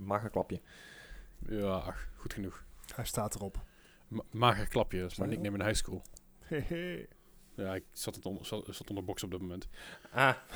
[0.00, 0.60] mager klapje.
[1.48, 2.64] Ja, goed genoeg.
[2.94, 3.64] Hij staat erop.
[4.08, 6.02] Ma mager klapje, dat is mijn nickname in high school.
[6.38, 7.08] Hehe.
[7.54, 9.68] Ja, ik zat, het onder, zat, zat onder box op dit moment.
[10.12, 10.34] Ah.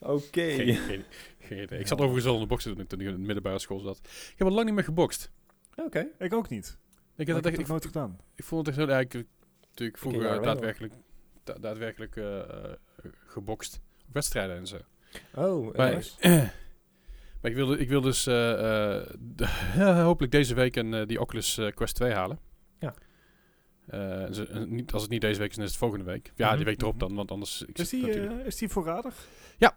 [0.00, 0.50] Oké.
[0.50, 1.04] Geen, geen,
[1.38, 1.78] geen idee.
[1.78, 3.98] Ik zat overigens al onder boksen toen ik, toen ik in de middelbare school zat.
[4.04, 5.30] Ik heb al lang niet meer gebokst.
[5.76, 6.08] Oké.
[6.18, 6.78] Ik ook niet.
[7.16, 8.18] Ik, heb dat het echt, ik, nooit gedaan.
[8.34, 8.92] ik vond het echt zo...
[8.94, 9.26] Ja,
[9.86, 10.94] ik vroeger daadwerkelijk,
[11.44, 12.72] da- daadwerkelijk eh, eh,
[13.26, 13.80] gebokst.
[14.06, 14.78] Op wedstrijden en zo.
[15.34, 16.12] Oh, Maar, nice.
[17.46, 19.46] maar ik wil, ik wil dus eh, eh, de-
[20.02, 22.38] hopelijk deze week een, eh, die Oculus eh, Quest 2 halen.
[22.78, 22.94] Ja.
[23.86, 26.32] Eh, eh, niet, als het niet deze week is, dan is het volgende week.
[26.34, 26.56] Ja, Mhm.
[26.56, 27.62] die week erop dan, want anders...
[27.62, 29.26] Ik Is die, eh, is die voorradig?
[29.58, 29.76] Ja.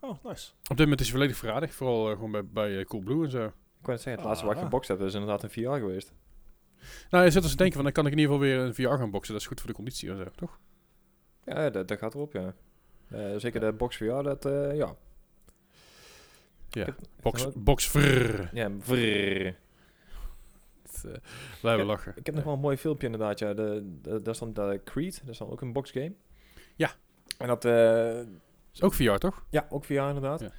[0.00, 0.50] Oh, nice.
[0.60, 1.74] Op dit moment is hij volledig verradig.
[1.74, 3.44] Vooral eh, gewoon bij, bij eh, Coolblue en zo.
[3.46, 3.52] Ik
[3.86, 4.64] wou net zeggen, het laatste wat ik Ah.
[4.64, 6.12] gebokst heb is inderdaad een VR geweest.
[7.10, 8.74] Nou, je zit dus te denken van, dan kan ik in ieder geval weer een
[8.74, 9.32] VR gaan boksen.
[9.32, 10.58] Dat is goed voor de conditie en zo, toch?
[11.44, 12.54] Ja, dat, dat gaat erop, ja.
[13.08, 14.94] Eh, zeker de box VR, dat, eh, ja.
[16.70, 16.84] Ja.
[16.84, 18.50] heb- Box, heb- box vrrr.
[18.52, 19.56] Ja, vrrr.
[20.82, 21.12] Het, eh,
[21.60, 22.12] Blijven lachen.
[22.16, 23.54] Ik heb nog wel een mooi filmpje inderdaad, ja.
[23.54, 26.12] De, de, dat is dan de Creed, dat is dan ook een boxgame.
[26.76, 26.90] Ja.
[27.38, 28.18] En dat, eh,
[28.72, 29.44] Is ook VR, toch?
[29.50, 30.40] ja, ook VR inderdaad.
[30.40, 30.52] Ja.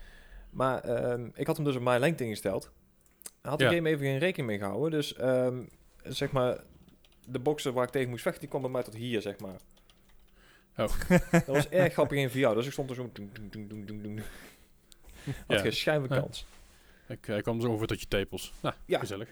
[0.49, 2.71] Maar ehm, ik had hem dus op mijn lengte ingesteld.
[3.41, 3.71] Had de Ja.
[3.71, 4.91] game even geen rekening mee gehouden.
[4.91, 5.63] Dus ehm,
[6.03, 6.63] zeg maar,
[7.27, 9.55] de boxer waar ik tegen moest vechten, die kwam bij mij tot hier, zeg maar.
[10.77, 10.87] Oh.
[11.31, 12.53] dat was erg grappig in VR.
[12.53, 13.09] Dus ik stond er zo...
[13.13, 13.31] Doen,
[13.67, 14.21] doen, doen.
[15.47, 15.59] Had Ja.
[15.59, 16.19] geen schijnve Ja.
[16.21, 16.45] kans.
[17.07, 18.53] Ik, eh, ik kwam zo ongeveer tot je tepels.
[18.61, 18.99] Nou, Ja.
[18.99, 19.27] gezellig.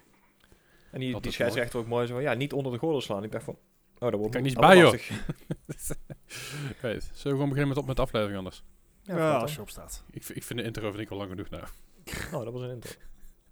[0.91, 3.23] En die, die scheidsrechter ook mooi zo van, ja, niet onder de gordel slaan.
[3.23, 3.53] Ik dacht van,
[3.99, 4.91] oh, dat wordt Kan niet bij, joh.
[6.81, 8.63] Weet, zullen we gewoon beginnen met, op met de aflevering anders?
[9.03, 10.03] Ja, Ja, als je opstaat.
[10.11, 11.63] Ik, ik vind de intro vind ik al lang genoeg nou.
[12.33, 12.91] Oh, dat was een intro.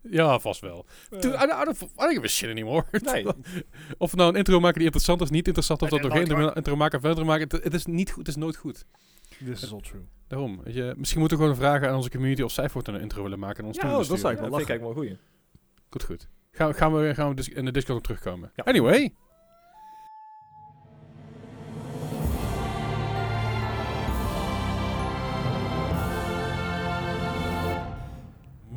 [0.02, 0.86] Ja, vast wel.
[1.10, 2.86] Eh, Dude, I, don't- I, don't, I don't give a shit anymore.
[2.92, 3.26] Nee.
[3.98, 6.54] of we nou een intro maken die interessant is, niet interessant, of dat we geen
[6.56, 7.48] intro, maken of verder maken.
[7.50, 8.86] Het, het is niet goed, het is nooit goed.
[9.46, 10.02] This is all true.
[10.28, 10.60] Daarom.
[10.64, 13.24] Weet je, misschien moeten we gewoon vragen aan onze community of zij voor een intro
[13.24, 14.36] willen maken en ons Ja, toe dat zou sturen.
[14.38, 15.88] ik Ja, wel dat vind ik eigenlijk wel goeie.
[15.90, 16.28] Goed, goed.
[16.52, 18.52] Gaan, we- gaan we, gaan we dis- in de Discord op terugkomen.
[18.56, 18.64] Ja.
[18.64, 19.14] Anyway.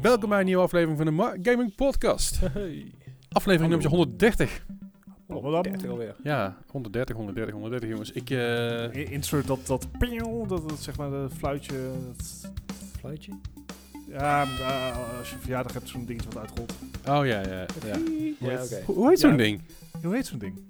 [0.00, 2.40] Welkom bij een nieuwe aflevering van de Ma- Gaming Podcast.
[3.28, 4.64] Aflevering nummer 130.
[5.30, 5.62] Blablabla.
[5.62, 6.14] 30 alweer.
[6.22, 8.12] Ja, 130, 130, 130 jongens.
[8.12, 9.86] Ik, eh, I- Insert dat, dat
[10.48, 11.91] dat, dat zeg maar de fluitje.
[12.16, 12.50] dat-
[12.98, 13.32] Fluitje?
[14.08, 16.72] ja, eh, als je verjaardag hebt, zo'n dingetje wat uitrolt.
[17.08, 17.66] oh ja, ja.
[17.86, 17.96] ja.
[18.41, 18.82] Ja, oké.
[18.84, 19.36] Hoe, hoe heet zo'n Ja.
[19.36, 19.60] ding?
[20.02, 20.60] Hoe heet zo'n ding?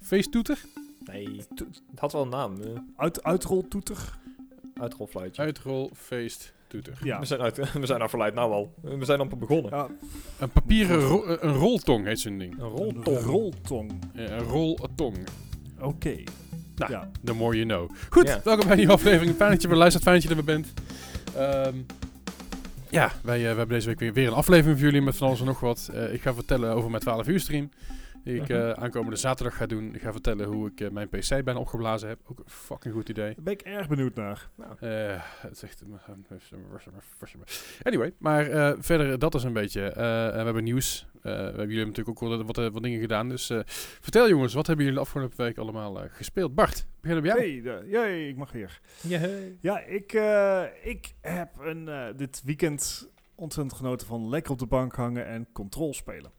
[0.00, 0.58] Feesttoeter?
[1.04, 1.64] Nee, het
[2.00, 2.60] had wel een naam.
[2.62, 4.18] eh Uit, uitroltoeter?
[4.74, 5.42] uitrolfluitje.
[5.42, 6.98] Uitrol, feest, toeter.
[7.02, 7.18] Ja.
[7.18, 8.74] We zijn, uit, we zijn nou verleid, nou al.
[8.82, 9.70] We zijn amper begonnen.
[9.76, 9.88] ja.
[10.38, 12.52] Een papieren ro- eh, een roltong heet zo'n ding.
[12.58, 13.18] Een Een roltong.
[13.18, 13.92] roltong.
[14.14, 15.16] Ja, een roltong.
[15.80, 16.14] Oké.
[16.76, 17.10] Nou, Ja.
[17.24, 17.90] The more you know.
[18.10, 18.40] Goed, Ja.
[18.44, 19.36] welkom bij die aflevering.
[19.36, 20.72] Fijn dat je weer luistert, fijn dat je er weer bent.
[21.36, 21.76] Ehm,
[22.90, 25.26] ja, wij, eh, we hebben deze week weer, weer een aflevering voor jullie met van
[25.26, 25.90] alles en nog wat.
[25.94, 27.70] Eh, ik ga vertellen over mijn 12 uur stream.
[28.24, 28.52] Die ik Mhm.
[28.52, 29.94] eh, aankomende zaterdag ga doen.
[29.94, 32.18] Ik ga vertellen hoe ik eh, mijn PC bijna opgeblazen heb.
[32.26, 33.34] Ook een fucking goed idee.
[33.34, 34.48] Daar ben ik erg benieuwd naar.
[34.80, 35.82] Eh, het is echt...
[37.82, 39.82] Anyway, maar eh, verder, dat is een beetje.
[39.88, 39.94] eh,
[40.30, 41.06] we hebben nieuws.
[41.14, 43.28] Eh, we hebben jullie natuurlijk ook wel wat, wat dingen gedaan.
[43.28, 43.60] Dus eh,
[44.00, 46.54] vertel jongens, wat hebben jullie de afgelopen week allemaal eh, gespeeld?
[46.54, 47.38] Bart, begin op jou.
[47.38, 48.80] Hey, de- jee, ik mag weer.
[49.00, 49.56] Yay.
[49.60, 54.66] Ja, ik, eh, ik heb een, eh, dit weekend ontzettend genoten van lekker op de
[54.66, 56.30] bank hangen en control spelen.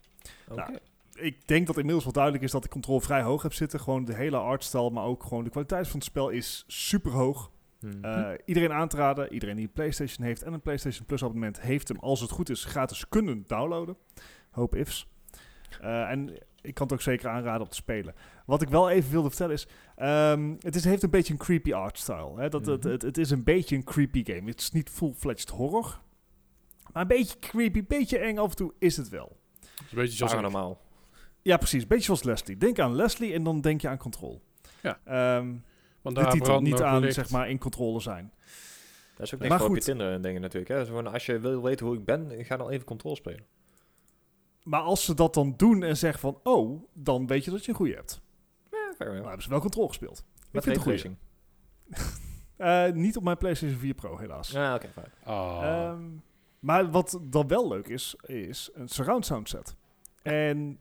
[0.50, 0.62] Oké.
[0.62, 0.78] Nou,
[1.14, 3.80] ik denk dat inmiddels wel duidelijk is dat ik control vrij hoog heb zitten.
[3.80, 7.52] Gewoon de hele artstyle, maar ook gewoon de kwaliteit van het spel is super hoog.
[7.80, 8.04] Mhm.
[8.06, 11.62] Eh, iedereen aan te raden, iedereen die een PlayStation heeft en een PlayStation Plus abonnement
[11.62, 13.98] heeft hem, als het goed is, gratis kunnen downloaden.
[14.52, 15.08] Hoop ifs.
[15.82, 16.30] Eh, en
[16.62, 18.14] ik kan het ook zeker aanraden om te spelen.
[18.46, 21.74] Wat ik wel even wilde vertellen is, ehm, het is, heeft een beetje een creepy
[21.74, 22.34] artstyle.
[22.36, 22.50] Hè?
[22.50, 22.92] Dat, het, Mhm.
[22.92, 24.50] het, het is een beetje een creepy game.
[24.50, 26.00] Het is niet full-fledged horror.
[26.94, 29.38] Maar een beetje creepy, een beetje eng af en toe is het wel.
[29.60, 30.26] Het is een beetje.
[30.26, 30.82] Paranormaal.
[31.44, 31.88] Ja, precies.
[31.88, 32.58] Beetje zoals Leslie.
[32.58, 34.42] Denk aan Leslie en dan denk je aan Control.
[34.82, 35.00] Ja.
[35.04, 35.54] Ehm,
[36.02, 37.14] Want de daar titel, niet aan licht.
[37.14, 38.32] zeg maar in controle zijn.
[39.16, 39.92] Dat is ook Maar niks voor op je goed.
[39.92, 40.72] Tinder en dingen natuurlijk.
[40.90, 41.04] Hè.
[41.12, 43.46] Als je wil weten hoe ik ben, ga dan even controle spelen.
[44.64, 47.70] Maar als ze dat dan doen en zeggen van, oh, dan weet je dat je
[47.72, 48.22] een goede hebt.
[48.72, 49.26] Ja, fair Maar enough.
[49.26, 50.18] hebben ze wel controle gespeeld.
[50.20, 51.16] Ik Met vind het een racing.
[52.58, 54.50] Eh, niet op mijn PlayStation 4 Pro, helaas.
[54.52, 55.12] Ja, oké, fijn.
[55.24, 55.60] Ah.
[55.64, 56.02] Ehm,
[56.60, 59.76] maar wat dan wel leuk is, is een surround sound set.
[60.22, 60.80] En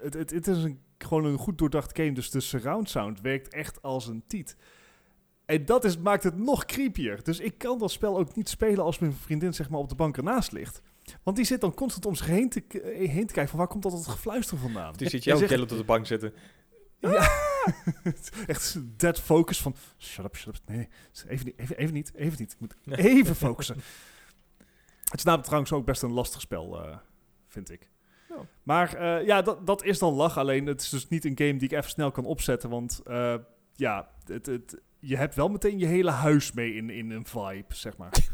[0.00, 3.48] het, het, het is een, gewoon een goed doordacht game, dus de surround sound werkt
[3.48, 4.56] echt als een tiet.
[5.44, 7.22] En dat is, maakt het nog creepier.
[7.22, 9.94] Dus ik kan dat spel ook niet spelen als mijn vriendin zeg maar, op de
[9.94, 10.82] bank ernaast ligt.
[11.22, 13.68] Want die zit dan constant om zich heen te, eh, heen te kijken van waar
[13.68, 14.92] komt dat het gefluister vandaan.
[14.92, 16.32] Die ziet En jou ook zegt- op de bank zitten.
[17.00, 17.28] Ja.
[18.46, 19.74] Echt dead focus van...
[19.98, 20.60] Shut up, shut up.
[20.66, 20.88] Nee,
[21.28, 22.52] even niet, even, even niet, even niet.
[22.52, 23.76] Ik moet even focussen.
[25.10, 26.96] Het is namelijk trouwens ook best een lastig spel, eh,
[27.46, 27.90] vind ik.
[28.28, 28.46] Ja.
[28.62, 30.38] Maar eh, ja, dat, dat is dan lach.
[30.38, 32.70] Alleen het is dus niet een game die ik even snel kan opzetten.
[32.70, 33.34] Want eh,
[33.74, 37.74] ja, het, het, je hebt wel meteen je hele huis mee in, in een vibe,
[37.74, 38.12] zeg maar.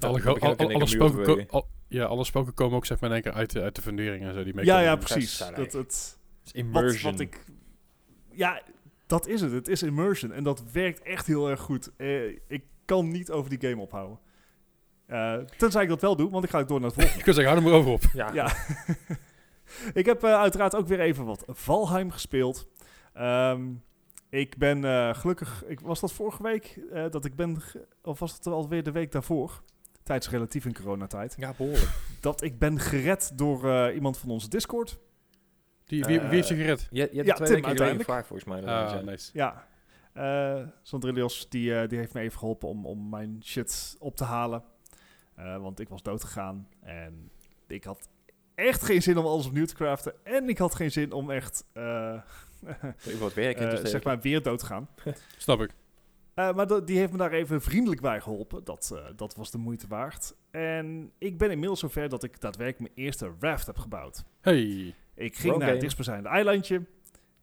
[0.00, 3.32] alle, al- al- spoken al- ja, alle spoken komen ook zeg maar in één keer
[3.32, 4.44] uit de, uit de fundering en zo.
[4.44, 5.04] Die ja, make-up ja, doen.
[5.04, 5.38] precies.
[5.38, 7.12] Dat het, is wat, immersion.
[7.12, 7.44] wat ik...
[8.30, 8.62] Ja,
[9.06, 9.52] dat is het.
[9.52, 10.32] Het is immersion.
[10.32, 11.90] En dat werkt echt heel erg goed.
[11.96, 14.18] Eh, ik kan niet over die game ophouden.
[15.10, 17.18] Eh, tenzij ik dat wel doe, want ik ga ook door naar het volgende.
[17.24, 18.02] Ik wil zeggen, hou er maar over op.
[18.12, 18.32] Ja.
[18.32, 18.52] Ja.
[20.00, 22.68] ik heb eh, uiteraard ook weer even wat Valheim gespeeld.
[23.14, 23.62] Ehm,
[24.28, 27.62] ik ben eh, gelukkig, ik, was dat vorige week eh, dat ik ben,
[28.02, 29.62] of was het alweer de week daarvoor?
[30.02, 31.34] Tijdens relatief in coronatijd.
[31.38, 31.90] ja, behoorlijk.
[32.20, 34.98] Dat ik ben gered door eh, iemand van onze Discord.
[35.84, 36.88] Die, wie, wie heeft je gered?
[36.90, 38.26] Je, je hebt Ja, twee Tim uiteindelijk.
[38.26, 38.64] volgens mij.
[38.66, 39.04] Ah, zijn.
[39.04, 39.30] nice.
[39.32, 39.66] Ja.
[40.12, 44.24] eh Sandrilios, die, eh, die heeft me even geholpen om, om mijn shit op te
[44.24, 44.62] halen.
[45.44, 46.68] Eh, want ik was dood gegaan.
[46.80, 47.30] En
[47.66, 48.08] ik had
[48.54, 50.14] echt geen zin om alles opnieuw te craften.
[50.24, 51.64] En ik had geen zin om echt...
[51.72, 52.20] eh,
[53.12, 54.88] Ik wat werk in te zeg maar weer dood te gaan.
[55.36, 55.70] Snap ik.
[56.34, 58.64] Eh, maar die heeft me daar even vriendelijk bij geholpen.
[58.64, 60.34] Dat, eh, dat was de moeite waard.
[60.50, 64.24] En ik ben inmiddels zover dat ik daadwerkelijk mijn eerste raft heb gebouwd.
[64.40, 64.94] Hey.
[65.14, 66.86] Ik ging naar het dichtstbijzijnde eilandje.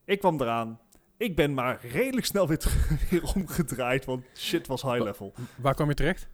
[0.05, 0.79] Ik kwam eraan.
[1.17, 2.63] Ik ben maar redelijk snel weer,
[3.09, 5.33] weer omgedraaid, want shit was high level.
[5.55, 6.29] Waar kwam je terecht?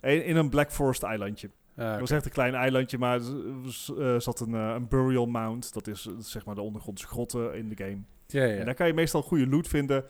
[0.00, 1.50] In, in een Black Forest eilandje.
[1.76, 5.26] Ah, Het was echt een klein eilandje, maar er eh, zat een, eh, een burial
[5.26, 5.72] mound.
[5.72, 7.98] Dat is eh, zeg maar de ondergrondse grotten in de game.
[8.26, 10.04] ja, ja, En daar kan je meestal goede loot vinden.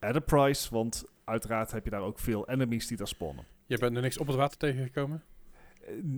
[0.00, 3.44] At a price, want uiteraard heb je daar ook veel enemies die daar spawnen.
[3.66, 5.22] Je bent er niks op het water tegengekomen?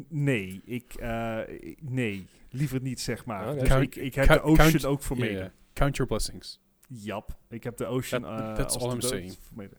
[0.09, 1.39] Nee, ik, eh,
[1.81, 3.49] nee, liever niet zeg maar.
[3.51, 3.59] Oké.
[3.59, 5.43] Dus Count- ik, ik heb count- de ocean count- ook vermeden.
[5.43, 5.53] Ja.
[5.73, 6.61] Count your blessings.
[6.89, 8.23] Jap, ik heb de Ocean.
[8.23, 9.37] That- eh, that's all I'm saying.
[9.41, 9.79] vermeden.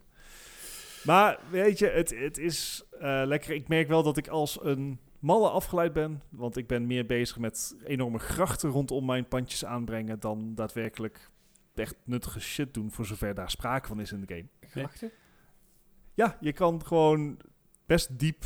[1.05, 3.53] Maar weet je, het, het is eh, lekker.
[3.55, 6.21] Ik merk wel dat ik als een malle afgeleid ben.
[6.29, 10.19] Want ik ben meer bezig met enorme grachten rondom mijn pandjes aanbrengen.
[10.19, 11.29] dan daadwerkelijk
[11.75, 12.91] echt nuttige shit doen.
[12.91, 14.47] voor zover daar sprake van is in de game.
[14.71, 15.11] Grachten?
[16.13, 17.37] Ja, je kan gewoon
[17.85, 18.43] best diep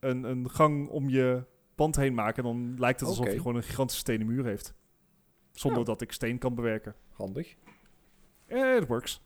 [0.00, 2.42] een, een gang om je pand heen maken.
[2.42, 4.74] Dan lijkt het alsof je gewoon een gigantische stenen muur heeft.
[5.52, 5.84] Zonder Ja.
[5.84, 6.94] dat ik steen kan bewerken.
[7.12, 7.54] Handig.
[8.46, 9.20] Eh, It works.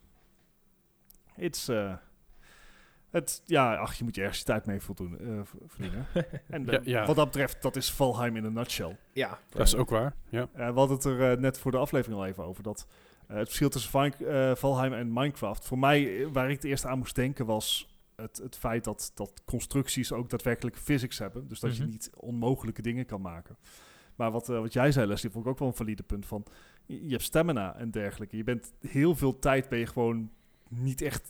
[1.37, 1.95] It's, eh,
[3.15, 6.07] het, ja, ach, je moet je ergens je tijd mee voldoen, eh, v- verdienen.
[6.49, 7.07] en eh, Ja, ja.
[7.07, 8.97] wat dat betreft, dat is Valheim in een nutshell.
[9.13, 9.39] Ja.
[9.49, 10.15] Dat is ook waar.
[10.29, 10.49] Ja.
[10.53, 12.63] Eh, we hadden het er net voor de aflevering al even over.
[12.63, 12.87] Dat
[13.27, 14.13] het verschil tussen
[14.57, 15.67] Valheim en Minecraft.
[15.67, 19.43] Voor mij, waar ik het eerst aan moest denken, was het, het feit dat, dat
[19.45, 21.49] constructies ook daadwerkelijk physics hebben.
[21.49, 21.81] Dus dat Mhm.
[21.83, 23.57] je niet onmogelijke dingen kan maken.
[24.15, 26.45] Maar wat, wat jij zei, Leslie, vond ik ook wel een valide punt van...
[26.87, 28.37] Je, je hebt stamina en dergelijke.
[28.37, 30.31] Je bent heel veel tijd ben je gewoon
[30.69, 31.29] niet echt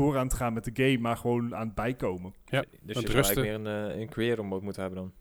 [0.00, 2.34] door aan het gaan met de game, maar gewoon aan het bijkomen.
[2.44, 3.14] Ja, Dus je zou rusten-
[3.44, 5.12] eigenlijk meer een, eh, een creator mode moeten hebben dan.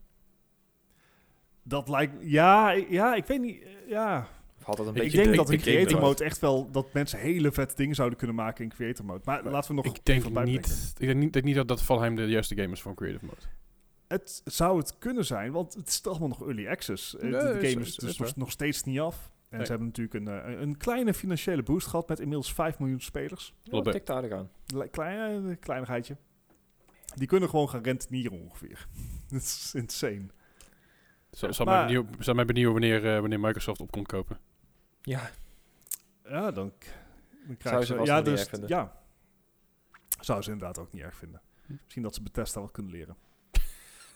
[1.63, 2.13] Dat lijkt...
[2.19, 3.61] Ja, ik- ja ik weet niet...
[3.63, 4.27] eh, Ja,
[4.61, 7.19] had dat een Ik ik beetje denk dat in creator mode echt wel dat mensen
[7.19, 9.21] hele vette dingen zouden kunnen maken in creator mode.
[9.23, 11.67] Maar, Maar laten we nog Ik denk even niet, ik denk niet, denk niet dat,
[11.67, 13.37] dat Valheim de juiste game is voor creative mode.
[14.07, 17.15] Het zou het kunnen zijn, want het is toch allemaal nog early access.
[17.15, 19.31] Eh, Nee, de game is- is, is dus nog, nog steeds niet af.
[19.55, 19.65] En Nee.
[19.65, 23.53] ze hebben natuurlijk een, eh, een kleine financiële boost gehad met inmiddels 5 miljoen spelers.
[23.63, 24.49] Ja, tikt aardig aan.
[24.65, 26.17] Le- Klein, eh, kleinigheidje.
[27.15, 28.87] Die kunnen gewoon gaan rentenieren ongeveer.
[29.29, 30.25] Dat is insane.
[31.31, 34.37] Zou, zou, Maar- mij benieuwen, zou mij benieuwen wanneer, eh, wanneer Microsoft op komt kopen.
[35.01, 35.29] Ja.
[36.23, 36.73] Ja, dan,
[37.47, 38.69] dan krijgen ze Ja, dus, erg vinden.
[38.69, 39.03] ja.
[40.19, 41.41] Zou ze inderdaad ook niet erg vinden.
[41.65, 41.73] Hm.
[41.81, 43.15] Misschien dat ze Bethesda wat kunnen leren.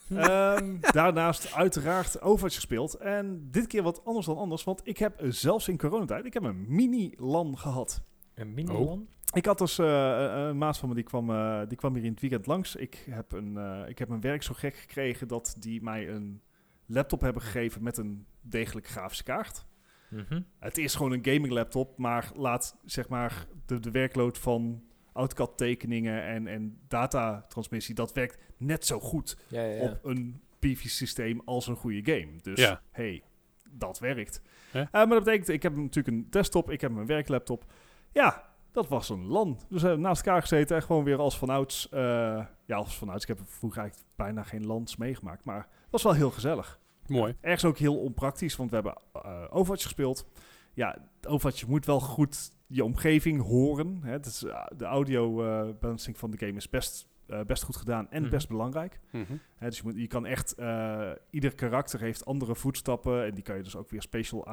[0.15, 2.93] Ehm, daarnaast uiteraard Overwatch gespeeld.
[2.93, 4.63] En dit keer wat anders dan anders.
[4.63, 8.01] Want ik heb zelfs in coronatijd ik heb een mini-LAN gehad.
[8.33, 8.85] Een mini Oh.
[8.85, 9.07] LAN?
[9.33, 12.11] Ik had dus eh, een maat van me, die kwam, eh, die kwam hier in
[12.11, 12.75] het weekend langs.
[12.75, 16.41] Ik heb, een, eh, ik heb mijn werk zo gek gekregen dat die mij een
[16.85, 19.65] laptop hebben gegeven met een degelijk grafische kaart.
[20.09, 20.41] Mhm.
[20.59, 24.83] Het is gewoon een gaming laptop, maar laat zeg maar de, de werkload van
[25.19, 29.81] AutoCAD tekeningen en, en datatransmissie, dat werkt net zo goed Ja, ja, ja.
[29.89, 32.35] op een PV-systeem als een goede game.
[32.41, 32.81] Dus Ja.
[32.91, 33.23] hey,
[33.71, 34.41] dat werkt.
[34.73, 34.79] Ja.
[34.81, 37.65] Eh, maar dat betekent, ik heb natuurlijk een desktop, ik heb mijn werklaptop.
[38.11, 39.59] Ja, dat was een LAN.
[39.69, 41.89] Dus we hebben naast elkaar gezeten en gewoon weer als vanouds.
[41.89, 43.21] eh ja, als vanouds.
[43.25, 46.79] Ik heb vroeger eigenlijk bijna geen LANs meegemaakt, maar het was wel heel gezellig.
[47.07, 47.35] Mooi.
[47.41, 50.25] Ergens ook heel onpraktisch, want we hebben eh Overwatch gespeeld.
[50.73, 50.97] Ja,
[51.27, 53.99] Overwatch, je moet wel goed je omgeving horen.
[54.03, 54.11] Hè.
[54.11, 57.75] Het is, eh, de audio eh, balancing van de game is best, eh, best goed
[57.75, 58.31] gedaan en Mhm.
[58.31, 58.99] best belangrijk.
[59.11, 59.33] Mhm.
[59.57, 63.43] Hè, dus je, moet, je kan echt, eh, ieder karakter heeft andere voetstappen en die
[63.43, 64.47] kan je dus ook weer special,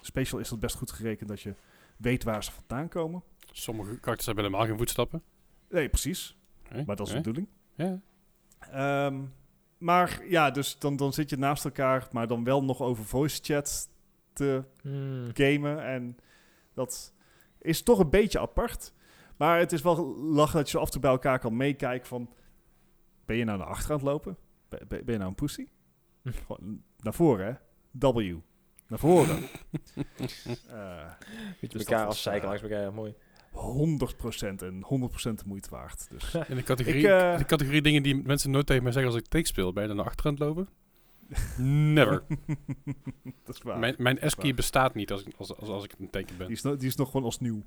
[0.00, 1.54] special is dat best goed gerekend dat je
[1.96, 3.22] weet waar ze vandaan komen.
[3.52, 5.22] Sommige karakters hebben helemaal geen voetstappen.
[5.68, 6.36] Nee, precies.
[6.86, 7.48] Maar dat is de bedoeling.
[7.74, 8.00] Ja.
[8.58, 9.22] Ehm,
[9.78, 13.38] maar ja, dus dan, dan zit je naast elkaar, maar dan wel nog over voice
[13.42, 13.88] chat
[14.32, 15.30] te Hmm.
[15.32, 15.84] gamen.
[15.84, 16.16] En
[16.74, 17.13] dat
[17.64, 18.92] is toch een beetje apart.
[19.36, 22.30] Maar het is wel lachen dat je af en toe bij elkaar kan meekijken van...
[23.24, 24.36] Ben je nou naar achter aan het lopen?
[24.68, 25.68] Ben, ben ben je nou een pussy?
[26.46, 27.52] Gewoon naar voren, hè?
[28.12, 28.36] W.
[28.88, 29.42] Naar voren.
[30.68, 31.12] Eh
[31.60, 33.14] Beetje Dus elkaar eh, langs elkaar, ja, mooi.
[33.54, 33.56] 100%
[34.56, 34.84] en
[35.30, 36.10] 100% de moeite waard.
[36.10, 39.12] Dus In de categorie, Ik, eh, de categorie dingen die mensen nooit tegen mij zeggen
[39.12, 40.68] als ik take speel, ben je dan naar achter aan het lopen?
[41.58, 42.22] Never.
[43.44, 43.78] dat is waar.
[43.78, 46.46] Mijn, mijn S-key bestaat niet als, ik- als, als, als ik een teken ben.
[46.46, 47.62] Die is, no- die is nog gewoon als nieuw.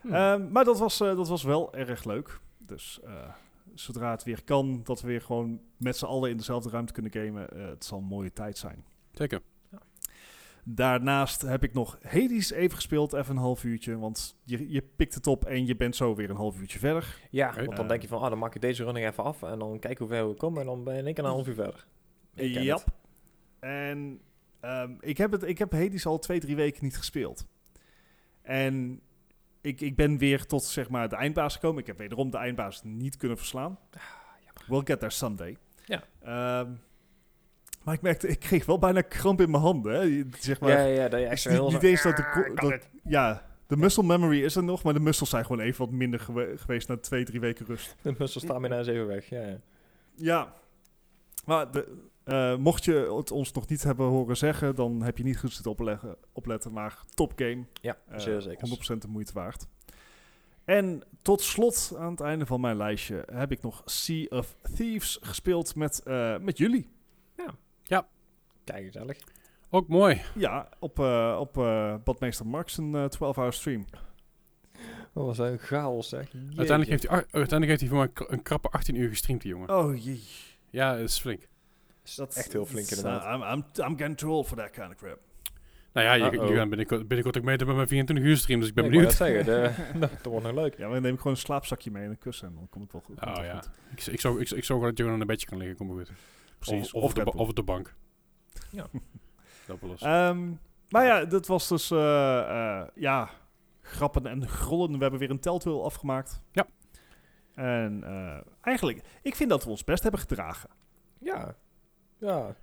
[0.00, 0.14] Hmm.
[0.14, 2.40] Ehm, maar dat was, eh, dat was wel erg leuk.
[2.58, 3.28] Dus eh,
[3.74, 7.12] zodra het weer kan, dat we weer gewoon met z'n allen in dezelfde ruimte kunnen
[7.12, 8.84] gamen, eh, het zal een mooie tijd zijn.
[9.12, 9.40] Zeker.
[10.64, 13.98] Daarnaast heb ik nog Hades even gespeeld, even een half uurtje.
[13.98, 17.18] Want je, je pikt het op en je bent zo weer een half uurtje verder.
[17.30, 19.58] ja, want dan denk je van, ah, dan maak ik deze running even af en
[19.58, 21.86] dan kijk hoe ver we komen en dan ben ik een half uur verder.
[22.34, 22.78] Ja.
[23.60, 24.20] En
[24.60, 27.46] ehm, ik, heb het, ik heb Hades al twee, drie weken niet gespeeld.
[28.42, 29.00] En
[29.60, 31.80] ik, ik ben weer tot zeg maar de eindbaas gekomen.
[31.80, 33.78] Ik heb wederom de eindbaas niet kunnen verslaan.
[34.66, 35.56] We'll get there someday.
[35.84, 36.02] Ja.
[36.22, 36.72] Ehm,
[37.84, 39.92] maar ik merkte, ik kreeg wel bijna kramp in mijn handen.
[39.94, 40.22] Hè.
[40.40, 42.22] Zeg maar, ja, ja, dat je echt zo niet, heel niet zo- eens dat de...
[42.54, 45.78] Ah, dat- ja, de muscle memory is er nog, maar de muscles zijn gewoon even
[45.84, 47.96] wat minder gewe- geweest na twee, drie weken rust.
[48.02, 49.40] De muscle stamina is even weg, ja.
[49.40, 49.58] ja.
[50.16, 50.52] Ja,
[51.44, 55.24] maar de, eh, mocht je het ons nog niet hebben horen zeggen, dan heb je
[55.24, 57.64] niet goed zitten opleggen, opletten, maar top game.
[57.80, 58.68] Ja, Eh, zeer zeker.
[58.68, 59.66] 100% de moeite waard.
[60.64, 65.18] En tot slot, aan het einde van mijn lijstje, heb ik nog Sea of Thieves
[65.20, 66.92] gespeeld met, eh, met jullie.
[68.64, 69.18] Kijk, gezellig.
[69.70, 70.22] Ook mooi.
[70.34, 73.84] Ja, op, eh op eh Badmeester Marks een eh 12-hour stream.
[75.14, 76.32] Dat was een chaos, zeg.
[76.56, 79.68] Uiteindelijk heeft, hij, uiteindelijk heeft hij voor mij een krappe 18 uur gestreamd, die jongen.
[79.68, 80.22] Oh jee.
[80.70, 81.48] Ja, dat is flink.
[82.16, 83.24] Dat echt heel flink inderdaad.
[83.24, 85.18] uh, I'm, I'm, I'm getting too old for that kind of crap.
[85.92, 88.68] Nou ja, je, je gaat binnenkort, binnenkort ook meten met mijn 24 uur stream, dus
[88.68, 89.10] ik ben Nee, benieuwd.
[89.10, 90.76] Ik zeggen, de, dat wordt nog leuk.
[90.76, 92.84] Ja, maar dan neem ik gewoon een slaapzakje mee en een kussen en dan komt
[92.84, 93.38] het wel goed.
[93.38, 93.54] Oh ja.
[93.54, 93.70] goed.
[93.96, 96.10] Ik, ik, zorg, ik, ik zorg dat je gewoon een bedje kan liggen, kom goed.
[96.58, 96.92] Precies.
[96.92, 97.94] Of, de, of op de bank.
[98.70, 98.86] Ja.
[99.66, 100.00] Dat.
[100.02, 100.50] Ehm,
[100.88, 103.30] maar ja, dat was dus, eh, eh, ja,
[103.80, 104.92] grappen en grollen.
[104.92, 106.40] We hebben weer een Telltale afgemaakt.
[106.52, 106.66] Ja.
[107.54, 110.70] En eh, eigenlijk, ik vind dat we ons best hebben gedragen.
[111.18, 111.56] Ja.
[112.18, 112.56] Ja.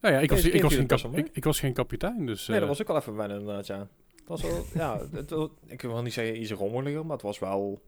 [0.00, 2.46] nou ja, ik was, ik, was geen kap- ik, ik was geen kapitein, dus...
[2.46, 3.88] Nee, dat was ook al even wennen inderdaad, ja.
[4.16, 5.34] Het was wel, ja, het,
[5.66, 7.82] ik wil niet zeggen iets rommeliger, maar het was wel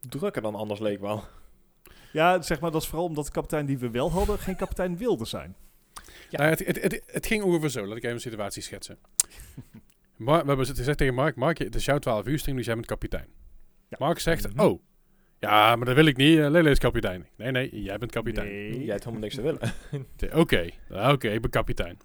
[0.00, 1.22] drukker dan anders leek wel.
[2.12, 4.96] Ja, zeg maar, dat is vooral omdat de kapitein die we wel hadden, geen kapitein
[4.96, 5.56] wilde zijn.
[6.30, 6.38] Ja.
[6.38, 7.86] Nou, het, het, het, het ging ongeveer zo.
[7.86, 8.98] Laat ik even een situatie schetsen.
[10.16, 12.74] Mar we hebben gezegd tegen Mark, Mark, het is jouw 12 uur stream, dus jij
[12.74, 13.26] bent kapitein.
[13.88, 13.96] Ja.
[14.00, 14.60] Mark zegt, Mhm.
[14.66, 14.80] oh,
[15.38, 16.38] ja, maar dat wil ik niet.
[16.38, 17.26] eh, Lele is kapitein.
[17.36, 18.46] Nee, nee, jij bent kapitein.
[18.46, 18.78] Nee.
[18.78, 19.60] Jij hebt helemaal niks te willen.
[20.22, 21.98] Oké, Oké, ah, oké, ik ben kapitein.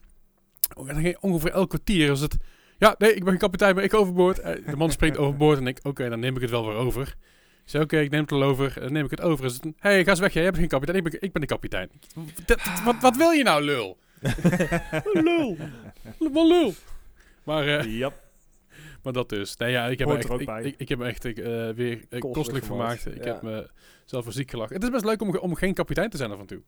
[0.74, 0.90] Oh,
[1.20, 2.38] ongeveer elk kwartier is het...
[2.78, 4.40] Ja, nee, ik ben kapitein, maar ik overboord.
[4.40, 7.02] Eh, de man springt overboord en ik, oké, dan neem ik het wel weer over.
[7.64, 8.74] Ik zei, oké, ik neem het wel over.
[8.80, 9.46] Dan neem ik het over.
[9.46, 10.98] Is het een, hey, ga eens weg, jij bent geen kapitein.
[10.98, 11.90] Ik ben, ik ben de kapitein.
[12.46, 13.98] Dat- dat- wat, wat wil je nou, lul?
[15.24, 15.58] Lul.
[16.20, 16.74] Wat lul.
[17.44, 18.14] Maar, eh, Ja.
[19.04, 19.58] maar dat dus.
[19.58, 20.64] Nee, ja, ik heb, Hoort me echt, ik, bij.
[20.64, 21.34] ik, ik heb me echt eh,
[21.70, 23.20] weer eh, kostelijk vermaakt, vermaakt.
[23.22, 23.34] Ik ja.
[23.34, 23.70] heb me
[24.06, 24.76] zelf voor ziek gelachen.
[24.76, 26.62] Het is best leuk om, om geen kapitein te zijn af en toe.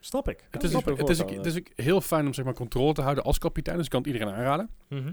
[0.00, 0.44] Snap ik.
[0.50, 2.54] Het is, dat het, is ook, het voorstellen, is ook heel fijn om zeg maar,
[2.54, 3.76] controle te houden als kapitein.
[3.76, 4.70] Dus ik kan het iedereen aanraden.
[4.88, 5.12] Mhm.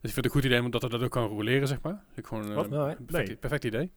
[0.00, 2.04] Dus ik vind het een goed idee omdat dat ook kan roleren, zeg maar.
[2.14, 2.68] Ik gewoon, eh?
[2.68, 3.36] Nou, perfect, Nee.
[3.36, 3.92] perfect idee.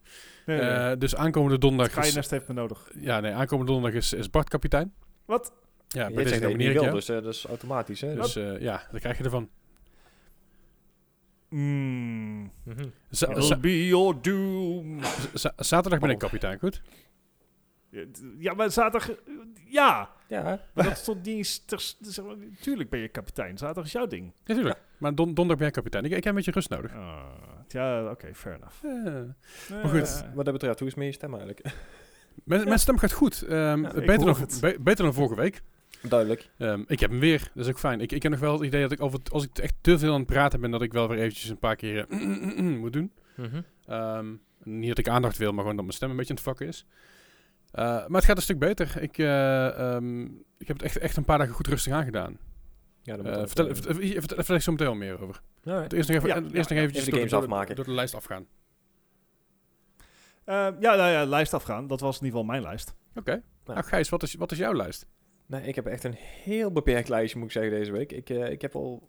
[0.45, 0.91] Nee, nee, nee.
[0.91, 2.89] Eh, dus aankomende donderdag Ga je is, nest heeft me nodig.
[2.99, 4.93] ja, nee, aankomende donderdag is, is Bart kapitein.
[5.25, 5.53] Wat?
[5.87, 6.95] Ja, bij je deze je nomineer ik wil, jou.
[6.95, 8.01] dus eh, dat is automatisch.
[8.01, 8.15] Hè?
[8.15, 9.49] Dus eh, ja, daar krijg je ervan.
[11.49, 12.51] Mm.
[13.09, 14.99] Z- be your doom.
[15.33, 16.21] z- zaterdag ben ik Oh.
[16.21, 16.81] kapitein, goed?
[18.39, 19.17] Ja, maar zaterdag...
[19.69, 20.55] Ja, Ja, hè?
[20.73, 21.63] maar dat is toch niet...
[22.01, 23.57] zeg maar, Tuurlijk ben je kapitein.
[23.57, 24.33] Zaterdag is jouw ding.
[24.43, 24.79] Ja, tuurlijk.
[24.97, 26.03] Maar don donderdag ben ik kapitein.
[26.05, 26.93] Ik, ik heb een beetje rust nodig.
[26.93, 27.23] Ah,
[27.67, 28.83] ja, oké, fair enough.
[28.85, 30.23] Eh, Maar goed.
[30.23, 31.61] Eh, wat dat betreft, hoe is je stem eigenlijk?
[32.43, 33.41] mijn, mijn stem gaat goed.
[33.41, 35.61] Ehm, Ja, beter, dan, be- beter dan vorige week.
[36.09, 36.49] Duidelijk.
[36.57, 37.51] Ehm, ik heb hem weer.
[37.53, 38.01] Dat is ook fijn.
[38.01, 40.11] Ik, ik heb nog wel het idee dat ik over, als ik echt te veel
[40.13, 42.19] aan het praten ben, dat ik wel weer eventjes een paar keer eh,
[42.81, 43.11] moet doen.
[43.35, 43.61] Mhm.
[43.85, 44.33] Ehm,
[44.63, 46.67] niet dat ik aandacht wil, maar gewoon dat mijn stem een beetje aan het vakken
[46.67, 46.85] is.
[47.71, 49.01] Eh, maar het gaat een stuk beter.
[49.01, 50.23] Ik, eh, ehm,
[50.57, 52.37] ik heb het echt, echt een paar dagen goed rustig aangedaan.
[53.03, 55.21] Ja, dat moet ook, vertel, eh, vertel, vertel, vertel, vertel ik zo meteen wel meer
[55.21, 55.41] over.
[55.65, 55.93] alright.
[55.93, 57.75] Eerst nog even, Ja, eerst ja, nog eventjes Even de door, games door- afmaken.
[57.75, 58.45] door de lijst afgaan.
[60.45, 61.87] eh, ja, nou ja, lijst afgaan.
[61.87, 62.95] Dat was in ieder geval mijn lijst.
[63.15, 63.41] Oké.
[63.65, 65.05] Nou, Gijs, wat is, wat is jouw lijst?
[65.45, 68.11] Nee, ik heb echt een heel beperkt lijstje, moet ik zeggen, deze week.
[68.11, 69.07] Ik, eh, ik heb al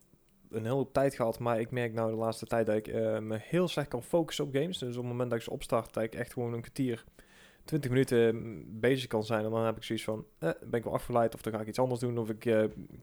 [0.51, 3.19] een hele hoop tijd gehad, maar ik merk nou de laatste tijd dat ik eh,
[3.19, 4.79] me heel slecht kan focussen op games.
[4.79, 7.05] Dus op het moment dat ik ze opstart, dat ik echt gewoon een kwartier
[7.65, 9.45] 20 minuten mm, bezig kan zijn.
[9.45, 11.67] En dan heb ik zoiets van, eh, ben ik wel afgeleid of dan ga ik
[11.67, 12.19] iets anders doen.
[12.19, 12.41] Of ik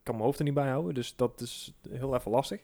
[0.03, 0.93] kan mijn hoofd er niet bij houden.
[0.93, 2.61] Dus dat is heel even lastig.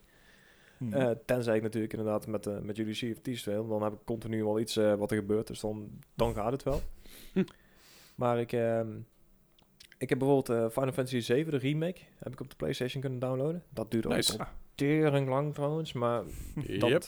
[0.78, 1.16] Hmm.
[1.26, 3.68] Tenzij ik natuurlijk inderdaad met, met jullie CFT speel.
[3.68, 5.48] Dan heb ik continu wel iets wat er gebeurt.
[5.48, 6.82] Dus dan, dan gaat het wel.
[8.16, 8.88] Maar ik, ehm,
[10.00, 13.20] ik heb bijvoorbeeld eh, Final Fantasy 7, de remake, heb ik op de PlayStation kunnen
[13.20, 13.64] downloaden.
[13.70, 14.34] Dat duurde Nice.
[14.34, 16.24] ook al tering lang trouwens, maar
[16.80, 17.02] dat, Yep.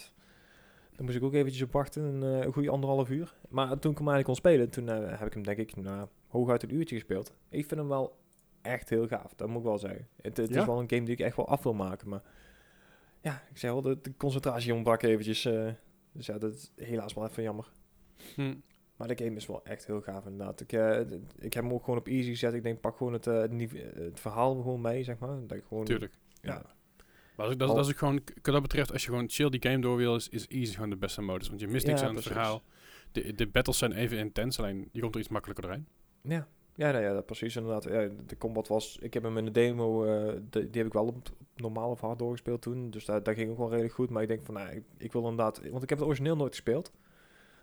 [0.96, 3.36] daar moest ik ook eventjes op wachten, een, eh, een goede anderhalf uur.
[3.50, 6.08] Maar toen ik hem eigenlijk kon spelen, toen eh, heb ik hem denk ik nou,
[6.28, 7.34] hooguit een uurtje gespeeld.
[7.50, 8.20] Ik vind hem wel
[8.62, 10.08] echt heel gaaf, dat moet ik wel zeggen.
[10.22, 10.60] Het, het Ja?
[10.60, 12.22] is wel een game die ik echt wel af wil maken, maar
[13.22, 15.46] ja, ik zeg wel, de, de concentratie ontbrak eventjes.
[15.46, 15.68] eh,
[16.12, 17.72] dus ja, dat is helaas wel even jammer.
[18.36, 18.54] Hm.
[19.08, 20.62] Maar de game is wel echt heel gaaf inderdaad.
[20.62, 21.00] Ik, eh,
[21.40, 22.54] ik heb hem ook gewoon op easy gezet.
[22.54, 25.40] Ik denk, pak gewoon het, eh, het, nive- het verhaal gewoon mee, zeg maar.
[25.48, 26.14] Dat ik gewoon, Tuurlijk.
[26.42, 26.54] Ja.
[27.36, 29.30] Maar als ik, dat, Al- dat is ook gewoon, wat dat betreft, als je gewoon
[29.30, 31.48] chill die game door wil, is, is easy gewoon de beste modus.
[31.48, 32.62] Want je mist niks Ja, aan het verhaal.
[33.12, 35.88] De, de battles zijn even intens, alleen je komt er iets makkelijker doorheen.
[36.22, 37.84] Ja, ja, nou ja dat precies inderdaad.
[37.84, 38.98] Ja, de combat was...
[39.02, 40.04] Ik heb hem in de demo...
[40.04, 42.90] eh, de- die heb ik wel op, op normaal of hard doorgespeeld toen.
[42.90, 44.10] Dus daar, daar ging ook wel redelijk goed.
[44.10, 45.62] Maar ik denk van, nou, ik, ik wil inderdaad...
[45.70, 46.92] Want ik heb het origineel nooit gespeeld.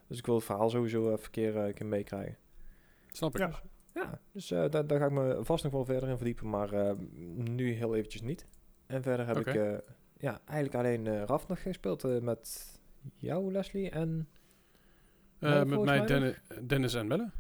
[0.09, 2.37] Dus ik wil het verhaal sowieso even een keer, eh, een keer meekrijgen.
[3.11, 3.41] Snap ik.
[3.41, 3.63] Ja.
[3.95, 6.49] Ja, dus eh, daar, daar ga ik me vast nog wel verder in verdiepen.
[6.51, 6.93] Maar eh,
[7.35, 8.47] nu heel eventjes niet.
[8.87, 9.55] En verder heb ik...
[9.55, 9.79] eh,
[10.19, 12.73] ja, eigenlijk alleen eh Raf nog gespeeld eh, met
[13.17, 14.29] jou, Leslie, en...
[15.39, 16.35] Eh, met mij Dennis,
[16.67, 17.31] Dennis en Melle.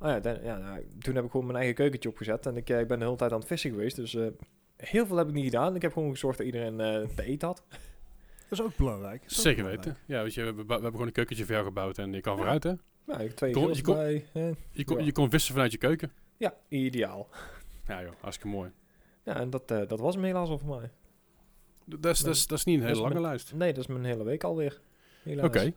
[0.00, 2.46] Oh ja, dan, ja nou, toen heb ik gewoon mijn eigen keukentje opgezet.
[2.46, 3.96] En ik, eh, ik ben de hele tijd aan het vissen geweest.
[3.96, 4.26] Dus eh,
[4.76, 5.74] heel veel heb ik niet gedaan.
[5.74, 7.64] Ik heb gewoon gezorgd dat iedereen eh, te eten had.
[8.48, 9.20] Dat is ook belangrijk.
[9.22, 9.84] Dat is ook Zeker belangrijk.
[9.98, 10.14] weten.
[10.16, 12.20] Ja, weet je, we, hebben- we hebben gewoon een keukentje voor jou gebouwd en je
[12.20, 12.38] kan Ja.
[12.38, 12.70] vooruit, hè?
[13.06, 14.26] Ja, ik heb twee Kon- je kon- bij.
[14.32, 15.04] eh, Je kon, Ja.
[15.04, 16.12] je kon vissen vanuit je keuken.
[16.36, 17.28] ja, ideaal.
[17.88, 18.70] Ja joh, hartstikke mooi.
[19.24, 20.90] Ja, en dat, eh, dat was hem helaas al voor mij.
[21.84, 23.52] Dat is, dat, is, dat is niet een hele lange mijn- lijst.
[23.54, 24.80] Nee, dat is mijn hele week alweer.
[25.40, 25.60] Oké.
[25.62, 25.72] Ja.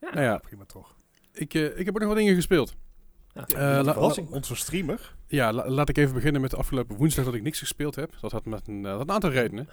[0.00, 0.94] Nou ja, Prima toch.
[1.32, 2.74] ik, eh, ik heb ook nog wat dingen gespeeld.
[3.32, 3.94] Ja, Eh, la-.
[4.30, 5.14] Onze streamer.
[5.26, 8.12] Ja, la- laat ik even beginnen met de afgelopen woensdag dat ik niks gespeeld heb.
[8.20, 9.68] Dat had met een, eh, een aantal redenen.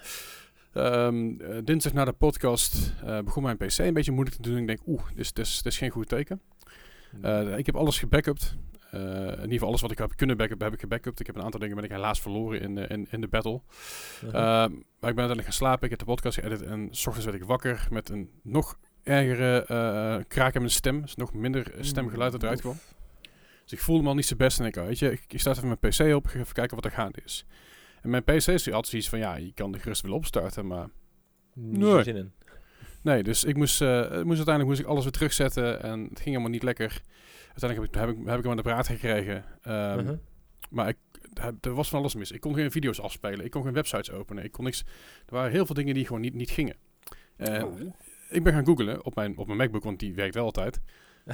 [0.72, 4.56] Ehm, eh, dinsdag na de podcast eh, begon mijn PC een beetje moeilijk te doen.
[4.58, 6.40] Ik denk, oeh, dit is, dit is, dit is geen goed teken.
[7.22, 8.56] Eh, ik heb alles gebackupt.
[8.92, 11.20] In ieder geval alles wat ik heb kunnen backuppen, heb ik gebackupt.
[11.20, 13.60] Ik heb een aantal dingen ben ik helaas verloren in, de- in, in de battle.
[14.22, 15.84] Ehm, maar ik ben uiteindelijk gaan slapen.
[15.84, 20.24] Ik heb de podcast geëdit en s ochtends werd ik wakker met een nog ergere
[20.28, 21.00] kraak in mijn stem.
[21.02, 22.76] Dus nog minder eh, stemgeluid dat eruit kwam.
[23.62, 25.56] Dus ik voelde me al niet zo best en ik, weet je, ik, ik start
[25.56, 27.46] even mijn PC op, ik ga even kijken wat er gaande is.
[28.02, 30.88] En mijn PC is altijd zoiets van, ja, je kan de gerust wel opstarten, maar
[31.54, 32.02] Niet Nee.
[32.02, 32.32] zin in.
[33.02, 33.22] nee.
[33.22, 36.48] Dus ik moest, eh, moest uiteindelijk moest ik alles weer terugzetten en het ging helemaal
[36.50, 37.00] niet lekker.
[37.48, 39.44] Uiteindelijk heb ik, heb ik, heb ik hem aan de praat gekregen.
[39.62, 40.16] Ehm, Mhm.
[40.70, 40.96] Maar ik,
[41.60, 42.30] er was van alles mis.
[42.30, 43.44] Ik kon geen video's afspelen.
[43.44, 44.44] Ik kon geen websites openen.
[44.44, 44.80] Ik kon niks.
[45.26, 46.76] Er waren heel veel dingen die gewoon niet, niet gingen.
[47.36, 47.80] Eh, Oh.
[48.30, 50.80] Ik ben gaan googlen op mijn, op mijn MacBook, want die werkt wel altijd.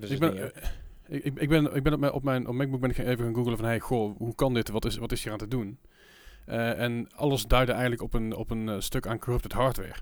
[0.00, 0.52] Dus ik, ben,
[1.08, 3.34] ik, ik- ben, ik ben op mijn, op mijn op MacBook ben ik even gaan
[3.34, 4.68] googlen van, hey, goh, hoe kan dit?
[4.68, 5.78] Wat is, wat is hier aan te doen?
[6.46, 9.94] Eh, en alles duidde eigenlijk op een, op een eh, stuk aan corrupted hardware.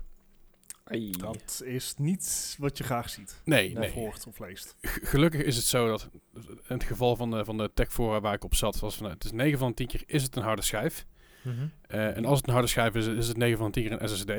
[0.83, 1.11] Ai.
[1.11, 3.41] Dat is niet wat je graag ziet.
[3.45, 3.91] Nee, Nee.
[3.91, 4.75] hoort of leest.
[4.81, 6.09] G- Gelukkig is het zo dat
[6.43, 9.09] in het geval van de, van de tech fora waar ik op zat, was van,
[9.09, 11.05] het is 9 van de 10 keer is het een harde schijf.
[11.43, 11.67] Mhm.
[11.87, 14.01] Eh, en als het een harde schijf is, is het 9 van de 10 keer
[14.01, 14.31] een SSD.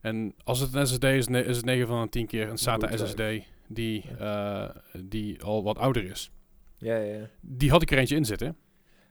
[0.00, 2.96] En als het een SSD is, is het 9 van de 10 keer een SATA.
[2.96, 3.20] SSD
[3.68, 6.30] die, eh, die al wat ouder is.
[6.78, 7.28] Ja, ja, ja.
[7.40, 8.56] Die had ik er eentje in zitten.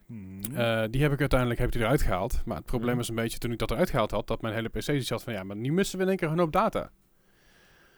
[0.05, 0.41] Hmm.
[0.55, 2.41] Eh, die heb ik uiteindelijk heb ik eruit gehaald.
[2.45, 2.99] Maar het probleem Mhm.
[3.01, 5.33] is een beetje toen ik dat eruit gehaald had, dat mijn hele PC had van
[5.33, 6.91] ja, maar nu missen we in één keer een hoop data.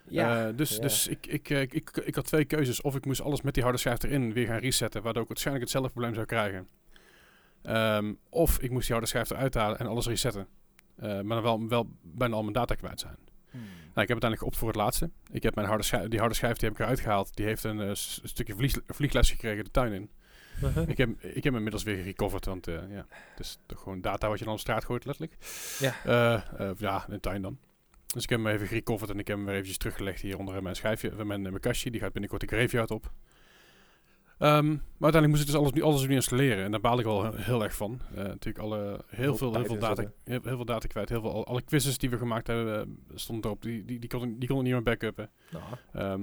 [0.07, 0.81] Ja, Eh, dus ja.
[0.81, 2.81] dus ik, ik, ik, ik, ik had twee keuzes.
[2.81, 5.65] Of ik moest alles met die harde schijf erin weer gaan resetten, waardoor ik waarschijnlijk
[5.65, 6.67] hetzelfde probleem zou krijgen.
[7.61, 10.47] Ehm, of ik moest die harde schijf eruit halen en alles resetten.
[10.97, 13.15] Maar dan wel, wel bijna al mijn data kwijt zijn.
[13.55, 13.67] Hmm.
[13.95, 15.09] Nou, ik heb uiteindelijk geopt voor het laatste.
[15.31, 17.35] Ik heb mijn harde schijf, die harde schijf die heb ik eruit gehaald.
[17.35, 20.09] Die heeft een eh, stukje vlies, vliegles gekregen de tuin in.
[20.61, 20.79] Mhm.
[20.89, 24.01] ik, heb, ik heb hem inmiddels weer gerecoverd, want eh, ja, het is toch gewoon
[24.01, 25.37] data wat je dan op straat gooit, letterlijk.
[25.79, 25.95] Ja.
[26.03, 27.57] Eh, ja, in de tuin dan.
[28.13, 30.63] Dus ik heb hem even gerecoverd en ik heb hem weer eventjes teruggelegd hier onder
[30.63, 31.91] mijn schijfje, mijn, mijn kastje.
[31.91, 33.11] Die gaat binnenkort de graveyard op.
[34.39, 36.63] Ehm, maar uiteindelijk moest ik dus alles, nu- alles opnieuw installeren.
[36.63, 37.99] En daar baal ik wel heel, erg van.
[38.15, 41.09] Eh, natuurlijk alle, heel, veel, heel, veel data, heel, heel veel data kwijt.
[41.09, 43.61] Heel veel, al- alle quizzes die we gemaakt hebben eh, stonden erop.
[43.61, 45.29] Die, die, die, konden, die konden niet meer backuppen.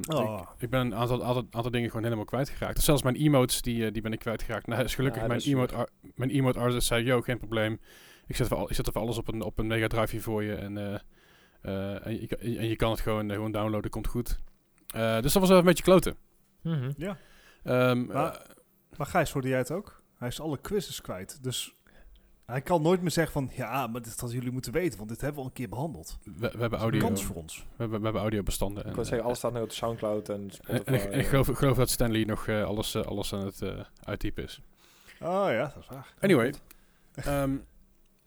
[0.09, 0.41] Oh.
[0.57, 2.75] ik, ik ben een aantal, aantal, aantal dingen gewoon helemaal kwijtgeraakt.
[2.75, 4.67] Dus zelfs mijn emotes, die, eh, die ben ik kwijtgeraakt.
[4.67, 7.81] Nou, is gelukkig Ja, mijn, is emote ar- mijn emote artist zei, yo, geen probleem.
[8.27, 10.23] Ik zet, al, ik zet er voor alles op een, op een mega drive hier
[10.23, 10.55] voor je.
[10.55, 10.95] En, eh,
[11.63, 14.39] eh, en, je, kan- en je kan het gewoon, gewoon downloaden, komt goed.
[14.95, 16.17] Eh, dus dat was wel een beetje kloten.
[16.63, 16.93] mhm.
[17.65, 18.41] Ehm, Maar- eh,
[18.97, 20.03] Maar Gijs, hoorde jij het ook?
[20.19, 21.43] Hij is alle quizzes kwijt.
[21.43, 21.77] Dus
[22.47, 25.21] Hij kan nooit meer zeggen van, ja, maar dit hadden jullie moeten weten, want dit
[25.21, 26.19] hebben we al een keer behandeld.
[26.25, 27.59] We, we hebben audio, een kans voor ons.
[27.59, 28.87] we hebben, we hebben audiobestanden.
[28.87, 30.83] Ik wil zeggen, eh, alles staat nu op Soundcloud en en, Spotify.
[30.87, 33.45] en ik, en ik geloof, ik geloof dat Stanley nog eh, alles, eh, alles aan
[33.45, 34.61] het eh, uittypen is.
[35.21, 36.15] Oh ja, dat is waar.
[36.21, 36.55] Anyway.
[37.15, 37.57] Ehm,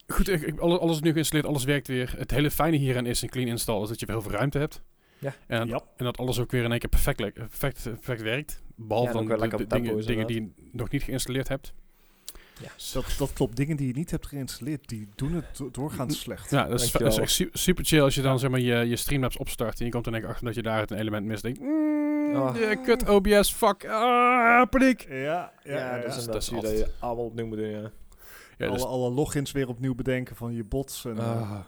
[0.07, 2.13] goed, ik, ik- alles, alles is nu geïnstalleerd, alles werkt weer.
[2.17, 4.81] Het hele fijne hierin is een clean install, is dat je heel veel ruimte hebt.
[5.17, 5.33] Ja.
[5.47, 5.81] En, Ja.
[5.97, 8.63] en dat alles ook weer in één keer perfect, perfect, perfect werkt.
[8.75, 11.73] Behalve Ja, dan de, de dingen, is, dingen die je nog niet geïnstalleerd hebt.
[12.61, 12.69] Ja.
[12.93, 13.55] Dat, dat klopt.
[13.55, 16.49] Dingen die je niet hebt geïnstalleerd, die doen het do- doorgaans slecht.
[16.51, 18.75] Ja, dat is, dat is echt su- super chill als je dan zeg maar je,
[18.75, 20.97] je Streamlabs opstart en je komt er denk ik achter dat je daar het een
[20.97, 21.43] element mist.
[21.43, 21.93] Denk, mm,
[22.35, 22.55] Ah.
[22.59, 25.05] ja, kut OBS, fuck, ah, paniek.
[25.09, 26.21] Ja, ja, Ja, ja, dus ja.
[26.21, 27.91] dat, dat is zie je dat je allemaal opnieuw moet doen, ja.
[28.57, 31.05] Ja, dus alle, alle logins weer opnieuw bedenken van je bots.
[31.05, 31.59] En, eh, Ah.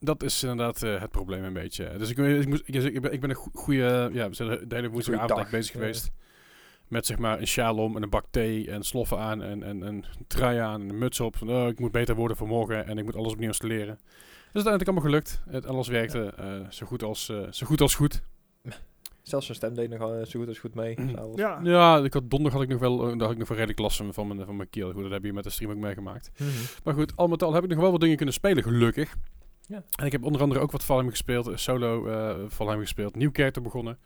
[0.00, 1.96] Dat is inderdaad eh, het probleem een beetje.
[1.98, 4.74] Dus ik, ik, moest, ik, ik ben, ik ben een goede, ja, we zijn de
[4.74, 5.80] hele woensdagavond bezig Ja.
[5.80, 6.10] geweest.
[6.88, 9.82] Met zeg maar een sjaal om en een bak thee en sloffen aan en, en,
[9.82, 11.36] en een trui aan en een muts op.
[11.36, 13.98] Van, oh, ik moet beter worden voor morgen en ik moet alles opnieuw installeren.
[14.52, 15.42] Dus uiteindelijk allemaal gelukt.
[15.48, 18.22] Het, alles werkte eh, zo, goed als, eh, zo goed als goed.
[19.22, 21.00] Zelfs zijn stem deed nog eh, zo goed als goed mee.
[21.00, 21.38] Mhm.
[21.38, 21.60] ja.
[21.62, 23.78] Ja, ik had, donderdag had ik nog wel, eh, daar had ik nog wel redelijk
[23.78, 24.92] last van, van, mijn, van mijn keel.
[24.92, 26.30] Goed, dat heb je met de stream ook meegemaakt.
[26.38, 26.48] Mhm.
[26.84, 29.16] Maar goed, al met al heb ik nog wel wat dingen kunnen spelen, gelukkig.
[29.70, 29.82] Ja.
[29.96, 33.30] En ik heb onder andere ook wat Valheim gespeeld, eh, solo eh Valheim gespeeld, nieuw
[33.32, 33.98] character begonnen.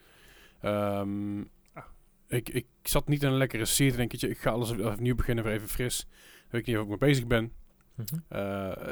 [0.60, 1.38] Ehm,
[1.72, 1.84] Ah.
[2.28, 5.44] ik, ik zat niet in een lekkere seat, denk ik, ik ga alles opnieuw beginnen,
[5.44, 6.06] weer even fris.
[6.48, 7.52] Weet ik niet of ik mee bezig ben.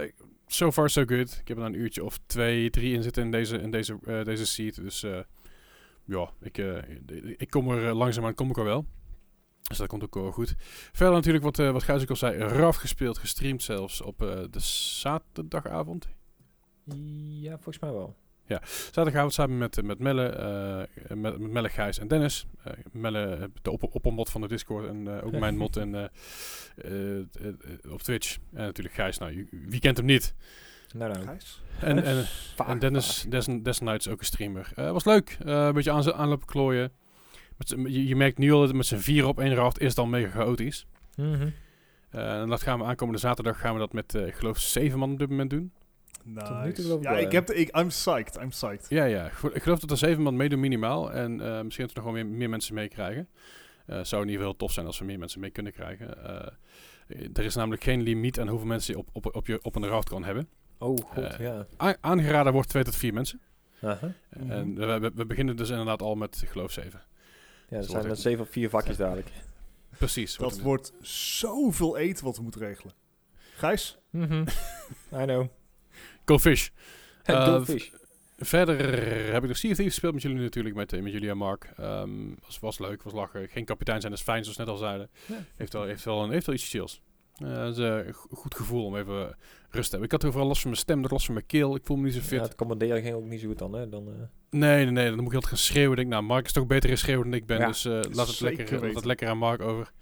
[0.03, 0.15] Ik-
[0.47, 1.39] so far so good.
[1.41, 3.99] Ik heb er nou een uurtje of twee, drie in zitten in deze, in deze,
[4.25, 4.75] deze seat.
[4.75, 5.01] Dus
[6.05, 6.59] ja, ik,
[7.37, 8.87] ik kom er langzaamaan kom ik er wel.
[9.63, 10.55] Dus dat komt ook wel goed.
[10.93, 14.19] Verder natuurlijk wat, eh wat Gijs ook al zei, RAF gespeeld, gestreamd zelfs op
[14.51, 16.09] de zaterdagavond.
[17.41, 18.17] Ja, volgens mij wel.
[18.65, 22.47] Zaterdagavond samen met, met Melle, eh, met, met Melle, Gijs en Dennis.
[22.65, 26.11] Eh, Melle, de op, oppermod van de Discord en eh, ook mijn mod en,
[27.91, 28.39] op Twitch.
[28.53, 30.35] En natuurlijk Gijs, nou, wie kent hem niet?
[30.95, 31.25] Nou, nou.
[31.25, 31.63] Gijs?
[31.81, 32.25] En, en,
[32.57, 34.73] Vaak, en Dennis, Des, Desnights ook een streamer.
[34.75, 35.37] Eh, was leuk.
[35.45, 36.93] Eh, een beetje aan, aanlopen klooien.
[37.57, 40.07] Met je, je merkt nu al dat met z'n vier op één raft is al
[40.07, 40.87] mega chaotisch.
[41.17, 41.49] Mhm.
[42.11, 44.99] Eh, en dat gaan we aankomende zaterdag gaan we dat met, eh, ik geloof, zeven
[44.99, 45.73] man op dit moment doen.
[46.25, 46.83] Nu toe Nice.
[46.83, 47.39] geloof ik Ja, wel, ik ja.
[47.39, 48.87] heb de, ik, I'm psyched, I'm psyched.
[48.89, 49.27] Ja, ja.
[49.27, 51.13] Ik gel- Ik geloof dat er zeven man meedoen minimaal.
[51.13, 53.29] En eh, misschien dat we nog wel meer, meer mensen meekrijgen.
[53.87, 56.25] Eh zou in ieder geval heel tof zijn als we meer mensen mee kunnen krijgen.
[56.25, 56.53] Eh,
[57.33, 59.87] er is namelijk geen limiet aan hoeveel mensen je op, op, op, je, op een
[59.87, 60.49] raft kan hebben.
[60.79, 61.67] Oh, goed, ja.
[62.01, 63.41] Aangeraden wordt twee tot vier mensen.
[63.83, 64.13] Aha.
[64.37, 64.51] Mhm.
[64.51, 67.03] En we, we, we beginnen dus inderdaad al met, ik geloof, zeven.
[67.69, 69.31] Ja, er zijn er zeven of vier vakjes dadelijk.
[69.99, 70.37] Precies.
[70.37, 72.95] Dat wordt zoveel eten wat we moeten regelen.
[73.55, 73.99] Gijs?
[74.11, 74.45] Mhm.
[75.21, 75.47] I know.
[76.25, 76.69] Go fish.
[77.23, 77.89] Eh, Goldfish.
[78.39, 78.77] Verder
[79.33, 81.37] heb ik nog Sea of Thieves gespeeld met jullie natuurlijk, met, eh, met jullie en
[81.37, 81.73] Mark.
[81.77, 82.11] Ehm,
[82.47, 83.49] was, was leuk, was lachen.
[83.49, 85.11] Geen kapitein zijn is fijn, zoals we net al zeiden.
[85.27, 85.35] Ja.
[85.57, 87.03] Heeft, wel, heeft, wel een, heeft wel iets chills.
[87.37, 89.37] Eh, dat is een go- goed gevoel om even
[89.71, 90.03] rust te hebben.
[90.05, 91.75] Ik had overal last van mijn stem, last van mijn keel.
[91.77, 92.31] Ik voel me niet zo fit.
[92.31, 93.89] Ja, het commanderen ging ook niet zo goed dan, hè.
[93.89, 94.13] Dan, eh,
[94.51, 95.07] Nee, nee, nee.
[95.07, 95.91] Dan moet ik altijd gaan schreeuwen.
[95.91, 97.59] Ik denk, nou, Mark is toch beter in schreeuwen dan ik ben.
[97.59, 99.93] Ja, dus eh, laat, het lekker, laat het lekker aan Mark over.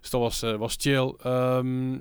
[0.00, 1.14] Dus dat was, eh, was chill.
[1.22, 1.98] Ehm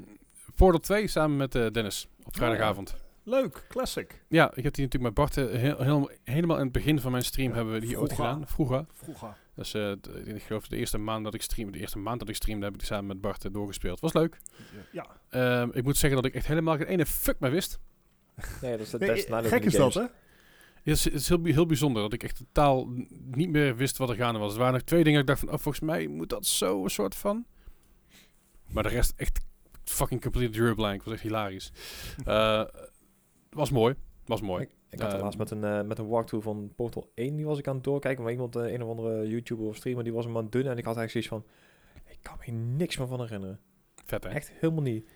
[0.55, 2.95] Portal 2 samen met Dennis op vrijdagavond.
[3.27, 4.23] Leuk, classic.
[4.27, 7.11] Ja, ik heb die natuurlijk met Bart eh, heel, heel- helemaal in het begin van
[7.11, 8.33] mijn stream Ja, hebben we die ooit vroeger.
[8.33, 8.47] gedaan.
[8.47, 8.85] Vroeger.
[8.93, 9.37] Vroeger.
[9.55, 12.29] Dus eh, d- ik geloof de eerste maand dat ik streamde, de eerste maand dat
[12.29, 13.99] ik streamde, heb ik die samen met Bart eh, doorgespeeld.
[13.99, 14.37] Was leuk.
[14.91, 15.07] Ja.
[15.29, 17.79] Ehm, ik moet zeggen dat ik echt helemaal geen ene fuck meer wist.
[18.61, 20.01] nee, dat is het Nee, beste nadeel gek is dat, hè?
[20.01, 22.87] Het is, het is heel, bij- heel bijzonder dat ik echt totaal
[23.31, 24.53] niet meer wist wat er gaande was.
[24.53, 26.83] Er waren nog twee dingen dat ik dacht van, oh, volgens mij moet dat zo
[26.83, 27.45] een soort van.
[28.69, 29.39] Maar de rest echt
[29.83, 31.03] fucking complete drew blank.
[31.03, 31.71] Was echt hilarisch.
[32.25, 32.63] Eh,
[33.55, 33.95] was mooi.
[34.25, 34.63] Was mooi.
[34.63, 37.45] Ik, ik had Ehm, laatst met een, eh, met een walkthrough van Portal 1, die
[37.45, 38.23] was ik aan het doorkijken.
[38.23, 40.65] Maar iemand, eh, een of andere YouTuber of streamer, die was hem aan het doen.
[40.65, 41.43] En ik had eigenlijk zoiets van,
[42.13, 43.59] ik kan me hier niks meer van herinneren.
[44.05, 44.29] Vet hè?
[44.29, 45.09] Echt helemaal niet.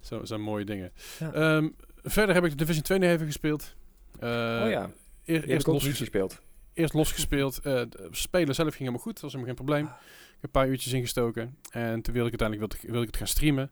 [0.00, 0.92] Zo zijn mooie dingen.
[1.18, 1.32] Ja.
[1.32, 1.68] Ehm,
[2.02, 3.76] verder heb ik de Division 2 nog even gespeeld.
[4.18, 4.28] Eh,
[4.64, 4.90] oh ja,
[5.24, 6.40] eer- eerst, ik ook los, niet gespeeld.
[6.72, 7.58] eerst losgespeeld.
[7.58, 9.12] Eh, spelen zelf ging helemaal goed.
[9.12, 9.84] Dat was helemaal geen probleem.
[9.84, 9.90] Ik
[10.30, 11.56] heb een paar uurtjes ingestoken.
[11.70, 13.70] En toen wilde ik uiteindelijk wilde, ik- wilde ik het gaan streamen.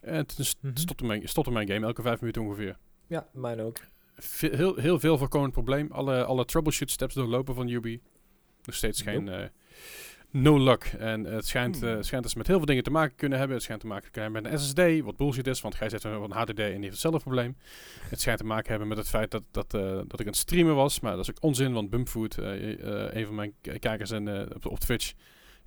[0.00, 0.76] En toen Mhm.
[0.76, 2.76] stopte, mijn, stopte mijn game elke vijf minuten ongeveer.
[3.10, 3.78] Ja, mijn ook.
[4.40, 5.88] Heel, heel veel voorkomend probleem.
[5.92, 8.00] Alle, alle troubleshoot steps doorlopen van Ubi.
[8.64, 9.44] Nog steeds geen eh,
[10.30, 10.84] no luck.
[10.98, 11.88] En het schijnt, Hmm.
[11.88, 13.56] eh, het schijnt dus met heel veel dingen te maken kunnen hebben.
[13.56, 16.04] Het schijnt te maken kunnen hebben met een SSD, wat bullshit is, want gij zet
[16.04, 17.56] een een HDD en die heeft hetzelfde probleem.
[18.08, 20.36] Het schijnt te maken hebben met het feit dat, dat, eh, dat ik aan het
[20.36, 24.66] streamen was, maar dat is ook onzin, want Bumpfood, een van mijn kijkers en, op,
[24.66, 25.12] op Twitch,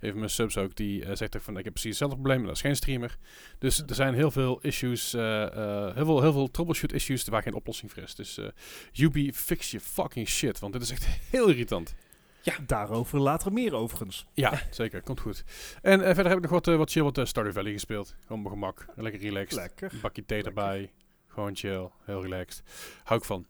[0.04, 2.46] even mijn subs ook, die eh, zegt ook van ik heb precies hetzelfde probleem, maar
[2.46, 3.18] dat is geen streamer.
[3.58, 7.42] Dus er zijn heel veel issues, eh, eh, heel, veel, heel veel troubleshoot issues waar
[7.42, 8.14] geen oplossing voor is.
[8.14, 8.46] Dus eh
[8.94, 11.94] Ubi, fix je fucking shit, want dit is echt heel irritant.
[12.42, 12.54] Ja.
[12.66, 14.26] Daarover later meer overigens.
[14.34, 15.02] Ja, zeker.
[15.02, 15.44] Komt goed.
[15.82, 18.14] En verder heb ik nog wat, wat chill wat uh, Stardew Valley gespeeld.
[18.26, 18.86] Gewoon op mijn gemak.
[18.96, 19.60] Lekker relaxed.
[19.60, 19.92] Lekker.
[19.92, 20.62] Een bakje thee Lekker.
[20.62, 20.92] erbij.
[21.28, 21.88] Gewoon chill.
[22.04, 22.62] Heel relaxed.
[23.04, 23.46] Hou ik van.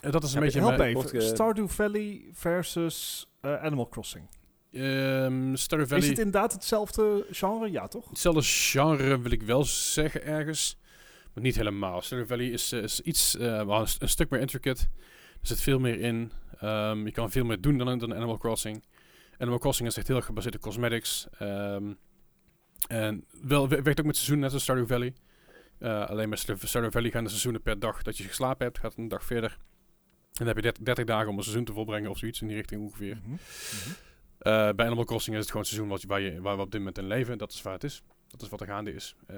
[0.00, 0.96] En dat is een beetje Help mijn...
[0.96, 1.22] even.
[1.22, 4.28] Stardew Valley versus Animal Crossing.
[4.76, 6.08] Ehm Stardew Is Valley...
[6.08, 7.70] het inderdaad hetzelfde genre?
[7.70, 8.08] Ja, toch?
[8.08, 10.76] Hetzelfde genre wil ik wel zeggen ergens.
[11.34, 12.02] Maar niet helemaal.
[12.02, 13.36] Stardew Valley is, eh, is iets...
[13.36, 14.82] eh, een, een stuk meer intricate.
[15.40, 16.32] Er zit veel meer in.
[16.60, 18.84] Ehm, je kan veel meer doen dan, dan Animal Crossing.
[19.38, 21.26] Animal Crossing is echt heel erg gebaseerd op cosmetics.
[21.38, 21.92] Ehm,
[22.88, 25.14] en wel, we- werkt ook met seizoenen net als Stardew Valley.
[25.78, 28.78] Eh, alleen bij Stardew Valley gaan de seizoenen per dag dat je geslapen hebt.
[28.78, 29.50] Gaat een dag verder.
[29.50, 29.58] En
[30.44, 32.56] dan heb je 30, 30 dagen om een seizoen te volbrengen of zoiets in die
[32.56, 33.16] richting ongeveer.
[33.22, 33.30] Mhm.
[33.30, 33.38] Mhm.
[34.74, 36.70] Bij Animal Crossing is het gewoon het seizoen wat, je- waar, je, waar we op
[36.70, 37.38] dit moment in leven.
[37.38, 38.02] Dat is waar het is.
[38.28, 39.16] Dat is wat er gaande is.
[39.26, 39.36] Eh,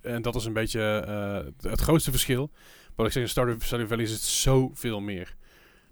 [0.00, 0.80] en dat is een beetje
[1.60, 2.50] eh, het, grootste verschil.
[2.94, 5.36] Wat ik zeg, in Stardew, Valley is het zoveel meer.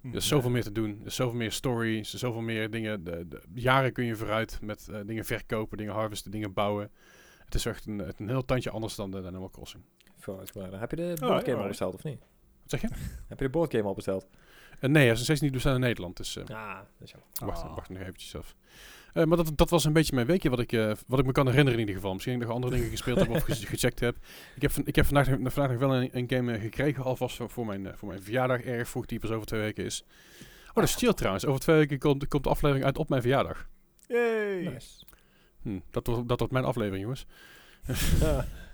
[0.02, 0.98] Er is zoveel meer te doen.
[1.00, 2.08] Er is zoveel meer stories.
[2.08, 3.04] Er is zoveel meer dingen.
[3.04, 6.90] De, de- jaren kun je vooruit met eh, dingen verkopen, dingen harvesten, dingen bouwen.
[7.44, 9.82] Het is echt een, een heel tandje anders dan de Animal Crossing.
[10.18, 10.80] Vooruitgebreid.
[10.80, 12.18] Heb je de Oh, boardgame al besteld of niet?
[12.20, 12.88] Wat zeg je?
[13.28, 14.26] Heb je de boardgame al besteld?
[14.80, 16.16] Eh, nee, hij is nog steeds niet bestaan in Nederland.
[16.16, 17.28] Dus eh, Ja, dat is jammer.
[17.54, 17.74] wacht, Ah.
[17.76, 18.54] wacht nog eventjes af.
[19.12, 21.32] Eh, maar dat, dat was een beetje mijn weekje wat ik, eh, wat ik me
[21.32, 22.12] kan herinneren in ieder geval.
[22.14, 24.16] Misschien nog andere dingen gespeeld heb of ge- gecheckt heb.
[24.54, 27.36] Ik heb, van- ik heb vandaag, nog- vandaag nog wel een, een game gekregen, alvast
[27.36, 30.04] voor, voor, mijn, eh, voor mijn verjaardag erg vroeg, die pas over twee weken is.
[30.68, 31.44] Oh, dat is chill trouwens.
[31.46, 33.68] Over twee weken komt, komt de aflevering uit op mijn verjaardag.
[34.08, 34.62] Yay.
[34.72, 35.04] Nice.
[35.62, 37.26] Hm, dat, wordt, dat wordt mijn aflevering, jongens.
[38.20, 38.46] Ja.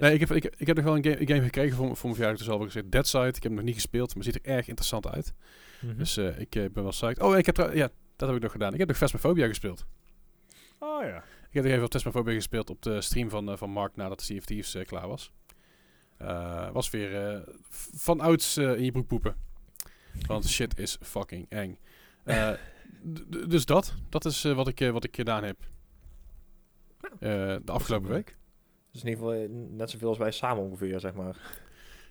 [0.00, 1.96] Nee, ik heb, ik, ik heb nog wel een game, een game gekregen voor, voor
[2.02, 2.38] mijn verjaardag.
[2.38, 3.26] Dus al gezegd Dead Side.
[3.26, 5.34] Ik heb hem nog niet gespeeld, maar ziet er erg interessant uit.
[5.80, 5.96] Mhm.
[5.96, 7.20] Dus eh, ik eh, ben wel psyched.
[7.20, 8.72] Oh, ik heb ja, dat heb ik nog gedaan.
[8.72, 9.86] Ik heb nog Phasmophobia gespeeld.
[10.78, 11.16] Oh ja.
[11.16, 14.22] Ik heb nog even op Phasmophobia gespeeld op de stream van, eh, van Mark nadat
[14.22, 15.30] Sea of Thieves klaar was.
[16.72, 17.44] Was weer
[17.96, 19.36] van ouds in je broek poepen.
[20.26, 21.78] Want shit is fucking eng.
[23.48, 23.94] Dus dat.
[24.08, 25.56] Dat is wat, ik, wat ik gedaan heb.
[27.20, 28.36] Eh, de afgelopen week.
[28.96, 31.36] Dus in ieder geval eh, net zoveel als wij samen ongeveer, zeg maar.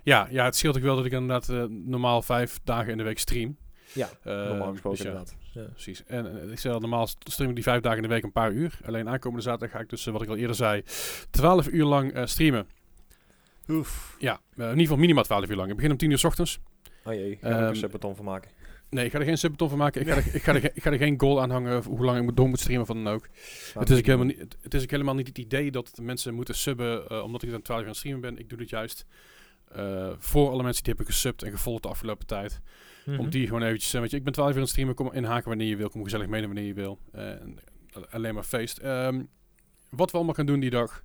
[0.04, 3.04] Ja, ja, het scheelt ook wel dat ik inderdaad eh, normaal vijf dagen in de
[3.04, 3.58] week stream.
[3.94, 5.36] Ja, Eh, normaal gesproken dus ja, inderdaad.
[5.54, 5.64] Ja.
[5.64, 6.04] Precies.
[6.06, 8.32] En ik zei al, normaal st- stream ik die vijf dagen in de week een
[8.32, 8.80] paar uur.
[8.86, 10.84] Alleen aankomende zaterdag ga ik dus, wat ik al eerder zei,
[11.30, 12.68] 12 uur lang streamen.
[13.68, 14.16] Oef.
[14.20, 15.70] Ja, in ieder geval minimaal 12 uur lang.
[15.70, 16.60] Ik begin om 10 uur s ochtends.
[17.06, 18.52] Oh jee, ik ga er ook Ehm, een van maken.
[18.90, 20.02] Nee, ik ga er geen subbeton van maken.
[20.02, 22.06] Ik ga, er, ik, ga er, ik ga er geen goal aan hangen of hoe
[22.06, 23.28] lang ik moet- door moet streamen van dan ook.
[23.80, 26.02] Het is, ook helemaal niet, het, het is ook helemaal niet het idee dat de
[26.02, 28.38] mensen moeten subben eh, omdat ik dan 12 uur aan het streamen ben.
[28.40, 29.06] Ik doe dit juist
[29.72, 32.60] eh, voor alle mensen die hebben gesubt en gevolgd de afgelopen tijd.
[33.06, 33.20] Mhm.
[33.20, 35.12] Om die gewoon eventjes, eh, weet je, ik ben 12 uur aan het streamen, kom
[35.14, 37.00] inhaken wanneer je wil, kom gezellig meedoen wanneer je wil.
[37.12, 37.60] En
[38.10, 38.78] alleen maar feest.
[38.78, 39.24] Ehm,
[39.90, 41.04] wat we allemaal gaan doen die dag.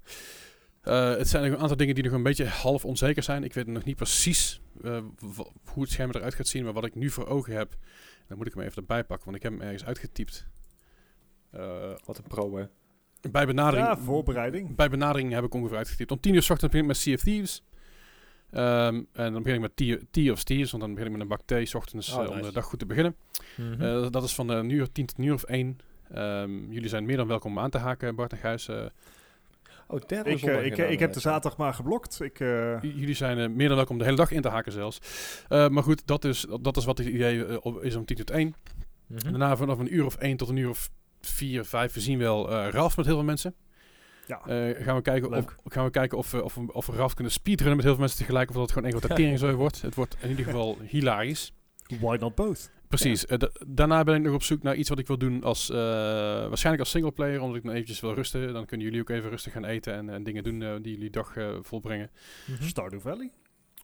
[0.81, 3.45] Eh, het zijn nog een aantal dingen die nog een beetje half onzeker zijn.
[3.45, 4.99] Ik weet nog niet precies eh,
[5.73, 7.77] hoe het scherm eruit gaat zien, maar wat ik nu voor ogen heb,
[8.29, 10.47] dan moet ik hem even erbij pakken, want ik heb hem ergens uitgetypt.
[11.51, 12.65] Eh, Wat een pro, hè.
[13.31, 14.75] bij benadering, Ja, voorbereiding.
[14.77, 16.11] bij benadering heb ik ongeveer uitgetypt.
[16.11, 17.65] Om 10 uur s ochtends begin ik met Sea of Thieves.
[18.51, 21.29] Ehm, en dan begin ik met Tea, of Thieves, want dan begin ik met een
[21.29, 23.17] bak thee s ochtends Oh, om de dag goed te beginnen.
[23.57, 23.83] Mhm.
[23.83, 25.79] Eh, dat is van een uur 10 tot een uur of 1.
[26.13, 28.69] Ehm, jullie zijn meer dan welkom om aan te haken, Bart en Gijs.
[29.91, 32.21] Eh, oh, derde Ik, eh, ik, inderdaad, ik heb de eh, zaterdag maar geblokt.
[32.23, 34.73] Ik, eh, jullie zijn eh, meer dan welkom om de hele dag in te haken
[34.73, 35.01] zelfs.
[35.49, 38.31] Eh, maar goed, dat is, dat is wat het idee eh, is om 10 tot
[38.31, 38.55] 1.
[39.07, 39.27] Mhm.
[39.27, 41.93] En daarna vanaf een uur of 1 tot een uur of 4, 5.
[41.93, 43.55] We zien wel eh Ralf met heel veel mensen.
[44.27, 44.41] ja.
[44.47, 47.77] Eh, gaan we kijken, of, gaan we kijken of, of, of we Ralf kunnen speedrunnen
[47.77, 48.49] met heel veel mensen tegelijk.
[48.49, 49.83] Of dat het gewoon één grote tering zo wordt.
[49.83, 51.53] Het wordt in ieder geval hilarisch.
[52.01, 52.71] Why not both?
[52.91, 53.27] Precies.
[53.27, 55.71] Eh, da- daarna ben ik nog op zoek naar iets wat ik wil doen als...
[55.71, 58.53] eh, waarschijnlijk als singleplayer, omdat ik dan eventjes wil rusten.
[58.53, 61.11] Dan kunnen jullie ook even rustig gaan eten en, en dingen doen eh, die jullie
[61.11, 62.11] dag eh, volbrengen.
[62.47, 62.63] Mhm.
[62.63, 63.31] Stardew Valley?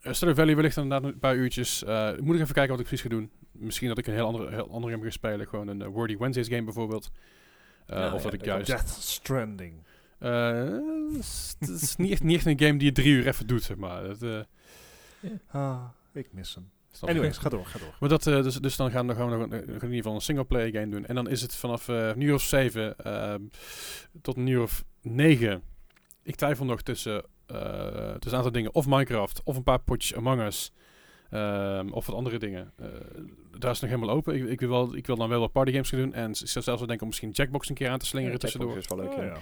[0.02, 1.84] Uh, Stardew Valley wellicht inderdaad een paar uurtjes.
[1.84, 3.30] Eh, moet ik even kijken wat ik precies ga doen.
[3.52, 5.46] Misschien dat ik een heel andere, heel andere game ga spelen.
[5.48, 7.10] Gewoon een Wordy Wednesdays game bijvoorbeeld.
[7.86, 8.66] Eh, Ja, of dat ik juist...
[8.66, 9.74] Death Stranding.
[10.18, 10.78] Eh,
[11.58, 13.76] Het is niet echt, niet echt een game die je drie uur even doet, zeg
[13.76, 14.02] maar.
[14.02, 14.40] Dat, eh,
[15.50, 16.70] Ah, ik mis hem.
[17.02, 17.94] Anyways, ga door, ga door.
[18.00, 20.14] Maar dat, eh, dus, dus dan gaan, dan gaan we nog een, in ieder geval
[20.14, 21.06] een singleplayer game doen.
[21.06, 23.40] En dan is het vanaf eh een uur of zeven ehm,
[24.22, 25.62] tot uur of negen.
[26.22, 28.74] Ik twijfel nog tussen, eh, tussen een aantal dingen.
[28.74, 30.72] Of Minecraft, of een paar potjes Among Us.
[31.30, 32.72] ehm, of wat andere dingen.
[32.76, 32.86] Eh,
[33.58, 34.34] daar is het nog helemaal open.
[34.34, 36.14] Ik, ik, wil wel, ik wil dan wel wat partygames gaan doen.
[36.14, 38.40] En ik zou zelfs wel denken om misschien Jackbox een keer aan te slingeren Ja,
[38.40, 38.76] tussendoor.
[38.76, 39.24] Is wel leuk, Oh, ja.
[39.24, 39.36] ja.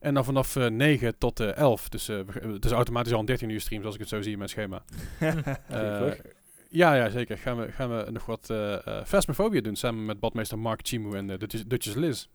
[0.00, 1.88] En dan vanaf eh 9 tot eh 11.
[1.88, 4.32] Dus eh, het is automatisch al een 13 uur stream, zoals ik het zo zie
[4.32, 4.82] in mijn schema.
[6.76, 7.38] Eh, ja, ja, zeker.
[7.38, 11.16] Gaan we, gaan we nog wat eh eh Phasmophobia doen, samen met badmeester Mark Chimu
[11.16, 12.26] en de Dutchess, Dutchess Liz.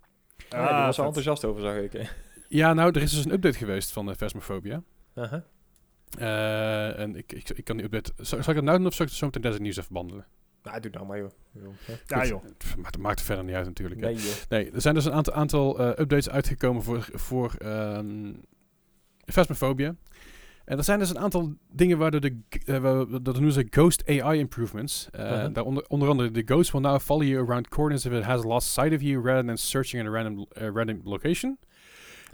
[0.49, 1.05] Ja, die was Ah, er vet.
[1.05, 1.91] enthousiast over, zag ik.
[1.91, 2.03] hè.
[2.59, 4.83] Ja, nou, er is dus een update geweest van uh, Phasmophobia.
[5.15, 5.43] Aha.
[6.17, 8.11] Eh, en ik, ik, ik kan die update...
[8.15, 9.93] Zal, zal ik het nou doen of zal ik het zo meteen het nieuws even
[9.93, 10.25] behandelen?
[10.63, 11.31] Nou, doe nou maar, joh.
[12.07, 12.43] Ja, joh.
[12.43, 14.01] het maakt, maakt er verder niet uit natuurlijk.
[14.01, 14.07] hè.
[14.07, 14.33] Nee, joh.
[14.49, 18.33] Nee, er zijn dus een aantal, aantal eh, updates uitgekomen voor, voor ehm
[19.25, 19.95] Phasmophobia.
[20.71, 22.83] En er zijn dus een aantal dingen waardoor de, uh,
[23.21, 25.07] dat noemen ze Ghost AI improvements.
[25.15, 25.53] Uh, Uh-huh.
[25.53, 28.67] daaronder, onder andere, the ghost will now follow you around corners if it has lost
[28.73, 31.57] sight of you rather than searching in a random, uh, random location.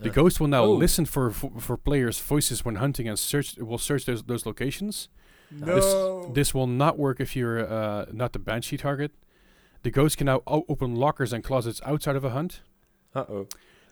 [0.02, 0.12] The Ja.
[0.14, 0.78] ghost will now Oh.
[0.80, 5.10] listen for, for for players' voices when hunting and search will search those, those locations.
[5.50, 6.32] No.
[6.34, 9.12] This will not work if you're uh, not the banshee target.
[9.82, 12.62] The ghost can now open lockers and closets outside of a hunt.
[13.14, 13.48] Uh-oh.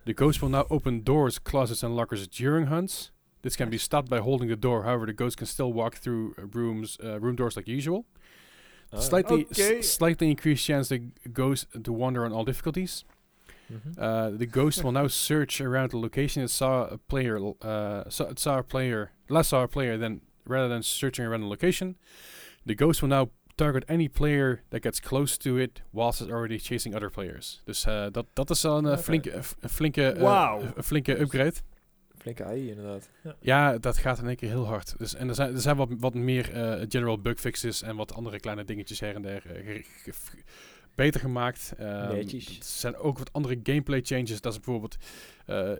[0.05, 3.11] The ghost will now open doors, closets, and lockers during hunts.
[3.45, 4.83] This can be stopped by holding the door.
[4.83, 8.03] However, the ghost can still walk through uh, rooms, uh, room doors like usual.
[8.91, 8.99] Ah.
[8.99, 13.05] Slightly, s- slightly increased chance the ghost to wander on all difficulties.
[13.67, 13.97] Mhm.
[13.97, 17.37] Uh, the ghost will now search around the location it saw a player.
[17.61, 19.09] Uh, saw, saw a player.
[19.29, 19.97] Last saw a player.
[19.97, 21.95] Then, rather than searching around the location,
[22.65, 26.59] the ghost will now target any player that gets close to it whilst it's already
[26.59, 27.61] chasing other players.
[27.65, 29.01] Dus uh, dat, dat is al een, eh, Oké.
[29.01, 29.31] flinke,
[29.61, 30.61] een flinke, Wauw.
[30.75, 31.53] een flinke upgrade.
[32.25, 33.09] Flinke AI, inderdaad.
[33.23, 33.35] Ja.
[33.39, 34.97] Ja, dat gaat in één keer heel hard.
[34.97, 38.13] Dus, en er zijn, er zijn wat, wat meer eh, general bug fixes en wat
[38.13, 39.83] andere kleine dingetjes her en der eh,
[40.95, 41.73] beter gemaakt.
[41.77, 42.11] Ehm.
[42.59, 44.41] Er zijn ook wat andere gameplay changes.
[44.41, 44.97] Dat is bijvoorbeeld...
[45.45, 45.71] eh,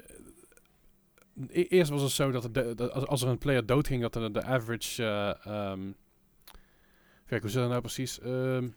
[1.50, 4.02] e- eerst was het zo dat, het de- dat als, als er een player doodging,
[4.02, 5.04] dat de, de average...
[5.04, 5.92] eh, ehm,
[7.26, 8.20] kijk, hoe zit dat nou precies?
[8.20, 8.68] Ehm,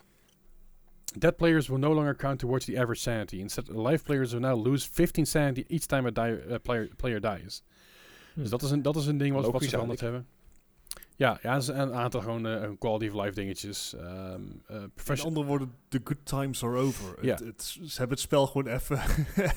[1.17, 3.41] Dead players will no longer count towards the average sanity.
[3.41, 7.21] Instead, live players will now lose 15 sanity each time a die, uh, player, player
[7.21, 7.63] dies.
[8.35, 10.27] Dus dat is een, dat is een ding wat, wat Logisch ze veranderd hebben.
[11.19, 13.95] Ja, ja, er zijn een aantal gewoon eh, quality of life dingetjes.
[13.95, 17.25] Ehm eh, Met profession- andere woorden, the good times are over.
[17.25, 17.31] Ja.
[17.35, 19.01] Het, het, ze hebben het spel gewoon even,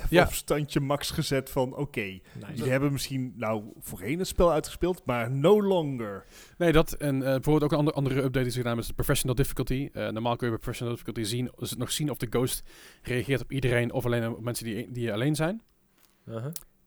[0.10, 0.24] Ja.
[0.24, 1.76] op standje max gezet van...
[1.76, 2.22] Oké, Nice.
[2.54, 6.26] jullie hebben misschien nou voorheen het spel uitgespeeld, maar no longer.
[6.58, 6.94] Nee, dat.
[6.94, 9.90] En eh, bijvoorbeeld ook een andere, andere update is gedaan met de professional difficulty.
[9.94, 12.64] Eh, normaal kun je bij professional difficulty zien, is het nog zien of de ghost
[13.02, 15.62] reageert op iedereen of alleen op mensen die, die alleen zijn.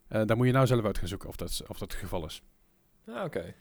[0.08, 2.42] Daar moet je nou zelf uit gaan zoeken of dat, of dat het geval is.
[3.06, 3.54] Ah, oké.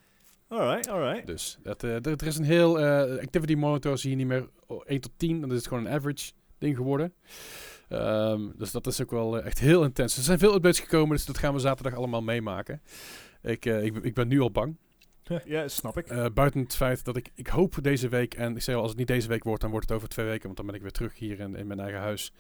[0.53, 1.27] Alright, alright.
[1.27, 4.83] Dus dat, eh, er, is een heel eh, activity monitor, zie je niet meer oh,
[4.85, 5.41] 1 tot 10.
[5.41, 7.13] Dan is het gewoon een average ding geworden.
[7.89, 10.17] Ehm, dus dat is ook wel eh, echt heel intens.
[10.17, 12.81] Er zijn veel updates gekomen, dus dat gaan we zaterdag allemaal meemaken.
[13.41, 14.77] Ik, ik, ik ben nu al bang.
[15.45, 16.07] Ja, snap ik.
[16.07, 18.91] Eh, buiten het feit dat ik, ik hoop deze week, en ik zei al, als
[18.91, 20.81] het niet deze week wordt, dan wordt het over twee weken, want dan ben ik
[20.81, 22.33] weer terug hier in, in mijn eigen huis.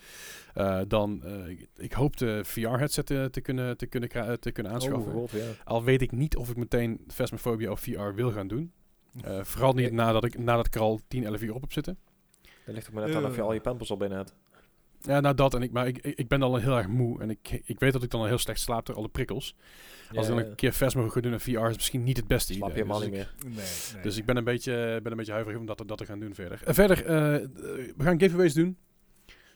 [0.53, 4.71] Eh, dan, eh, ik, ik hoop de VR-headset te, te, kunnen, te, kunnen, te kunnen
[4.71, 5.11] aanschaffen.
[5.11, 5.47] Oh, god, ja.
[5.63, 8.71] Al weet ik niet of ik meteen Phasmophobia of VR wil gaan doen.
[9.21, 11.97] Eh, vooral niet nadat ik, nadat ik er al 10, 11 uur op heb zitten.
[12.65, 14.33] Dat ligt ook maar net aan of je al je pampers al binnen hebt.
[15.07, 15.53] Ja, nou dat.
[15.53, 17.21] En ik, maar ik, ik ik ben al heel erg moe.
[17.21, 19.55] En ik, ik weet dat ik dan al heel slecht slaap door alle prikkels.
[20.15, 22.53] Als ik dan een keer Phasmo ga doen en VR is misschien niet het beste
[22.53, 22.83] slaap je idee.
[22.93, 23.53] helemaal Dus niet ik- meer.
[23.55, 24.03] Nee, nee.
[24.03, 26.19] Dus ik ben een beetje, ben een beetje huiverig om dat, te- dat te gaan
[26.19, 26.61] doen verder.
[26.65, 27.13] En verder, eh,
[27.97, 28.77] we gaan giveaways doen.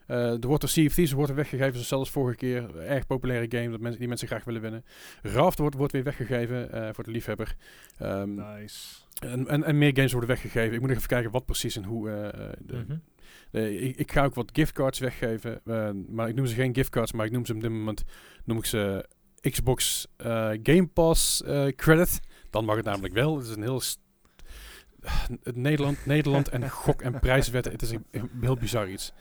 [0.07, 2.57] Eh er wordt een Sea of Thieves wordt er weggegeven, zoals zelfs vorige keer.
[2.63, 4.85] Een erg populaire game dat mensen, die mensen graag willen winnen.
[5.21, 7.55] Raft wordt, wordt weer weggegeven eh, voor de liefhebber.
[7.97, 8.95] Ehm, Nice.
[9.19, 10.73] en, en, en meer games worden weggegeven.
[10.73, 12.09] Ik moet nog even kijken wat precies en hoe.
[12.09, 12.97] eh, de, Mhm.
[13.51, 15.61] de- ik, ik ga ook wat giftcards weggeven.
[16.09, 18.03] maar ik noem ze geen giftcards, maar ik noem ze op dit moment
[18.45, 19.05] noem ik ze
[19.41, 22.19] Xbox eh, Game Pass eh, credit.
[22.49, 23.37] Dan mag het namelijk wel.
[23.37, 23.99] Het is een heel st-
[25.43, 27.71] het Nederland, Nederland en gok- en prijswetten.
[27.71, 29.13] Het is een, een heel bizar iets.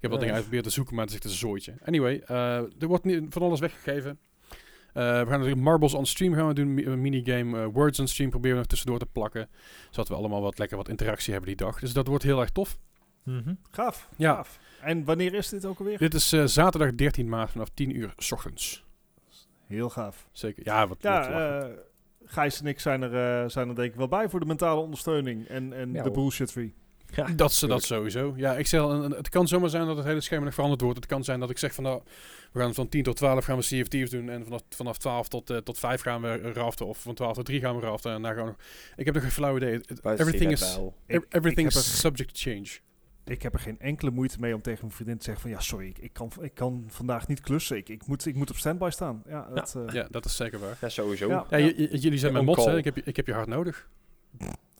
[0.00, 0.26] Ik heb wat Ja.
[0.26, 1.74] dingen uitgeprobeerd te zoeken, maar het is echt een zooitje.
[1.84, 4.18] Anyway, eh, er wordt nu van alles weggegeven.
[4.50, 7.60] Eh, we gaan natuurlijk Marbles on Stream gaan we doen, een minigame.
[7.60, 9.48] eh, Words on Stream proberen we nog tussendoor te plakken.
[9.90, 11.80] Zodat we allemaal wat lekker wat interactie hebben die dag.
[11.80, 12.78] Dus dat wordt heel erg tof.
[13.24, 13.54] Mhm.
[13.70, 14.08] Gaaf.
[14.16, 14.34] Ja.
[14.34, 14.58] gaaf.
[14.80, 15.98] En wanneer is dit ook alweer?
[15.98, 18.84] Dit is eh, zaterdag 13 maart vanaf 10 uur s ochtends.
[19.66, 20.28] Heel gaaf.
[20.32, 20.62] Zeker.
[20.64, 21.70] Ja, wat, Ja, eh
[22.24, 24.80] Gijs en ik zijn er, eh, zijn er denk ik wel bij voor de mentale
[24.80, 26.74] ondersteuning en, en Ja, de bullshit free.
[27.14, 28.32] Ja, dat, ze dat sowieso.
[28.36, 30.80] Ja, ik zeg een- een- het kan zomaar zijn dat het hele schema nog veranderd
[30.82, 30.96] wordt.
[30.96, 32.02] Het kan zijn dat ik zeg van nou,
[32.52, 34.28] we gaan van 10 tot 12 gaan we CFT's doen.
[34.28, 36.86] En vanaf, vanaf 12 tot, eh, tot 5 gaan we raften.
[36.86, 38.12] Of van 12 tot 3 gaan we raften.
[38.12, 38.58] En daar gaan we nog...
[38.96, 39.80] Ik heb nog geen flauw idee.
[40.02, 40.78] Everything is.
[41.06, 42.68] Ik- everything ik is subject to change.
[43.24, 45.60] Ik heb er geen enkele moeite mee om tegen mijn vriendin te zeggen van ja,
[45.60, 47.76] sorry, ik, ik, kan, ik kan vandaag niet klussen.
[47.76, 49.22] Ik, ik, moet, ik moet op standby staan.
[49.28, 50.76] Ja, dat, eh, Ja, dat is zeker waar.
[50.80, 51.28] Ja, sowieso.
[51.28, 51.46] Ja.
[51.50, 52.76] Ja, jullie zijn Ja, mijn mods, hè.
[52.76, 53.88] Ik heb, je- ik heb je hard nodig.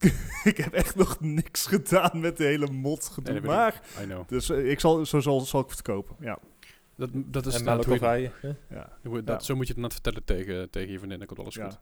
[0.50, 3.32] ik heb echt nog niks gedaan met de hele mod gedoe.
[3.32, 4.28] Nee, maar, I know.
[4.28, 6.16] dus eh, ik zal, zo zal, zal ik het kopen.
[6.20, 6.38] Ja.
[6.96, 8.30] Dat, dat is melk hoe je-
[8.70, 9.38] ja, dat, Ja.
[9.38, 11.18] Zo moet je het net vertellen tegen, tegen je vriendin.
[11.18, 11.78] Dan komt alles ja, goed.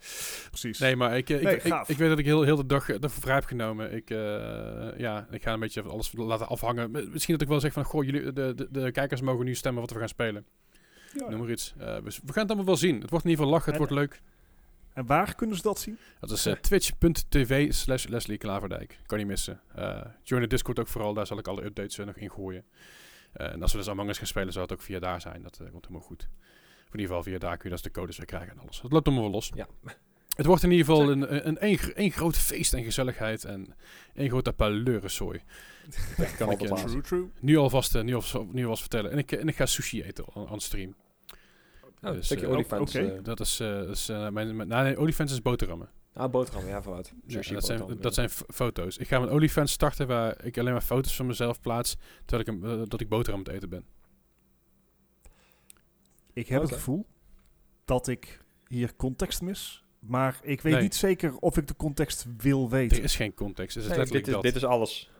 [0.48, 0.78] precies.
[0.78, 1.54] Nee, maar ik, eh, ik, Nee,
[1.86, 3.92] ik, weet dat ik heel, heel de dag eh, ervoor vrij heb genomen.
[3.92, 4.18] Ik, eh,
[4.96, 6.90] ja, ik ga een beetje alles laten afhangen.
[6.90, 9.80] Misschien dat ik wel zeg van, goh, jullie, de, de, de kijkers mogen nu stemmen
[9.82, 10.44] wat we gaan spelen.
[11.12, 11.28] Ja.
[11.28, 11.74] Noem maar iets.
[11.76, 13.00] We gaan het allemaal wel zien.
[13.00, 14.20] Het wordt in ieder geval lachen, het En- wordt leuk.
[14.98, 15.98] En waar kunnen ze dat zien?
[16.20, 18.98] Dat is eh, twitch.tv slash Leslie Klaverdijk.
[19.06, 19.60] Kan niet missen.
[19.74, 22.64] Eh, join de Discord ook vooral, daar zal ik alle updates eh, nog in gooien.
[23.32, 25.42] Eh, en als we dus Among Us gaan spelen, zou het ook via daar zijn.
[25.42, 26.22] Dat komt helemaal goed.
[26.22, 28.80] In ieder geval via daar kun je dus de codes weer krijgen en alles.
[28.80, 29.50] Dat loopt allemaal wel los.
[29.54, 29.66] Ja.
[30.36, 33.74] Het wordt in ieder geval een, een, een, groot feest en gezelligheid en
[34.14, 35.40] één grote paleurensooi.
[36.16, 36.68] Dat kan ik je.
[36.68, 37.30] True, true.
[37.40, 39.10] nu alvast, nu alvast, nu alvast vertellen.
[39.10, 40.94] En ik, en ik ga sushi eten aan, aan stream.
[42.02, 42.94] Oh, een Dus, stukje eh, olifants.
[42.94, 43.06] oké.
[43.06, 43.18] eh.
[43.24, 45.88] Dat is, eh, dat is mijn, mijn, nee, nee, olifants is boterhammen.
[46.14, 47.12] ah, boterham, ja, vooruit.
[47.26, 48.96] Ja, Sushi dat zijn, dat zijn foto's.
[48.96, 52.62] Ik ga mijn OnlyFans starten waar ik alleen maar foto's van mezelf plaats, terwijl ik,
[52.64, 53.84] een, eh, dat ik boterham aan het eten ben.
[56.32, 57.06] Ik heb het gevoel
[57.84, 59.82] dat ik hier context mis.
[59.98, 60.82] Maar ik weet Nee.
[60.82, 63.02] niet zeker of ik de context wil Er weten.
[63.02, 64.52] is geen context, het is Nee, letterlijk dit, is, dat.
[64.52, 65.10] dit is alles.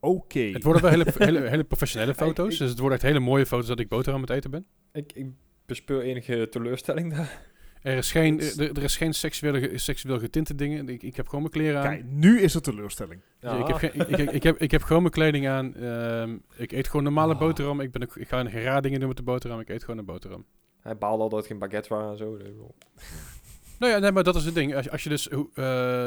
[0.00, 0.40] Oké.
[0.40, 3.46] Het worden wel hele, hele, hele professionele foto's, ik- dus het worden echt hele mooie
[3.46, 4.66] foto's dat ik boterham aan het eten ben.
[4.92, 5.26] Ik, ik
[5.66, 7.48] bespeur enige teleurstelling daar.
[7.82, 10.88] Er is geen, er, er is geen seksuele, seksueel getinte dingen.
[10.88, 11.86] Ik, ik heb gewoon mijn kleren aan.
[11.86, 13.20] Kijk, nu is het teleurstelling.
[13.40, 13.56] Ja.
[13.58, 15.74] Ik, heb geen, ik, ik, ik heb, ik heb gewoon mijn kleding aan.
[15.74, 17.38] Ehm, ik eet gewoon normale Oh.
[17.38, 17.80] boterham.
[17.80, 19.60] Ik, ben ik ga geen raar dingen doen met de boterham.
[19.60, 20.44] Ik eet gewoon een boterham.
[20.80, 22.36] Hij baalde al dat het geen baguette waren en zo.
[22.36, 22.48] dus-
[23.78, 24.74] Nou ja, nee, maar dat is het ding.
[24.74, 25.28] Als, als je dus...
[25.28, 25.34] eh,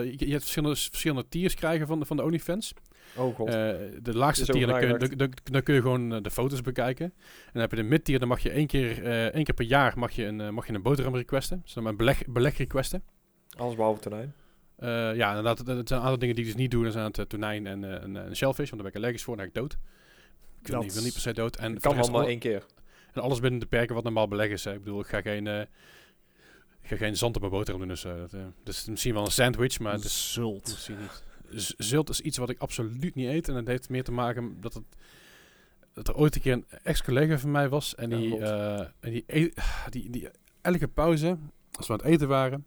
[0.04, 2.74] je, je hebt verschillende, verschillende tiers krijgen van de, van de OnlyFans.
[3.18, 3.47] Oh god.
[3.47, 3.53] Eh,
[4.01, 7.05] de laagste tier, dan kun, dan, dan- dan kun je gewoon eh, de foto's bekijken.
[7.05, 9.66] En dan heb je de mid-tier, dan mag je één keer, eh, één keer per
[9.66, 11.61] jaar mag je een, mag je een boterham requesten.
[11.64, 13.03] Dus dan maar beleg, beleg requesten.
[13.57, 14.34] Alles behalve tonijn.
[14.78, 16.84] Eh, ja, inderdaad, dat dat zijn een aantal dingen die ik dus niet doe.
[16.84, 19.45] Dat zijn het tonijn en een, een shellfish, want daar ben ik allergisch voor, dan
[19.45, 19.72] ga ik dood.
[19.74, 19.80] Ik
[20.70, 21.55] wil, Dat niet, ik wil niet per se dood.
[21.55, 22.66] En, Het kan de rest wel maar al- één keer.
[23.14, 24.64] en alles binnen de perken wat normaal beleg is.
[24.64, 24.74] Hè.
[24.74, 25.59] Ik bedoel, ik ga geen, eh,
[26.82, 27.89] ik ga geen zand op mijn boterham doen.
[27.89, 28.32] Dus, eh, dat,
[28.64, 30.64] dus misschien wel een sandwich, maar het is Zult.
[30.64, 31.24] misschien niet.
[31.78, 33.47] Zult is iets wat ik absoluut niet eet.
[33.47, 34.84] En dat heeft meer te maken dat het
[35.93, 37.95] dat er ooit een keer een ex-collega van mij was.
[37.95, 39.49] En die, eh, en die, e-
[39.89, 40.30] die, die,
[40.62, 41.38] elke pauze,
[41.72, 42.66] als we aan het eten waren,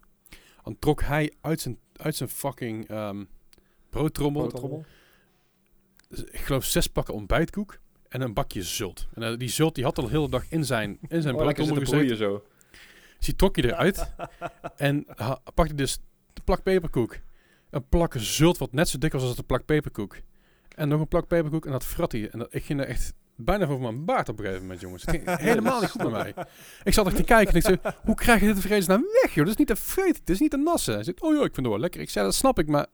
[0.64, 3.24] dan trok hij uit zijn, uit zijn fucking ehm
[3.90, 4.84] broodtrommel, Broodtrommel.
[6.30, 7.78] ik geloof zes pakken ontbijtkoek
[8.08, 9.08] en een bakje zult.
[9.14, 11.40] En eh, die zult die had al de hele dag in zijn, in zijn Oh,
[11.40, 12.16] broodtrommel gezeten.
[12.16, 12.44] zo.
[13.16, 14.14] Dus die trok je eruit
[14.76, 15.06] en
[15.54, 15.98] pakte dus
[16.32, 17.18] de plak peperkoek.
[17.76, 20.16] Een plak zult wat net zo dik was als de plak peperkoek.
[20.74, 22.30] En nog een plak peperkoek en dat frat hij.
[22.30, 25.02] En dat, ik ging er echt bijna voor mijn baard op een gegeven moment, jongens.
[25.02, 26.34] Het ging helemaal niet goed met mij.
[26.84, 29.44] Ik zat echt te kijken en ik zei, hoe krijg je dit vredesnaam weg, joh?
[29.44, 30.94] Dat is niet te vreten, het is niet te nassen.
[30.94, 32.00] Hij zegt, oh joh, ik vind het wel lekker.
[32.00, 32.86] Ik zei, dat snap ik, maar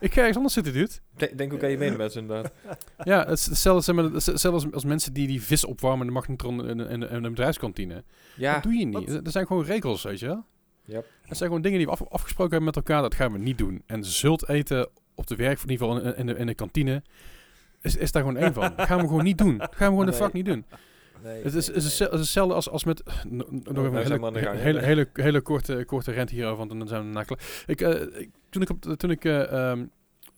[0.00, 0.92] ik ga ergens anders zitten, dude.
[1.16, 2.52] Denk, denk ook aan je medemens inderdaad.
[3.04, 4.10] Ja, het is hetzelfde,
[4.50, 8.04] als, als mensen die die vis opwarmen in de magnetron in, in, in een bedrijfskantine.
[8.36, 8.54] Ja.
[8.54, 9.08] Dat doe je niet.
[9.08, 10.44] Er zijn gewoon regels, weet je wel.
[10.84, 11.06] Yep.
[11.26, 13.02] Dat zijn gewoon dingen die we af- afgesproken hebben met elkaar.
[13.02, 13.82] Dat gaan we niet doen.
[13.86, 17.02] En zult eten op de werk, in ieder geval in, in, de, in de kantine,
[17.80, 18.72] is, is daar gewoon één van.
[18.76, 19.58] Dat gaan we gewoon niet doen.
[19.58, 20.64] Dat gaan we gewoon de fuck niet doen.
[21.22, 23.02] Nee, Het is, nee, het is hetzelfde- als, als met...
[23.28, 26.88] Nog even wij een hele, gang, hele, hele, hele korte, korte rent hierover, want dan
[26.88, 27.36] zijn we.
[27.66, 29.84] Ik, eh, ik, toen ik, op, toen ik, eh, ehm,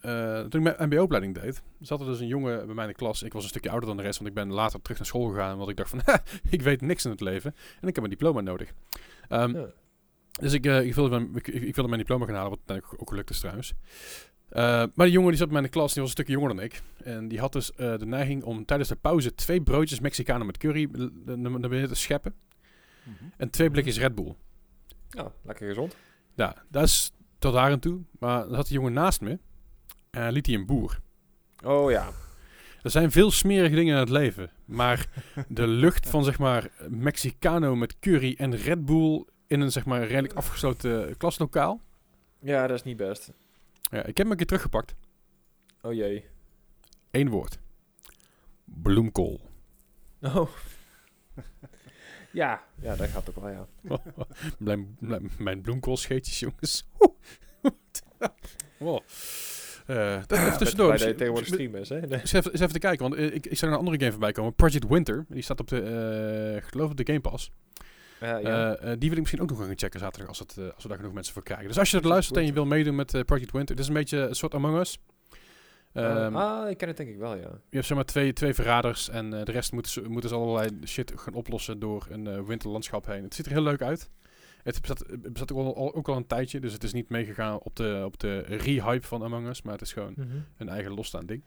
[0.01, 2.97] eh, toen ik mijn mbo-opleiding deed, zat er dus een jongen bij mij in de
[2.97, 3.22] klas.
[3.22, 5.28] Ik was een stukje ouder dan de rest, want ik ben later terug naar school
[5.28, 5.57] gegaan.
[5.57, 7.55] Want ik dacht van, "Ha, ik weet niks in het leven.
[7.80, 8.72] En ik heb een diploma nodig.
[9.28, 9.66] Ehm, Ja.
[10.41, 13.03] Dus ik, eh, ik, wilde mijn, ik, ik wilde mijn diploma gaan halen, wat uiteindelijk
[13.03, 13.74] ook gelukt is trouwens.
[14.49, 16.55] Eh, maar die jongen die zat mij in de klas, die was een stukje jonger
[16.55, 16.82] dan ik.
[17.05, 20.57] En die had dus eh, de neiging om tijdens de pauze twee broodjes Mexicanen met
[20.57, 20.89] curry
[21.24, 22.35] naar binnen te scheppen.
[23.03, 23.24] Mhm.
[23.37, 24.35] En twee blikjes Red Bull.
[25.09, 25.97] Ja, lekker gezond.
[26.35, 28.01] Ja, dat is tot daar aan toe.
[28.18, 29.39] Maar dan had die jongen naast me.
[30.11, 31.01] En liet hij een boer.
[31.64, 32.11] Oh ja.
[32.82, 34.51] Er zijn veel smerige dingen in het leven.
[34.64, 35.07] Maar
[35.49, 40.07] de lucht van zeg maar Mexicano met curry en Red Bull in een zeg maar
[40.07, 41.80] redelijk afgesloten klaslokaal.
[42.38, 43.32] Ja, dat is niet best.
[43.90, 44.95] Ja, ik heb hem een keer teruggepakt.
[45.82, 46.24] Oh jee.
[47.11, 47.59] Eén woord.
[48.64, 49.40] Bloemkool.
[50.20, 50.49] Oh.
[52.32, 53.66] ja, ja, dat gaat ook wel, ja.
[54.59, 56.88] mijn, mijn, mijn bloemkoolscheetjes, jongens.
[58.78, 59.01] wow.
[59.86, 60.88] Eh, dat even tussendoor.
[60.88, 61.97] Bij de Misschien- tegenwoordig stream is, hè.
[62.20, 64.32] Eens even, eens even te kijken, want eh, ik, ik zag een andere game voorbij
[64.32, 64.55] komen.
[64.55, 65.24] Project Winter.
[65.28, 67.51] Die staat op de, eh, ik geloof op de Game Pass.
[68.21, 68.77] Ja, ja.
[68.77, 70.83] Eh, eh, die wil ik misschien ook nog gaan checken zaterdag, als, het, eh, als
[70.83, 71.67] we daar genoeg mensen voor krijgen.
[71.67, 73.75] Dus als je het Project luistert en je wil meedoen met Project Winter.
[73.75, 74.99] Het is een beetje een soort Among Us.
[75.93, 77.41] Ehm, ah, ik ken het denk ik wel, ja.
[77.41, 80.71] Je hebt zeg maar twee, twee verraders en de rest moeten ze, moeten ze allerlei
[80.85, 83.23] shit gaan oplossen door een winterlandschap heen.
[83.23, 84.11] Het ziet er heel leuk uit.
[84.62, 84.81] Het
[85.33, 88.21] bestaat ook, al, ook al een tijdje, dus het is niet meegegaan op de, op
[88.21, 90.15] de re-hype van Among Us, maar het is gewoon
[90.57, 91.43] een eigen losstaand ding.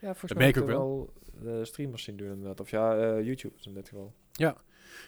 [0.00, 1.12] Ja, volgens Dat mij merk heb ik ook wel
[1.44, 2.60] eh, streamers zien doen inderdaad.
[2.60, 4.12] Of ja, eh, YouTube in dit geval.
[4.32, 4.56] Ja.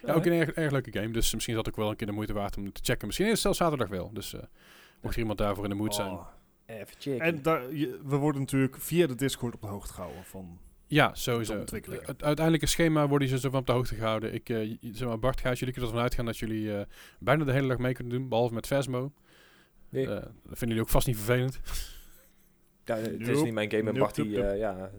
[0.06, 2.06] Ja, ook een erg, erg leuke game, dus misschien is dat ook wel een keer
[2.06, 3.06] de moeite waard om te checken.
[3.06, 4.40] Misschien is het zelfs zaterdag wel, dus eh,
[5.00, 6.10] mocht er iemand daarvoor in de mood zijn.
[6.10, 6.26] Oh.
[6.66, 7.20] Even checken.
[7.20, 10.58] En daar, je- we worden natuurlijk via de Discord op de hoogte gehouden van...
[10.86, 11.58] Ja, sowieso.
[11.58, 14.34] Het uiteindelijke schema worden ze zo van op de hoogte gehouden.
[14.34, 16.84] Ik, eh, j- zeg maar, Bart, Gijs, jullie kunnen ervan uitgaan dat jullie eh,
[17.18, 19.12] bijna de hele dag mee kunnen doen, behalve met Vesmo.
[19.88, 21.60] Nee, dat vinden jullie ook vast niet vervelend.
[22.84, 24.90] ja, het is niet mijn game en Nope, Bart die, eh, ja...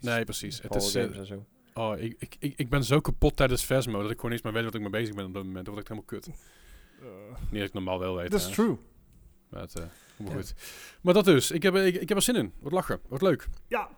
[0.00, 0.62] Nee, precies.
[0.62, 1.44] Het is, en zo.
[1.74, 4.52] Oh, ik, ik, ik, ik ben zo kapot tijdens Vesmo dat ik gewoon niet eens
[4.52, 5.64] meer weet wat ik mee bezig ben op dat moment.
[5.66, 6.34] Dat wordt echt helemaal kut.
[7.00, 8.30] Eh, Niet dat ik normaal wel weet.
[8.30, 8.80] That's trouwens.
[8.80, 8.88] true.
[9.48, 9.84] Maar, het, eh,
[10.26, 10.32] Ja.
[10.34, 10.54] goed.
[11.02, 11.50] maar dat dus.
[11.50, 12.52] Ik heb, ik, ik heb er zin in.
[12.58, 13.00] Wordt lachen.
[13.08, 13.48] Wordt leuk.
[13.68, 13.88] Ja,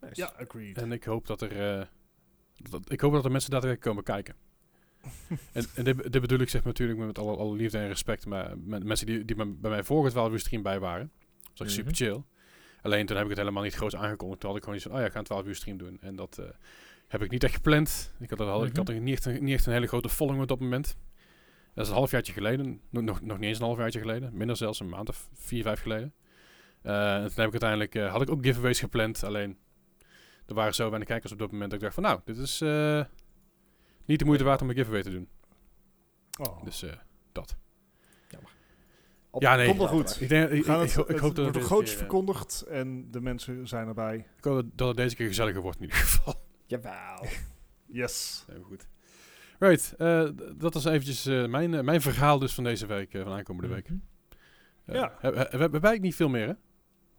[0.00, 0.20] Nice.
[0.20, 0.78] ja, agreed.
[0.78, 1.86] En ik hoop dat er, eh,
[2.70, 4.34] dat, ik hoop dat er mensen daadwerkelijk komen kijken.
[5.52, 8.26] en en dit, dit bedoel ik zeg maar natuurlijk met alle, alle liefde en respect.
[8.26, 11.10] Maar met mensen die, die bij mij vorige 12 uur stream bij waren.
[11.42, 11.94] Dat was echt super Mhm.
[12.02, 12.22] chill.
[12.82, 14.40] Alleen toen heb ik het helemaal niet groot aangekondigd.
[14.40, 15.98] Toen had ik gewoon iets van, oh ja, ik ga een 12 uur stream doen.
[16.00, 16.44] En dat eh,
[17.14, 18.12] heb ik niet echt gepland.
[18.20, 18.96] Ik had, dat al, ik had Mhm.
[18.96, 20.96] er niet echt, een, niet echt een hele grote following op dat moment.
[21.74, 22.80] Dat is een halfjaartje geleden.
[22.90, 24.30] Nog, nog, niet eens een halfjaartje geleden.
[24.36, 26.12] Minder zelfs een maand of vier, vijf geleden.
[26.82, 29.24] Eh, en toen heb ik uiteindelijk, eh, had ik ook giveaways gepland.
[29.24, 29.58] Alleen,
[30.46, 32.60] er waren zo weinig kijkers op dat moment dat ik dacht van, nou, dit is
[32.60, 33.04] eh,
[34.04, 35.28] niet de moeite waard om een giveaway te doen.
[36.40, 36.64] Oh.
[36.64, 36.92] Dus eh,
[37.32, 37.56] dat.
[39.30, 39.66] Op- Ja, nee.
[39.66, 40.20] Komt wel goed.
[40.20, 43.68] Ik, denk, ik, het, het hoop dat het, wordt deze groots verkondigd en de mensen
[43.68, 44.26] zijn erbij.
[44.36, 46.42] ik hoop dat het deze keer gezelliger wordt in ieder geval.
[46.80, 47.26] Jawel.
[47.86, 48.44] Yes.
[48.50, 48.86] Heel goed.
[49.58, 53.22] Right, eh, dat is eventjes eh, mijn, eh, mijn verhaal dus van deze week, eh,
[53.22, 53.88] van aankomende week.
[53.88, 53.98] Mhm.
[54.96, 55.18] Ja.
[55.20, 56.52] We, we, we hebben eigenlijk niet veel meer, hè?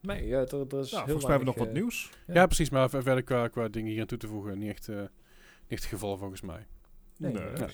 [0.01, 2.10] Nee, ja, er, er is Nou, heel volgens mij hebben we nog wat nieuws.
[2.28, 2.34] Ja.
[2.34, 4.88] Ja, precies, maar ver- verder qua, qua dingen hier aan toe te voegen, niet echt,
[4.89, 5.08] eh, niet
[5.68, 6.68] echt het geval volgens mij.
[7.18, 7.43] Nee, Nee.
[7.43, 7.51] nee.
[7.58, 7.68] Ja.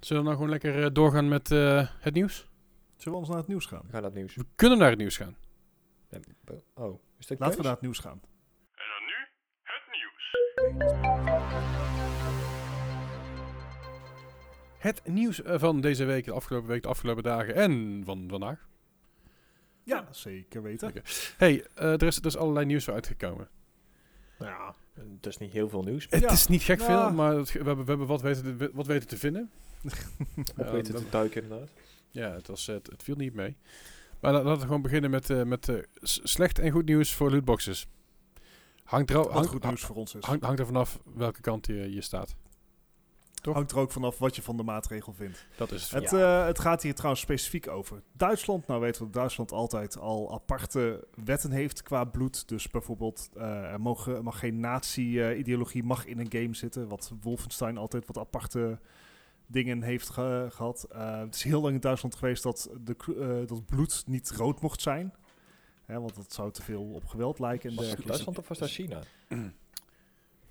[0.00, 2.48] Zullen we nou gewoon lekker eh, doorgaan met eh, het nieuws?
[2.96, 3.80] Zullen we ons naar het nieuws gaan?
[3.86, 4.34] We gaan naar het nieuws.
[4.34, 5.36] We kunnen naar het nieuws gaan.
[6.74, 8.20] Oh, is dat Laten we naar het nieuws gaan.
[8.74, 9.14] En dan nu
[9.62, 10.32] het nieuws.
[14.78, 18.68] Het nieuws eh, van deze week, de afgelopen week, de afgelopen dagen en van vandaag.
[19.82, 20.88] Ja, zeker weten.
[20.88, 21.00] Oké.
[21.36, 23.48] Hey, eh, er, is, er is allerlei nieuws voor uitgekomen.
[24.38, 26.06] Ja, het is niet heel veel nieuws.
[26.10, 26.30] Het Ja.
[26.30, 26.84] is niet gek Ja.
[26.86, 29.50] veel, maar het, we, hebben, we hebben wat weten te, wat weten te vinden.
[30.56, 31.70] Op Ja, weten te duiken inderdaad.
[32.10, 33.56] Ja, het, was, eh, het, het viel niet mee.
[34.20, 37.30] Maar la- laten we gewoon beginnen met, eh, met eh, slecht en goed nieuws voor
[37.30, 37.86] lootboxes.
[38.88, 40.24] Hangt er, Wat hangt, goed nieuws voor ons is.
[40.24, 42.34] hangt, hangt er vanaf welke kant je, je staat.
[43.42, 43.54] toch?
[43.54, 45.46] Hangt er ook vanaf wat je van de maatregel vindt.
[45.56, 46.40] Dat is Het, Ja.
[46.40, 48.66] eh, het gaat hier trouwens specifiek over Duitsland.
[48.66, 52.48] Nou weten we dat Duitsland altijd al aparte wetten heeft qua bloed.
[52.48, 56.88] Dus bijvoorbeeld eh, er mogen, er mag geen nazi-ideologie mag in een game zitten.
[56.88, 58.78] Wat Wolfenstein altijd wat aparte
[59.46, 60.86] dingen heeft ge- gehad.
[60.90, 64.60] Eh, het is heel lang in Duitsland geweest dat, de, eh, dat bloed niet rood
[64.60, 65.14] mocht zijn.
[65.88, 67.70] Hè, want dat zou te veel op geweld lijken.
[67.70, 68.06] En Was het.
[68.06, 69.00] Duitsland of was dat China?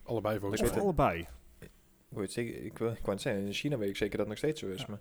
[0.03, 0.81] allebei volgens Of mij.
[0.81, 1.27] allebei.
[1.59, 4.27] Ik weet zeker, ik, wil- ik wou het zeggen, in China weet ik zeker dat
[4.27, 4.79] het nog steeds zo is.
[4.81, 4.85] Ja.
[4.89, 4.99] Maar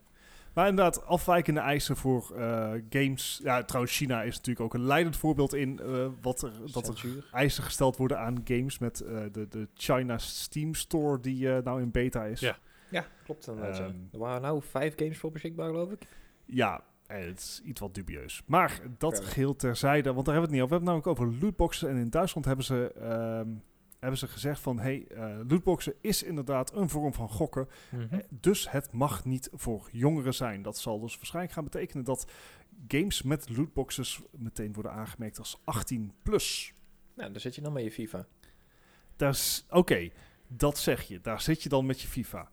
[0.52, 3.40] Maar inderdaad, afwijkende eisen voor eh, games.
[3.42, 7.24] Ja, trouwens, China is natuurlijk ook een leidend voorbeeld in eh, wat er, dat er
[7.32, 11.82] eisen gesteld worden aan games met eh, de, de China Steam Store die eh, nou
[11.82, 12.40] in beta is.
[12.40, 12.58] Ja.
[12.90, 13.48] Ja, klopt.
[13.48, 13.58] Ehm,
[14.12, 16.06] Er waren nou vijf games voor beschikbaar, geloof ik.
[16.44, 18.42] Ja, eh, het is iets wat dubieus.
[18.46, 19.24] Maar dat Ja.
[19.24, 20.84] geheel terzijde, want daar hebben we het niet over.
[20.84, 21.88] We hebben het namelijk over lootboxen.
[21.88, 23.48] En in Duitsland hebben ze, ehm,
[24.00, 24.78] hebben ze gezegd van...
[24.78, 27.68] hey, eh, lootboxen is inderdaad een vorm van gokken.
[28.10, 30.62] Eh, Dus het mag niet voor jongeren zijn.
[30.62, 32.30] Dat zal dus waarschijnlijk gaan betekenen dat
[32.88, 36.74] games met lootboxes meteen worden aangemerkt als 18 plus.
[37.14, 38.26] Nou, daar zit je dan met je FIFA.
[39.70, 40.10] Oké,
[40.48, 41.20] dat zeg je.
[41.20, 42.50] Daar zit je dan met je FIFA.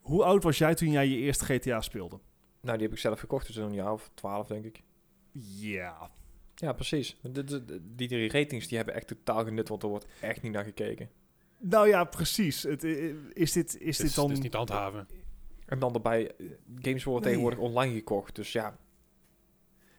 [0.00, 2.20] Hoe oud was jij toen jij je eerste GTA speelde?
[2.64, 4.82] Nou, die heb ik zelf gekocht, dus een jaar of twaalf, denk ik.
[5.32, 6.10] Ja.
[6.54, 7.16] Ja, precies.
[7.22, 10.42] De, de- de- die drie ratings die hebben echt totaal genut, want er wordt echt
[10.42, 11.10] niet naar gekeken.
[11.58, 12.62] Nou ja, precies.
[12.62, 14.28] Het, eh, is dit, is dit dan...
[14.28, 15.08] het is niet handhaven.
[15.66, 16.46] En dan erbij, eh,
[16.80, 17.30] games worden Nee.
[17.38, 18.34] tegenwoordig online gekocht.
[18.34, 18.78] Dus ja,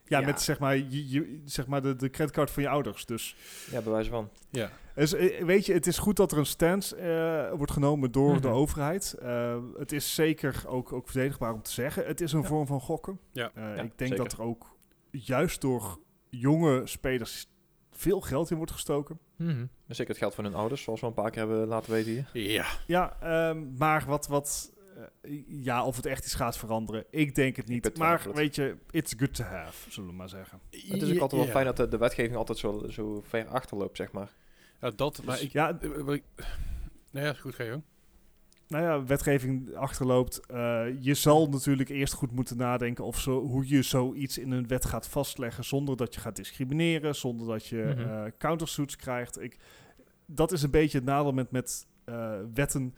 [0.08, 0.26] Ja, Ja.
[0.26, 3.06] met zeg maar, je, je- zeg maar de, de creditcard van je ouders.
[3.06, 3.36] Dus
[3.70, 4.28] ja bij wijze van.
[4.50, 4.70] Ja.
[4.94, 8.40] Dus, eh, weet je, het is goed dat er een stance eh, wordt genomen door
[8.40, 8.56] de Mhm.
[8.56, 9.12] overheid.
[9.22, 12.06] Eh, het is zeker ook, ook verdedigbaar om te zeggen.
[12.06, 12.46] Het is een Ja.
[12.46, 13.18] vorm van gokken.
[13.32, 13.50] Ja.
[13.54, 14.16] Eh, Ja, ik denk zeker.
[14.16, 14.76] dat er ook
[15.10, 15.98] juist door
[16.30, 17.46] jonge spelers
[17.90, 19.18] veel geld in wordt gestoken.
[19.38, 22.10] En Zeker het geld van hun ouders, zoals we een paar keer hebben laten weten
[22.12, 22.30] hier.
[22.32, 22.66] Ja.
[22.86, 24.72] Ja, ehm, maar wat, wat
[25.46, 27.98] ja, of het echt iets gaat veranderen, ik denk het niet.
[27.98, 28.34] Maar het.
[28.34, 30.60] weet je, it's good to have, zullen we maar zeggen.
[30.70, 31.50] Het is ook altijd wel Ja.
[31.50, 34.30] fijn dat de, de wetgeving altijd zo, zo ver achterloopt, zeg maar.
[34.80, 35.52] Ja, dat, maar Dus- ik...
[35.52, 36.22] Ja, eh, ik-
[37.12, 37.80] Nou ja, goed, ga je
[38.68, 40.46] nou ja, wetgeving achterloopt.
[40.46, 44.66] Eh, je zal natuurlijk eerst goed moeten nadenken of zo, hoe je zoiets in een
[44.66, 48.08] wet gaat vastleggen zonder dat je gaat discrimineren, zonder dat je Mhm.
[48.08, 49.40] eh, countersuits krijgt.
[49.40, 49.58] Ik,
[50.26, 52.94] dat is een beetje het nadeel met, met eh, wetten.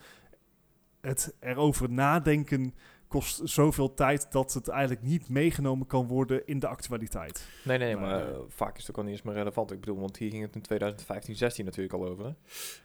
[1.00, 2.74] Het erover nadenken
[3.08, 7.46] kost zoveel tijd dat het eigenlijk niet meegenomen kan worden in de actualiteit.
[7.64, 9.72] Nee, nee, Maar, maar eh, vaak is het ook al niet eens meer relevant.
[9.72, 12.24] Ik bedoel, want hier ging het in 2015, 16 natuurlijk al over.
[12.24, 12.32] Hè?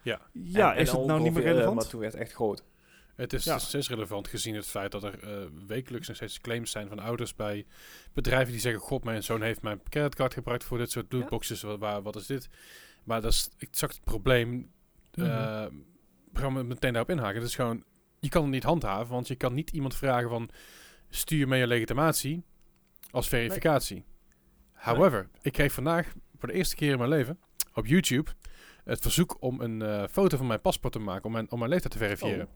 [0.02, 1.74] Ja, En- is en het nou niet meer eh, relevant?
[1.76, 2.64] Maar toen werd het echt groot.
[3.14, 3.58] Het is Ja.
[3.58, 7.34] steeds relevant gezien het feit dat er eh, wekelijks nog steeds claims zijn van ouders
[7.34, 7.66] bij
[8.12, 11.62] bedrijven die zeggen: God, mijn zoon heeft mijn creditcard gebruikt voor dit soort lootboxes.
[11.62, 12.48] Wat, waar, wat is dit?
[13.04, 14.70] Maar dat is exact het probleem.
[15.14, 15.26] Mhm.
[15.26, 15.66] eh,
[16.32, 17.40] we gaan we meteen daarop inhaken.
[17.40, 17.84] Het is gewoon,
[18.24, 20.48] je kan het niet handhaven, want je kan niet iemand vragen van
[21.08, 22.44] stuur me je legitimatie
[23.10, 24.04] als verificatie.
[24.72, 27.38] However, ik kreeg vandaag voor de eerste keer in mijn leven
[27.74, 28.30] op YouTube
[28.84, 31.70] het verzoek om een eh, foto van mijn paspoort te maken om mijn, om mijn
[31.70, 32.48] leeftijd te verifiëren.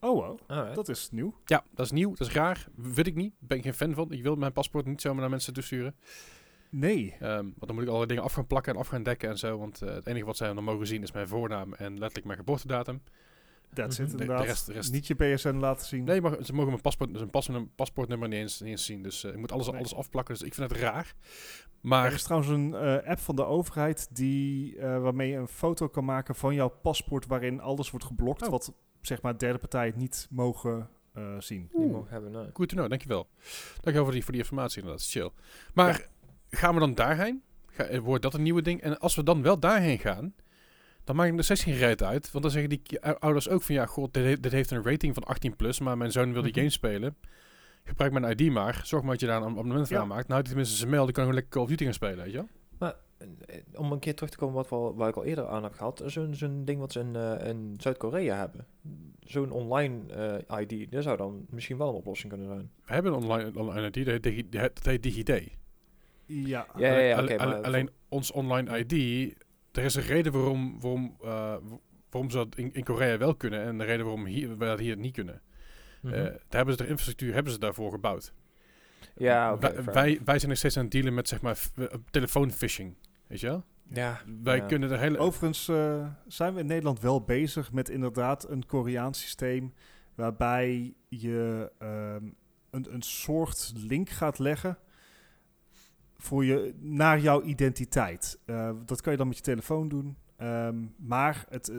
[0.00, 0.38] Oh, wow.
[0.46, 0.74] Alright.
[0.74, 1.34] Dat is nieuw.
[1.44, 2.66] Ja, dat is nieuw, dat is raar.
[2.74, 3.34] Weet ik niet.
[3.38, 4.12] Ben ik geen fan van.
[4.12, 5.96] Ik wil mijn paspoort niet zomaar naar mensen toesturen.
[6.70, 7.16] Nee.
[7.20, 9.38] Ehm want dan moet ik alle dingen af gaan plakken en af gaan dekken en
[9.38, 9.58] zo.
[9.58, 12.38] Want eh, het enige wat zij dan mogen zien is mijn voornaam en letterlijk mijn
[12.38, 13.02] geboortedatum.
[13.74, 14.04] That's Mhm.
[14.06, 14.46] it De- de inderdaad.
[14.46, 16.04] rest- de rest- Niet je PSN laten zien.
[16.04, 18.84] Nee, maar ze mogen mijn paspoort, dus een pas, een paspoortnummer niet eens, niet eens
[18.84, 19.02] zien.
[19.02, 19.76] Dus eh, ik moet alles, Nee.
[19.76, 20.34] alles afplakken.
[20.34, 21.14] Dus ik vind het raar.
[21.14, 21.14] Er
[21.80, 25.88] Maar is trouwens een eh, app van de overheid die, eh, waarmee je een foto
[25.88, 28.48] kan maken van jouw paspoort waarin alles wordt geblokt Oh.
[28.50, 31.68] wat zeg maar derde partijen niet mogen eh, zien.
[31.76, 32.46] Die mogen hebben, nee.
[32.52, 33.28] goed te know, dankjewel.
[33.72, 35.30] Dankjewel voor die, voor die informatie inderdaad, chill.
[35.74, 36.08] Maar
[36.50, 37.42] gaan we dan daarheen?
[37.66, 38.80] Ga, wordt dat een nieuwe ding?
[38.80, 40.34] En als we dan wel daarheen gaan,
[41.08, 42.30] dan maakt het nog steeds geen reet uit.
[42.30, 45.14] Want dan zeggen die ouders ook van, ja, god, dit, he- dit heeft een rating
[45.14, 46.58] van 18+, plus, maar mijn zoon wil die Mhm.
[46.58, 47.16] game spelen.
[47.84, 48.80] Gebruik mijn ID maar.
[48.84, 50.02] Zorg maar dat je daar een abonnement voor Ja.
[50.02, 50.28] aanmaakt.
[50.28, 52.16] Nou, heeft hij tenminste zijn mail, die kan gewoon lekker Call of Duty gaan spelen,
[52.24, 52.48] weet je wel?
[52.78, 52.88] Eh,
[53.74, 55.72] Om een keer terug te komen wat we, al- waar ik al eerder aan heb
[55.72, 56.02] gehad.
[56.06, 58.66] Zo'n zo'n ding wat ze in, eh, in Zuid-Korea hebben.
[59.20, 60.12] Zo'n online
[60.48, 60.90] eh, ID.
[60.92, 62.70] Dat zou dan misschien wel een oplossing kunnen zijn.
[62.86, 65.28] We hebben een online, online ID, dat heet, Digi- dat heet DigiD.
[65.28, 65.46] Ja.
[66.26, 69.34] Ja, ja, ja, maar alleen ons online ID,
[69.72, 71.56] er is een reden waarom, waarom, eh,
[72.10, 74.78] waarom ze dat in, in Korea wel kunnen en de reden waarom hier, wij dat
[74.78, 75.42] hier niet kunnen.
[76.00, 76.14] Mhm.
[76.14, 78.32] Eh, daar hebben ze de infrastructuur hebben ze daarvoor gebouwd.
[79.16, 82.94] ja, wij, wij, wij zijn nog steeds aan het dealen met zeg maar eh, telefoonphishing.
[83.26, 83.64] Weet je wel?
[83.92, 84.66] Ja, Wij ja.
[84.66, 85.18] kunnen er hele.
[85.18, 89.74] Overigens eh, zijn we in Nederland wel bezig met inderdaad een Koreaans systeem
[90.14, 92.24] waarbij je ehm,
[92.70, 94.78] een, een soort link gaat leggen
[96.18, 98.38] voor je, naar jouw identiteit.
[98.44, 100.16] Eh, dat kan je dan met je telefoon doen.
[100.36, 101.76] Ehm, maar het, eh,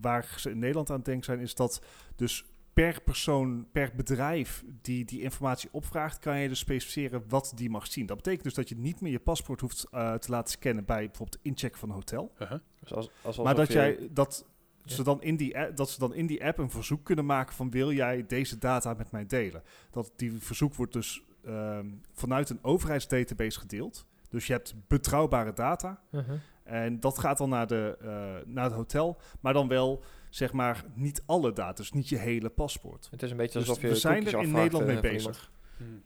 [0.00, 1.82] waar ze in Nederland aan het denken zijn, is dat
[2.16, 7.70] dus per persoon, per bedrijf die die informatie opvraagt, kan je dus specificeren wat die
[7.70, 8.06] mag zien.
[8.06, 11.06] Dat betekent dus dat je niet meer je paspoort hoeft eh, te laten scannen bij
[11.06, 12.32] bijvoorbeeld incheck van een hotel.
[12.38, 12.58] Uh-huh.
[12.80, 14.46] Dus als, als Maar dat, je- jij, dat,
[14.84, 14.94] Ja.
[14.94, 17.54] ze dan in die app, dat ze dan in die app een verzoek kunnen maken
[17.54, 19.62] van wil jij deze data met mij delen?
[19.90, 24.06] Dat die verzoek wordt dus ehm, vanuit een overheidsdatabase gedeeld.
[24.28, 26.00] Dus je hebt betrouwbare data.
[26.10, 26.36] Mhm.
[26.64, 28.08] En dat gaat dan naar, de, eh,
[28.52, 29.16] naar het hotel.
[29.40, 31.72] Maar dan wel, zeg maar, niet alle data.
[31.72, 33.08] Dus niet je hele paspoort.
[33.10, 35.10] Het is een beetje Dus alsof je we zijn er in Nederland mee eh, van
[35.12, 35.26] bezig.
[35.26, 35.50] iemand.
[35.76, 36.02] Hmm.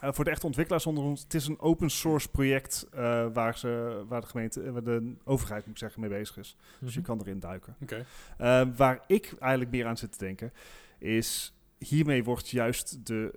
[0.00, 3.58] Eh, voor de echte ontwikkelaars onder ons, het is een open source project eh, waar,
[3.58, 6.56] ze, waar de gemeente, waar de overheid moet ik zeggen, mee bezig is.
[6.78, 7.08] Dus je Mhm.
[7.08, 7.76] kan erin duiken.
[7.82, 8.04] Oké.
[8.40, 10.52] Uh, waar ik eigenlijk meer aan zit te denken,
[10.98, 13.34] is hiermee wordt juist de,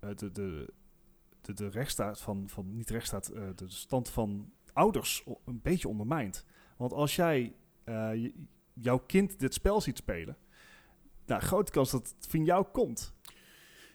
[0.00, 0.72] de, de,
[1.40, 6.44] de, de rechtsstaat van, van niet rechtsstaat, uh, de stand van ouders een beetje ondermijnd.
[6.76, 8.34] Want als jij je-
[8.72, 10.36] jouw kind dit spel ziet spelen,
[11.26, 13.14] nou, grote kans dat het van jou komt.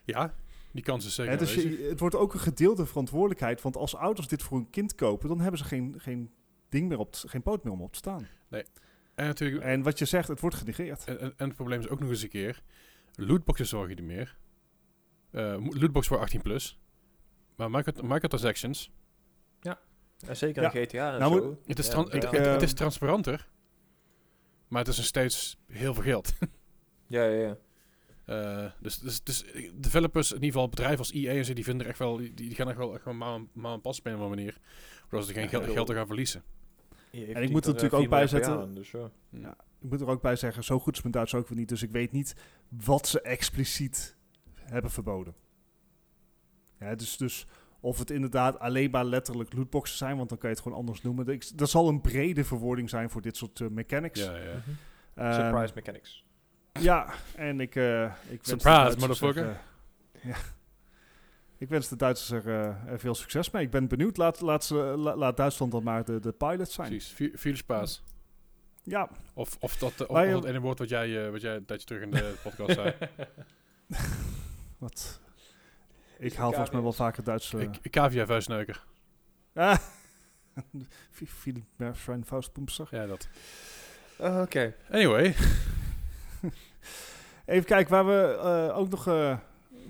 [0.04, 0.36] Ja,
[0.72, 1.38] die kans is zeker.
[1.38, 4.96] Dus je, het wordt ook een gedeelde verantwoordelijkheid, want als ouders dit voor hun kind
[4.96, 6.32] kopen, dan hebben ze geen, geen
[6.70, 8.28] ding meer op, geen poot meer om op te staan.
[9.16, 9.64] en natuurlijk.
[9.64, 11.04] En wat je zegt, het wordt genegeerd.
[11.06, 12.64] En, en, en het probleem is ook nog eens een keer.
[13.16, 14.38] Lootboxes zorgen niet meer.
[15.36, 16.80] Eh, lootbox voor 18 plus.
[17.56, 18.92] Maar micro- microtransactions.
[20.28, 20.74] En zeker Ja.
[20.74, 21.58] in GTA en Nou, zo.
[21.66, 22.04] Het is, Ja, ja.
[22.04, 23.48] het, Ik, het- het is transparanter.
[24.68, 26.34] Maar het is nog steeds heel veel geld.
[27.08, 27.58] Ja, ja, ja.
[28.66, 31.64] Eh, dus, dus, dus eh, developers, in ieder geval bedrijven als EA en zo, die
[31.64, 33.96] vinden er echt wel, die, die gaan echt wel echt wel maar, maar een pas
[33.96, 34.58] spelen op een manier.
[35.10, 36.44] Zodat ze geen Ja, geld, te gaan verliezen.
[37.12, 39.12] En ik moet er natuurlijk ook bij zetten- Dus, ja.
[39.30, 39.58] Ja.
[39.82, 41.70] Ik moet er ook bij zeggen, zo goed is mijn Duits ook weer niet.
[41.70, 42.36] Dus ik weet niet
[42.70, 44.18] wat ze expliciet
[44.66, 45.34] hebben verboden.
[46.80, 47.48] Ja, dus, dus
[47.80, 51.02] of het inderdaad alleen maar letterlijk lootboxen zijn, want dan kan je het gewoon anders
[51.02, 51.28] noemen.
[51.28, 54.20] Ik, dat zal een brede verwoording zijn voor dit soort eh, mechanics.
[54.20, 54.54] Ja, ja.
[54.54, 54.70] Mhm.
[55.16, 56.26] Ehm, Surprise mechanics.
[56.80, 59.44] Ja, en ik, eh ik wens de Surprise, Duitsers motherfucker.
[59.46, 59.60] er,
[60.14, 60.36] eh, ja.
[61.58, 63.64] Ik wens de Duitsers er, veel succes mee.
[63.64, 64.18] Ik ben benieuwd.
[64.18, 66.88] Laat, laat, ze, la- laat Duitsland dan maar de, de pilot zijn.
[66.90, 67.12] Precies.
[67.14, 68.04] Vi- Vier spaas.
[68.84, 71.66] Ja, Of, of dat, of, of dat ene woord wat jij, eh, wat jij een
[71.66, 72.94] tijdje terug in de podcast zei.
[74.86, 75.22] wat...
[76.18, 77.70] Ik haal volgens mij wel vaker Duitse...
[77.82, 78.86] Ik Cavia vuistneuker.
[79.54, 79.78] Ah.
[81.28, 81.64] Philip
[82.26, 82.88] Faustboomster.
[82.92, 83.28] Ja, dat.
[84.18, 84.76] Oké.
[84.90, 85.26] Anyway.
[87.46, 89.38] Even kijken waar we eh, ook nog, eh,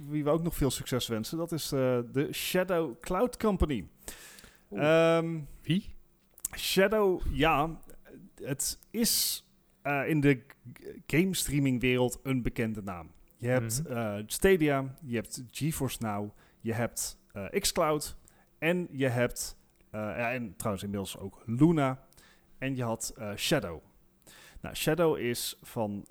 [0.10, 1.38] wie we ook nog veel succes wensen.
[1.38, 3.88] Dat is eh, de Shadow Cloud Company.
[4.72, 5.96] Ehm, Wie?
[6.58, 7.80] Shadow, ja,
[8.44, 9.46] het is
[9.82, 10.42] eh, in de
[11.08, 13.12] game streaming wereld een bekende naam.
[13.46, 16.30] Je hebt eh, Stadia, je hebt GeForce Now,
[16.62, 18.18] je hebt eh, xCloud
[18.60, 19.58] en je hebt,
[19.92, 22.00] eh, ja, en trouwens inmiddels ook Luna
[22.58, 23.82] en je had Shadow.
[24.62, 26.06] Nou, Shadow is van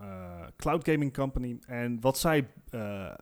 [0.57, 2.49] Cloud Gaming Company en wat zij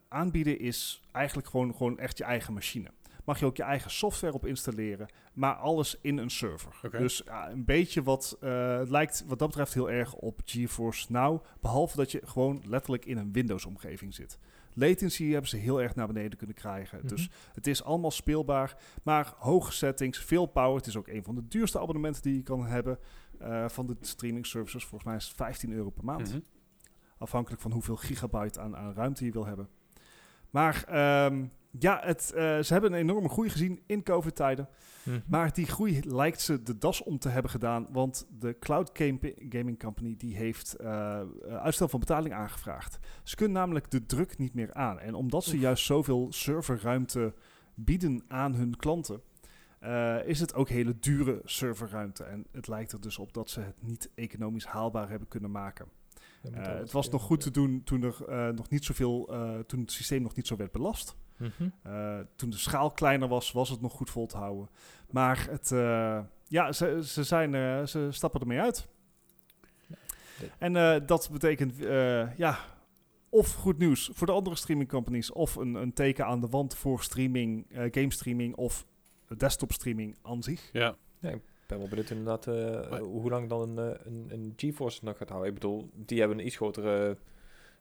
[0.09, 2.91] aanbieden is eigenlijk gewoon, gewoon echt je eigen machine.
[3.25, 6.91] Mag je ook je eigen software op installeren, maar alles in een server.
[6.91, 11.13] Dus ja, een beetje wat eh, het lijkt wat dat betreft heel erg op GeForce
[11.13, 14.39] Now, behalve dat je gewoon letterlijk in een Windows-omgeving zit.
[14.75, 16.99] Latency hebben ze heel erg naar beneden kunnen krijgen.
[16.99, 17.07] Mhm.
[17.07, 20.77] Dus het is allemaal speelbaar, maar hoge settings, veel power.
[20.77, 22.99] Het is ook een van de duurste abonnementen die je kan hebben
[23.39, 24.85] eh, van de streaming services.
[24.85, 26.29] Volgens mij is het 15 euro per maand.
[26.29, 26.41] Mhm.
[27.19, 29.69] Afhankelijk van hoeveel gigabyte aan, aan ruimte je wil hebben.
[30.51, 31.47] Maar ehm,
[31.79, 34.69] ja, het, eh, ze hebben een enorme groei gezien in COVID-tijden.
[35.03, 35.21] Mhm.
[35.27, 37.87] Maar die groei lijkt ze de das om te hebben gedaan.
[37.91, 38.91] Want de Cloud
[39.49, 42.99] Gaming Company die heeft eh, eh, uitstel van betaling aangevraagd.
[43.23, 45.01] Ze kunnen namelijk de druk niet meer aan.
[45.01, 45.61] En omdat ze Oef.
[45.61, 47.35] juist zoveel serverruimte
[47.75, 49.23] bieden aan hun klanten...
[50.25, 52.25] is het ook hele dure serverruimte.
[52.25, 55.87] En het lijkt er dus op dat ze het niet economisch haalbaar hebben kunnen maken.
[56.51, 59.25] Het was nog goed te doen toen, er, nog niet zoveel,
[59.67, 61.17] toen het systeem nog niet zo werd belast.
[61.37, 61.69] Mhm.
[61.83, 64.69] Eh, toen de schaal kleiner was, was het nog goed vol te houden.
[65.11, 68.89] Maar het, eh, ja, ze, ze, zijn, eh, ze stappen ermee uit.
[70.59, 72.59] En eh, dat betekent, eh, ja,
[73.29, 76.75] of goed nieuws voor de andere streaming companies, of een, een teken aan de wand
[76.75, 78.87] voor streaming, eh, game streaming of
[79.37, 80.69] desktop streaming aan zich.
[80.73, 80.97] Ja.
[81.21, 85.17] Ik ben wel benieuwd inderdaad eh, Maar- hoe lang dan een, een, een GeForce nog
[85.17, 85.49] gaat houden.
[85.49, 87.17] Ik bedoel, die hebben een iets grotere...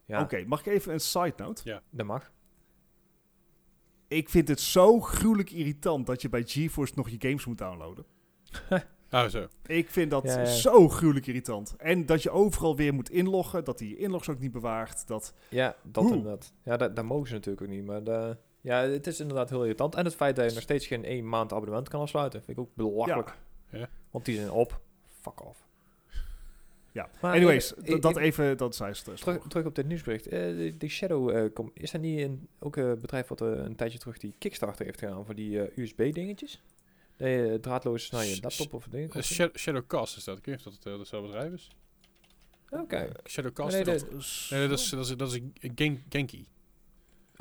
[0.06, 1.82] Ja, Oké, mag ik even een side note?
[1.90, 2.32] dat mag.
[4.12, 8.06] Ik vind het zo gruwelijk irritant dat je bij GeForce nog je games moet downloaden.
[9.12, 9.48] Oh, zo.
[9.66, 10.46] Ik vind dat Ja, ja.
[10.46, 11.76] zo gruwelijk irritant.
[11.78, 15.08] En dat je overal weer moet inloggen, dat hij je inlogs ook niet bewaart.
[15.08, 16.54] Dat, Ja, dat inderdaad.
[16.64, 17.86] Ja, dat, dat mogen ze natuurlijk ook niet.
[17.86, 19.96] Maar de, ja, het is inderdaad heel irritant.
[19.96, 22.64] En het feit dat je nog steeds geen één maand abonnement kan afsluiten, vind ik
[22.64, 23.38] ook belachelijk.
[23.72, 23.78] ja.
[23.78, 23.90] Ja.
[24.12, 24.82] Want die zijn op.
[25.22, 25.70] Fuck off.
[26.94, 27.10] Ja.
[27.22, 29.20] Maar, Anyways, eh, ik- dat ik- even, dat zei ze dus.
[29.22, 30.28] Terug, terug op dit nieuwsbericht.
[30.28, 33.48] Eh, de, de Shadow, eh, kom, is dat niet een, ook een bedrijf wat eh,
[33.48, 36.62] een tijdje terug die Kickstarter heeft gedaan voor die eh, USB-dingetjes?
[37.18, 40.38] Dat je draadloos naar je laptop of dingen Eh, kon Shadow, Shadowcast is dat.
[40.38, 41.70] Ik weet niet of dat uh, hetzelfde bedrijf is.
[42.70, 43.10] Oké.
[43.30, 44.02] Shadowcast Nee, dat.
[44.50, 46.46] Nee, dat is, dat is, dat is een Gen- Genki.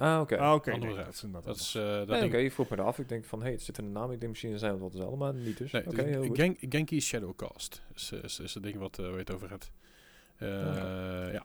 [0.01, 0.39] Ah, oké.
[0.39, 0.73] Ah, oké.
[0.73, 2.77] Ander nee, dat is inderdaad Dat is, eh, dat Nee, ding- Oké, ik vroeg me
[2.77, 2.99] dat af.
[2.99, 4.11] Ik denk van, hey, het zit in de naam.
[4.13, 5.73] Ik denk misschien zijn het wel dezelfde, maar niet dus.
[5.73, 6.37] Nee, Oké, dus heel goed.
[6.39, 7.83] Gen- Genki is Shadowcast.
[7.95, 9.71] Is, is, is het ding wat eh, waar je het over hebt.
[10.37, 11.31] Eh, Oké.
[11.33, 11.45] ja.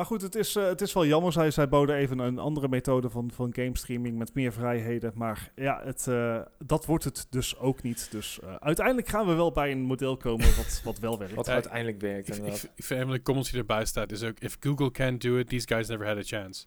[0.00, 1.32] Maar goed, het is, eh, het is wel jammer.
[1.32, 5.12] Zij, zij boden even een andere methode van, van game streaming met meer vrijheden.
[5.14, 8.08] Maar ja, het, eh, dat wordt het dus ook niet.
[8.10, 11.34] Dus eh, uiteindelijk gaan we wel bij een model komen wat, wat wel werkt.
[11.34, 12.70] Wat uiteindelijk werkt, Ik, ik, inderdaad.
[12.74, 14.38] ik vind een van de comments die erbij staat is ook...
[14.38, 16.64] If Google can't do it, these guys never had a chance.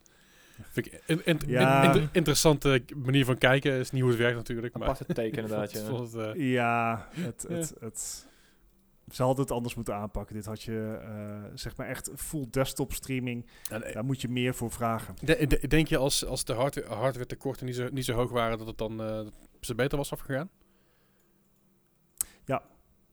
[0.71, 1.83] Vind ik een in, Ja.
[1.93, 3.73] in- in- interessante manier van kijken.
[3.73, 4.73] Is niet hoe het werkt natuurlijk.
[4.77, 6.01] Maar Aparte teken inderdaad, ja.
[6.01, 8.27] het, Ja, het, het, het,
[9.13, 10.35] ze hadden het anders moeten aanpakken.
[10.35, 13.45] Dit had je, eh, zeg maar echt full desktop streaming.
[13.69, 15.15] eh, Daar moet je meer voor vragen.
[15.21, 18.31] de- de- denk je als, als de hardware, hardware tekorten niet zo, niet zo hoog
[18.31, 18.57] waren...
[18.57, 20.49] dat het dan eh, dat ze beter was afgegaan?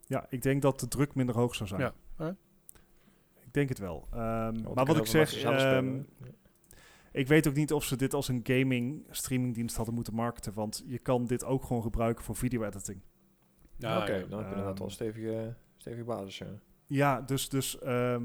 [0.07, 1.81] Ja, ik denk dat de druk minder hoog zou zijn.
[2.19, 2.37] Ja.
[3.41, 4.07] Ik denk het wel.
[4.13, 6.01] Ehm, maar wat ik zeg, ehm,
[7.13, 10.53] ik weet ook niet of ze dit als een gaming streamingdienst hadden moeten marketen.
[10.53, 13.01] Want je kan dit ook gewoon gebruiken voor video editing.
[13.77, 14.27] Ja, Oké, ja.
[14.27, 16.47] dan heb je inderdaad wel Ehm, een stevige, stevige basis, ja.
[16.87, 18.25] Ja, dus, dus ehm,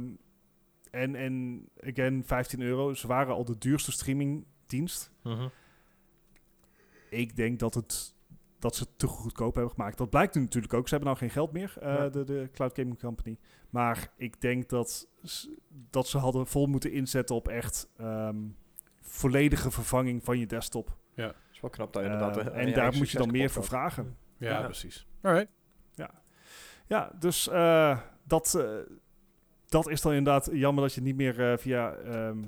[0.92, 2.94] en, en again, 15 euro.
[2.94, 5.12] Ze waren al de duurste streamingdienst.
[7.10, 8.14] Ik denk dat, het,
[8.60, 9.98] dat ze het te goedkoop hebben gemaakt.
[9.98, 10.88] Dat blijkt nu natuurlijk ook.
[10.88, 12.10] Ze hebben nou geen geld meer, eh, Ja.
[12.10, 13.38] de, de Cloud Gaming Company.
[13.70, 15.08] Maar ik denk dat,
[15.90, 18.38] dat ze hadden vol moeten inzetten op echt ehm,
[19.02, 20.98] volledige vervanging van je desktop.
[21.16, 22.38] Het is wel knap dat je Eh, inderdaad...
[22.38, 24.18] eh, aan en daar moet je dan meer voor vragen.
[24.38, 24.64] Ja, Ja.
[24.66, 25.08] precies.
[25.22, 25.52] Alright.
[26.88, 28.78] Ja, dus eh, dat, eh,
[29.68, 32.44] dat is dan inderdaad jammer dat je niet meer eh, via ehm,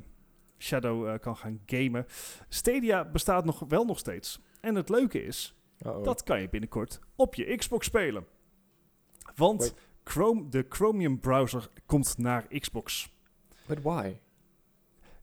[0.58, 2.06] Shadow kan gaan gamen.
[2.50, 4.42] Stadia bestaat nog wel nog steeds.
[4.60, 5.56] En het leuke is,
[6.04, 8.26] dat kan je binnenkort op je Xbox spelen.
[9.36, 9.76] Want Wait.
[10.04, 13.14] Chrome, de Chromium browser komt naar Xbox.
[13.66, 14.20] But why?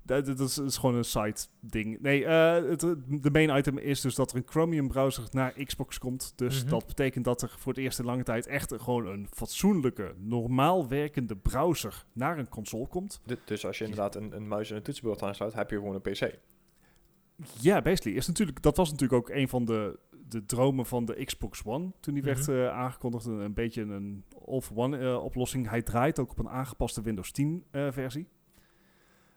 [0.06, 2.00] Dat, dat is, dat is gewoon een side ding.
[2.00, 2.80] Nee, eh, het,
[3.22, 6.32] de main item is dus dat er een Chromium browser naar Xbox komt.
[6.36, 6.70] Dus Mhm.
[6.70, 10.14] dat betekent dat er voor het eerst in lange tijd echt een- gewoon een fatsoenlijke,
[10.18, 13.20] normaal werkende browser naar een console komt.
[13.26, 15.94] Du- Dus als je inderdaad een, een muis en een toetsenbord aansluit, heb je gewoon
[15.94, 16.38] een PC.
[17.60, 18.16] Ja, basically.
[18.18, 19.98] Is natuurlijk, dat was natuurlijk ook een van de,
[20.28, 21.90] de dromen van de Xbox One.
[22.00, 22.50] Toen die werd Mhm.
[22.50, 23.24] eh, aangekondigd.
[23.24, 25.68] Een, een beetje een all-for-one eh, oplossing.
[25.68, 28.26] Hij draait ook op een aangepaste Windows 10 eh, versie.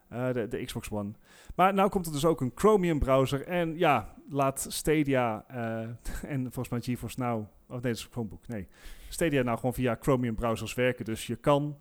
[0.10, 1.12] Eh, de, de Xbox One.
[1.56, 3.48] Maar nou komt er dus ook een Chromium browser.
[3.48, 5.80] En ja, laat Stadia eh,
[6.34, 7.38] en volgens mij GeForce Now...
[7.40, 8.48] Oh nee, dat is Chromebook.
[8.48, 8.68] Nee.
[9.10, 11.06] Stadia nou gewoon via Chromium browsers werken.
[11.06, 11.78] Dus je kan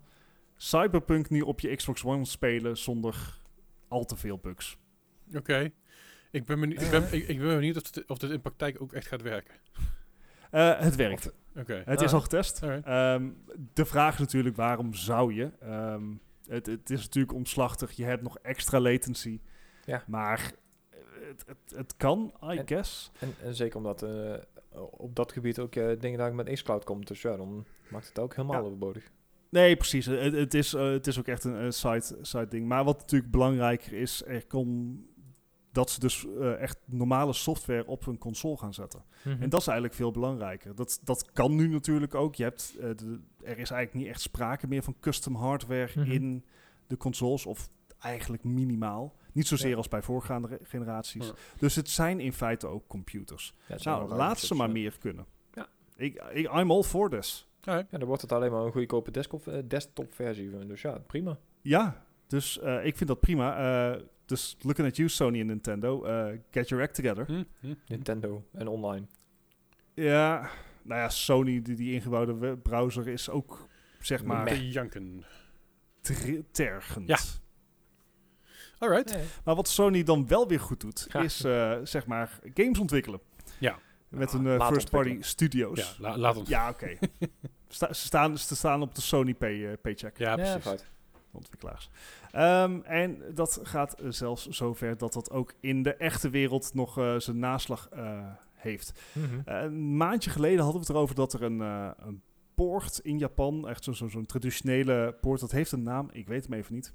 [0.55, 3.39] Cyberpunk nu op je Xbox One spelen zonder
[3.87, 4.77] al te veel bugs.
[5.35, 5.71] Oké.
[6.31, 8.81] Ik ben benieuwd, ik ben, ik, ik ben benieuwd of, dit, of dit in praktijk
[8.81, 9.55] ook echt gaat werken.
[10.51, 11.33] Eh, het werkt.
[11.55, 11.81] Oké.
[11.85, 12.03] Het Ah.
[12.05, 12.63] is al getest.
[12.63, 13.29] Ehm,
[13.73, 15.51] de vraag is natuurlijk, waarom zou je?
[15.59, 16.03] Ehm,
[16.47, 17.91] het, het is natuurlijk omslachtig.
[17.91, 19.39] Je hebt nog extra latency.
[19.85, 20.03] Ja.
[20.07, 20.51] Maar
[21.27, 23.11] het, het, het kan, I En- guess.
[23.19, 24.33] En, en zeker omdat eh,
[24.91, 27.07] op dat gebied ook eh, dingen daar met Xcloud komt.
[27.07, 28.65] Dus ja, dan maakt het ook helemaal Ja.
[28.65, 29.11] overbodig.
[29.49, 30.05] Nee, precies.
[30.05, 32.67] Het, het, is, eh, het is ook echt een, een side, side ding.
[32.67, 35.01] Maar wat natuurlijk belangrijker is, er kon
[35.77, 39.03] dat ze dus eh, echt normale software op hun console gaan zetten.
[39.23, 40.75] En dat is eigenlijk veel belangrijker.
[40.75, 42.35] Dat, dat kan nu natuurlijk ook.
[42.35, 46.11] Je hebt, eh, de, er is eigenlijk niet echt sprake meer van custom hardware Mhm.
[46.11, 46.45] in
[46.87, 47.45] de consoles.
[47.45, 47.69] Of
[47.99, 49.15] eigenlijk minimaal.
[49.31, 49.75] Niet zozeer Ja.
[49.75, 51.25] als bij voorgaande generaties.
[51.27, 51.33] Ja.
[51.59, 53.53] Dus het zijn in feite ook computers.
[53.67, 55.25] Ja, Nou, laat ze maar meer kunnen.
[55.53, 55.67] Ja.
[55.95, 57.47] Ik, ik, I'm all for this.
[57.61, 60.49] Ja, dan wordt het alleen maar een goedkope desktop, eh, desktop versie.
[60.51, 60.67] van.
[60.67, 61.37] Dus ja, prima.
[61.61, 63.55] Ja, dus ik vind dat prima.
[64.27, 66.03] Dus looking at you, Sony en Nintendo.
[66.03, 67.25] eh, get your act together.
[67.25, 67.73] Hm, hm.
[67.87, 69.05] Nintendo en online.
[69.93, 70.49] Ja,
[70.83, 73.67] nou ja, Sony, die, die ingebouwde browser is ook,
[73.99, 75.23] zeg maar, Te janken.
[76.01, 77.07] ter- tergend.
[77.07, 77.17] Ja.
[78.79, 79.17] Alright.
[79.43, 81.21] Maar wat Sony dan wel weer goed doet, Ja.
[81.21, 83.19] is eh, zeg maar games ontwikkelen.
[83.59, 83.79] Ja.
[84.09, 85.23] Met Ah, een eh, laat first party ontwikkelen.
[85.23, 85.79] studios.
[85.79, 86.49] Ja, la- laat ons.
[86.49, 86.97] Ja, oké.
[87.67, 90.83] Sta- ze, staan, ze staan op de Sony pay, paycheck, Ja, precies.
[91.37, 91.89] Ontwikkelaars.
[92.31, 97.15] Ehm, en dat gaat zelfs zover dat dat ook in de echte wereld nog eh,
[97.19, 98.19] zijn naslag eh,
[98.53, 99.01] heeft.
[99.13, 99.25] Mhm.
[99.45, 102.21] Eh, een maandje geleden hadden we het erover dat er een, eh, een
[102.55, 106.43] poort in Japan, echt zo'n zo, zo'n traditionele poort, dat heeft een naam, ik weet
[106.43, 106.93] hem even niet,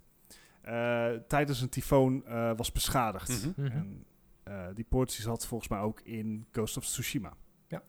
[0.62, 3.47] eh, tijdens een tyfoon eh, was beschadigd.
[3.57, 3.66] Mhm.
[3.66, 3.76] Mhm.
[3.76, 4.05] En
[4.43, 7.32] eh, die poort zat volgens mij ook in Ghost of Tsushima.
[7.66, 7.82] Ja.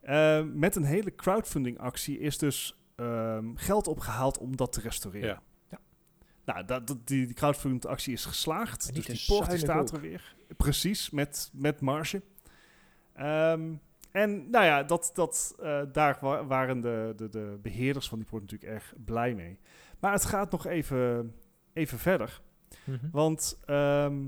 [0.00, 5.28] Eh, met een hele crowdfunding actie is dus ehm, geld opgehaald om dat te restaureren.
[5.28, 5.42] Ja.
[5.68, 5.78] Ja.
[6.44, 8.94] Nou, dat, dat- die, die crowdfunding actie is geslaagd.
[8.94, 10.34] Dus die poort staat er weer.
[10.56, 12.22] Precies, met, met marge.
[13.14, 13.72] Ehm,
[14.12, 18.26] en nou ja, dat, dat, eh, daar wa- waren de, de, de beheerders van die
[18.26, 19.58] poort natuurlijk erg blij mee.
[19.98, 21.34] Maar het gaat nog even,
[21.72, 22.40] even verder.
[22.84, 23.10] Mhm.
[23.12, 24.18] Want ehm,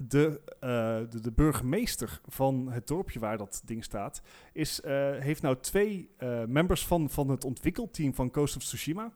[0.00, 0.70] de, eh,
[1.10, 4.22] de, de burgemeester van het dorpje waar dat ding staat,
[4.52, 9.12] is, eh, heeft nou twee eh, members van, van het ontwikkelteam van Coast of Tsushima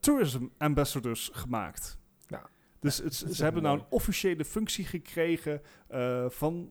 [0.00, 1.98] tourism ambassadors gemaakt.
[2.26, 2.50] Ja.
[2.80, 3.74] Dus het, ze hebben mooi.
[3.74, 5.60] nou een officiële functie gekregen
[6.28, 6.70] van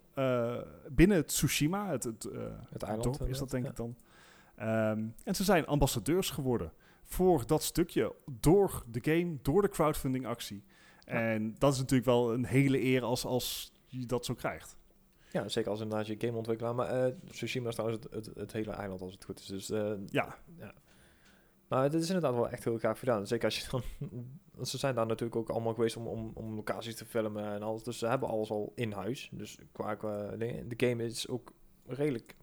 [0.90, 2.28] binnen Tsushima, het, het,
[2.70, 3.96] Het eiland, dorp is dat denk ik dan.
[4.56, 6.72] Ehm, en ze zijn ambassadeurs geworden
[7.04, 10.64] voor dat stukje door de game, door de crowdfunding actie.
[11.08, 11.14] Ja.
[11.14, 14.78] En dat is natuurlijk wel een hele eer als, als je dat zo krijgt.
[15.32, 16.76] Ja, zeker als inderdaad je gameontwikkelaar.
[16.76, 19.46] Maar eh Tsushima is trouwens het, het, het hele eiland als het goed is.
[19.46, 20.38] Dus, eh, Ja,
[21.68, 23.28] maar dit is inderdaad wel echt heel gaaf gedaan.
[23.28, 23.82] Zeker als je dan...
[24.56, 27.62] want Ze zijn daar natuurlijk ook allemaal geweest om, om, om locaties te filmen en
[27.62, 27.84] alles.
[27.84, 29.30] Dus ze hebben alles al in huis.
[29.32, 30.68] Dus qua, qua dingen.
[30.70, 31.54] De game is ook
[31.86, 32.36] redelijk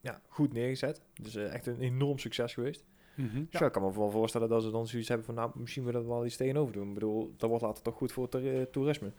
[0.00, 1.00] ja, goed neergezet.
[1.20, 2.84] Dus eh, echt een enorm succes geweest.
[3.14, 3.44] Mhm.
[3.50, 5.34] Dus ja, ik kan me wel voorstellen dat ze dan zoiets hebben van...
[5.34, 6.88] Nou, misschien willen we er wel iets tegenover doen.
[6.88, 9.12] Ik bedoel, dat wordt later toch goed voor het eh, toerisme.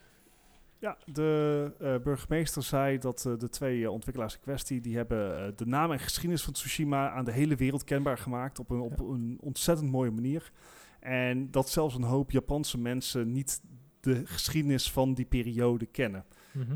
[0.78, 4.82] ja de eh, burgemeester zei dat eh, de twee ontwikkelaars in kwestie...
[4.82, 8.60] die hebben de naam en geschiedenis van Tsushima aan de hele wereld kenbaar gemaakt...
[8.60, 9.06] op een, op Ja.
[9.06, 10.52] een ontzettend mooie manier.
[11.00, 13.62] En dat zelfs een hoop Japanse mensen niet
[14.00, 16.26] de geschiedenis van die periode kennen.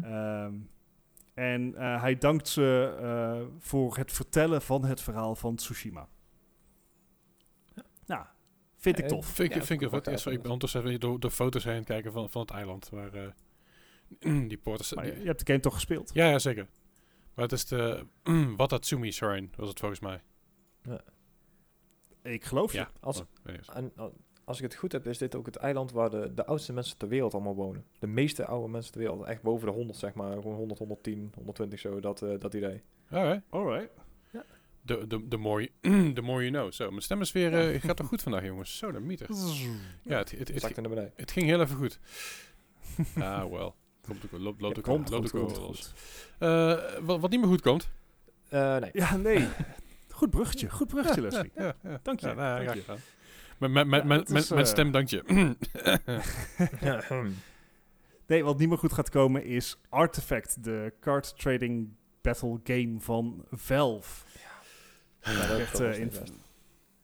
[0.04, 0.54] Ehm,
[1.34, 6.08] en hij dankt ze voor het vertellen van het verhaal van Tsushima.
[8.78, 9.26] Vind ik tof.
[9.26, 12.30] Vind ik, Ja, vind ik, ja, ik ben ondertussen door de foto's heen kijken van,
[12.30, 12.90] van het eiland.
[12.90, 13.28] Waar eh,
[14.50, 14.94] die poort is.
[14.94, 16.12] Maar je, die- je hebt de game toch gespeeld?
[16.14, 16.68] ja, ja, zeker.
[17.34, 18.06] Maar het is de
[18.58, 20.22] Watatsumi Shrine, was het volgens mij.
[22.24, 22.78] Ik geloof je.
[22.78, 22.92] Ja.
[23.00, 23.26] Als, Oh,
[23.74, 24.06] en, eh,
[24.44, 26.98] als ik het goed heb, is dit ook het eiland waar de, de oudste mensen
[26.98, 27.86] ter wereld allemaal wonen.
[28.00, 29.24] De meeste oude mensen ter wereld.
[29.26, 30.32] Echt boven de 100, zeg maar.
[30.42, 32.82] Gewoon 100, 110, 120 zo, dat, eh, dat idee.
[33.10, 33.42] Alright.
[33.50, 33.90] Alright.
[34.88, 36.72] The, the, the, more, you- the more you know.
[36.72, 37.54] Zo, mijn stem is weer...
[37.74, 38.78] eh, gaat toch goed vandaag, jongens?
[38.78, 39.28] Zo, de mieter.
[40.04, 40.62] Ja, het, het, het,
[41.16, 42.00] het ging heel even goed.
[43.20, 43.76] ah, wel.
[44.02, 44.40] Komt ook wel.
[44.40, 45.94] Loopt, loopt Ja, ook Loopt goed, ook wel los.
[46.40, 47.90] Eh, wat, wat niet meer goed komt.
[48.50, 48.90] Eh, nee.
[48.94, 49.48] Ja, nee.
[50.10, 51.52] Goed bruggetje, goed bruggetje, Leslie.
[51.56, 52.00] Ja, ja.
[52.04, 52.84] Dank je, Ja, nou, dank je.
[54.54, 55.24] Mijn- stem, dank je.
[58.28, 61.90] Nee, wat niet meer goed gaat komen is Artifact, de card trading
[62.22, 64.26] battle game van Valve.
[65.28, 66.12] Ja, Ja, dat- werd, eh, in,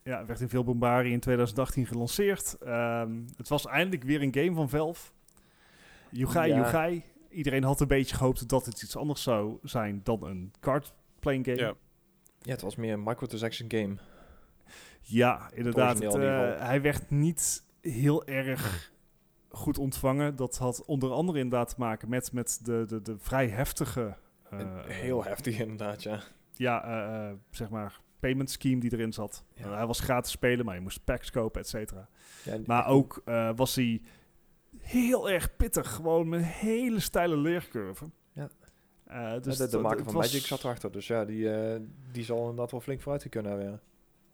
[0.04, 2.58] ja, werd in veel bombarie in 2018 gelanceerd.
[2.62, 5.12] Ehm, het was eindelijk weer een game van Valve.
[6.10, 6.58] Yugai, Ja.
[6.58, 7.04] Yugai.
[7.30, 11.46] Iedereen had een beetje gehoopt dat het iets anders zou zijn dan een card playing
[11.46, 11.58] game.
[11.58, 11.74] Ja.
[12.42, 13.96] Ja, het was meer een microtransaction game.
[15.02, 16.00] Ja, inderdaad.
[16.00, 18.92] Het, eh, hij werd niet heel erg
[19.50, 20.36] goed ontvangen.
[20.36, 24.16] Dat had onder andere inderdaad te maken met, met de, de, de vrij heftige...
[24.50, 26.20] eh, heel heftig inderdaad, ja.
[26.56, 29.44] Ja, zeg maar, payment scheme die erin zat.
[29.56, 29.64] Ja.
[29.66, 32.10] Eh, hij was gratis spelen, maar je moest packs kopen, et cetera.
[32.44, 34.02] ja Maar ook eh, was hij
[34.78, 35.92] heel erg pittig.
[35.92, 38.06] Gewoon met een hele steile leercurve.
[38.32, 38.50] Ja.
[39.06, 40.92] Eh, dus de, de maker van was- Magic zat erachter.
[40.92, 41.50] Dus ja, die,
[42.12, 43.82] die zal inderdaad wel flink vooruit kunnen hebben.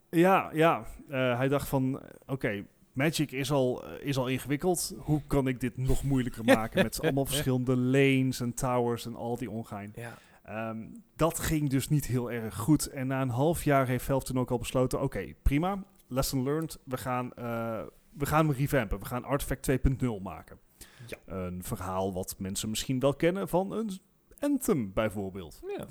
[0.10, 0.50] Ja.
[0.54, 4.96] Ja, hij dacht van, oké, Magic is al, is al ingewikkeld.
[4.98, 9.38] Hoe kan ik dit nog moeilijker maken met allemaal verschillende lanes en towers en al
[9.38, 9.92] die ongein.
[9.96, 10.18] Ja.
[10.50, 12.86] Ehm, dat ging dus niet heel erg goed.
[12.88, 16.80] En na een half jaar heeft Valve toen ook al besloten, oké, prima, lesson learned.
[16.84, 19.00] We gaan, eh, we gaan hem revampen.
[19.00, 20.60] We gaan Artifact 2.0 maken.
[21.08, 21.18] Ja.
[21.26, 24.00] Een verhaal wat mensen misschien wel kennen van een
[24.40, 25.62] Anthem bijvoorbeeld.
[25.78, 25.86] ja.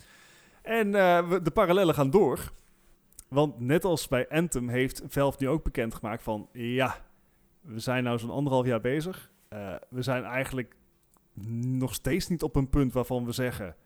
[0.63, 2.53] En eh, de parallellen gaan door.
[3.29, 6.49] Want net als bij Anthem heeft Valve nu ook bekendgemaakt van...
[6.53, 6.97] Ja,
[7.61, 9.31] we zijn nou zo'n anderhalf jaar bezig.
[9.49, 10.77] Eh, we zijn eigenlijk
[11.61, 13.77] nog steeds niet op een punt waarvan we zeggen...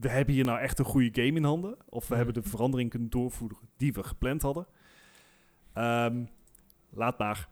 [0.00, 1.76] We hebben hier nou echt een goede game in handen.
[1.88, 2.24] Of we Mhm.
[2.24, 4.66] hebben de verandering kunnen doorvoeren die we gepland hadden.
[5.72, 6.24] Ehm,
[6.90, 7.48] laat maar.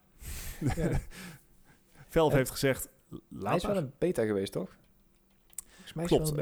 [0.77, 0.89] Ja.
[2.33, 2.89] En- heeft gezegd...
[3.11, 4.77] Hij Laat is wel een beta geweest, toch?
[5.85, 6.33] Is Klopt.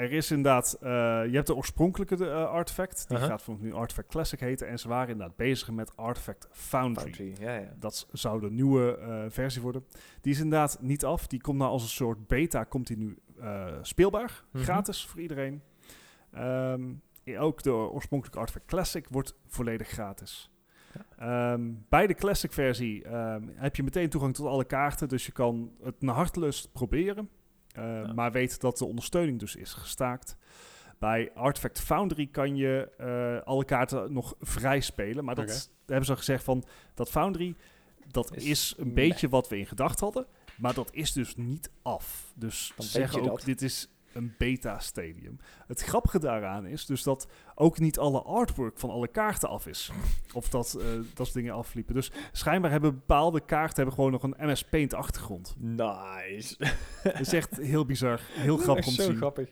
[0.00, 0.90] Er is inderdaad, eh,
[1.26, 3.26] je hebt de oorspronkelijke eh, Artifact, die Aha.
[3.26, 4.68] gaat vanaf nu Artifact Classic heten.
[4.68, 7.12] En ze waren inderdaad bezig met Artifact Foundry.
[7.12, 7.74] Foundry, ja, ja.
[7.78, 9.84] Dat zou de nieuwe eh, versie worden.
[10.20, 11.26] Die is inderdaad niet af.
[11.26, 13.18] Die komt nou als een soort beta, komt die nu
[13.82, 14.44] speelbaar.
[14.52, 14.64] Mhm.
[14.64, 15.62] Gratis voor iedereen.
[16.32, 16.82] Ehm,
[17.38, 20.50] ook de oorspronkelijke Artifact Classic wordt volledig gratis.
[21.18, 25.08] Ehm, bij de Classic versie ehm, heb je meteen toegang tot alle kaarten.
[25.08, 27.28] Dus je kan het naar hartelust proberen.
[27.72, 28.12] Eh, Ja.
[28.12, 30.36] Maar weet dat de ondersteuning dus is gestaakt.
[30.98, 35.24] Bij Artifact Foundry kan je eh, alle kaarten nog vrij spelen.
[35.24, 36.64] Maar dat hebben ze al gezegd van
[36.94, 37.54] dat Foundry,
[38.10, 40.26] dat Is is, een beetje wat we in gedacht hadden.
[40.56, 42.32] Maar dat is dus niet af.
[42.34, 43.42] Dus Dan zeggen ook, dat.
[43.44, 45.38] dit is een beta-stadium.
[45.66, 49.90] Het grappige daaraan is dus dat ook niet alle artwork van alle kaarten af is.
[50.34, 51.94] Of dat, eh, dat soort dingen afliepen.
[51.94, 55.54] Dus schijnbaar hebben bepaalde kaarten hebben gewoon nog een MS Paint achtergrond.
[55.58, 56.56] Nice.
[57.02, 58.20] Dat is echt heel bizar.
[58.32, 59.16] Heel grappig om te Zo zien.
[59.16, 59.48] grappig.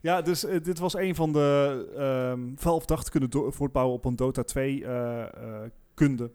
[0.00, 1.88] Ja, dus eh, dit was een van de...
[1.96, 6.30] ehm Valve dacht te kunnen voortbouwen op een Dota 2 eh, eh, kunde.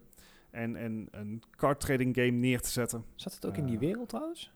[0.50, 3.04] En, en een card trading game neer te zetten.
[3.14, 4.52] Zat het ook in die wereld trouwens?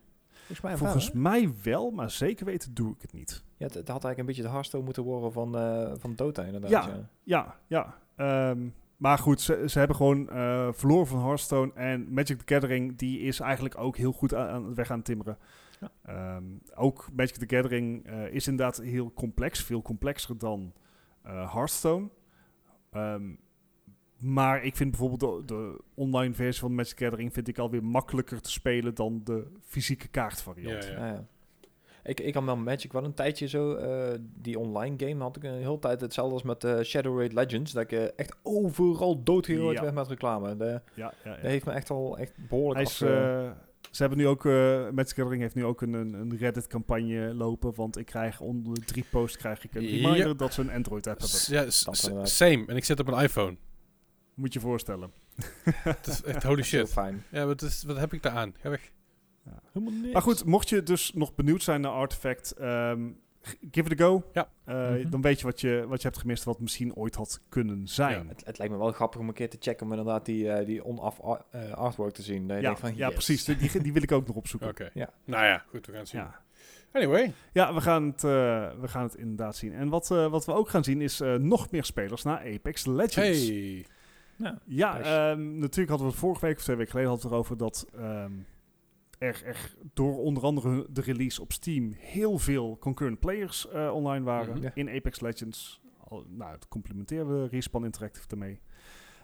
[0.49, 1.29] Volgens mij Volgens wel, hè?
[1.29, 3.45] mij wel, maar zeker weten doe ik het niet.
[3.57, 6.43] Ja, het, het had eigenlijk een beetje de Hearthstone moeten worden van, eh, van Dota
[6.43, 6.71] inderdaad.
[6.71, 6.87] Ja.
[6.87, 7.09] Ja.
[7.23, 8.51] Ja, ja.
[8.51, 11.73] Ehm, maar goed, ze, ze hebben gewoon eh, verloren van Hearthstone.
[11.75, 14.97] En Magic the Gathering, die is eigenlijk ook heel goed aan, aan het weg aan
[14.97, 15.39] het timmeren.
[15.81, 15.91] Ja.
[16.03, 16.45] Ehm,
[16.75, 19.65] ook Magic the Gathering eh, is inderdaad heel complex.
[19.65, 20.73] Veel complexer dan
[21.23, 22.09] eh Hearthstone.
[22.91, 23.31] Ehm,
[24.19, 27.33] maar ik vind bijvoorbeeld de, de online versie van Magic the Gathering...
[27.33, 30.85] vind ik alweer makkelijker te spelen dan de fysieke kaartvariant.
[30.85, 31.25] Ja, Ja, ja.
[32.03, 35.43] Ik, ik had wel Magic wel een tijdje zo, eh, die online game had ik
[35.45, 39.23] een hele tijd hetzelfde als met eh Shadow Raid Legends, dat ik eh, echt overal
[39.23, 39.83] doodgegooid Ja.
[39.83, 40.57] werd met reclame.
[40.57, 41.31] De, Ja, ja, ja.
[41.31, 42.97] Dat heeft me echt al echt behoorlijk Hij is,
[43.91, 44.53] ze hebben nu ook, eh
[44.91, 48.81] Magic the Gathering heeft nu ook een, een, Reddit-campagne lopen, want ik krijg onder de
[48.81, 49.89] drie posts krijg ik een Ja.
[50.09, 51.39] reminder dat ze een Android-app hebben.
[51.39, 51.63] S- ja,
[52.15, 52.65] Dat same.
[52.67, 53.57] En ik zit op een iPhone.
[54.39, 55.13] Moet je voorstellen.
[55.65, 56.89] Het is echt holy shit.
[56.91, 57.25] fijn.
[57.31, 58.55] Ja, wat, is, wat heb ik daar aan?
[58.61, 58.91] Ga weg.
[59.73, 60.13] Helemaal niks.
[60.13, 63.09] Maar goed, mocht je dus nog benieuwd zijn naar Artifact, ehm,
[63.71, 64.25] give it a go.
[64.33, 64.49] Ja.
[64.65, 65.11] Eh, Mhm.
[65.11, 68.29] Dan weet je wat, je wat je hebt gemist, wat misschien ooit had kunnen zijn.
[68.29, 70.67] Het, het lijkt me wel grappig om een keer te checken om inderdaad die, eh,
[70.67, 71.19] die on-off
[71.51, 72.47] eh, artwork te zien.
[72.61, 73.15] Ja, van, ja yes.
[73.15, 73.45] precies.
[73.45, 74.69] Die, die wil ik ook nog opzoeken.
[74.69, 74.91] Oké.
[74.95, 75.11] Ja.
[75.25, 76.21] Nou ja, goed, we gaan het zien.
[76.21, 76.41] Ja.
[76.93, 77.33] Anyway.
[77.53, 78.31] Ja, we gaan, het, eh,
[78.81, 79.73] we gaan het inderdaad zien.
[79.73, 82.87] En wat, eh, wat we ook gaan zien is eh, nog meer spelers naar Apex
[82.87, 83.47] Legends.
[83.49, 83.87] Hey.
[84.39, 84.59] Ja.
[84.65, 87.47] Ja, ehm, natuurlijk hadden we het vorige week of twee weken geleden hadden we het
[87.49, 88.33] erover dat ehm,
[89.19, 94.25] er, er door onder andere de release op Steam heel veel concurrent players eh, online
[94.25, 94.63] waren Mhm.
[94.63, 94.71] Ja.
[94.75, 95.81] in Apex Legends.
[96.09, 98.61] Al, nou, het complimenteren we Respawn Interactive ermee.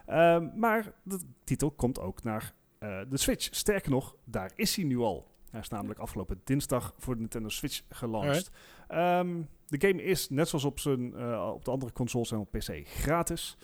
[0.07, 3.49] Ehm, maar de titel komt ook naar eh, de Switch.
[3.55, 5.33] Sterker nog, daar is hij nu al.
[5.51, 8.51] Hij is namelijk afgelopen dinsdag voor de Nintendo Switch gelanceerd.
[8.89, 12.51] Ehm, de game is, net zoals op, zijn, eh, op de andere consoles en op
[12.51, 13.57] PC, gratis.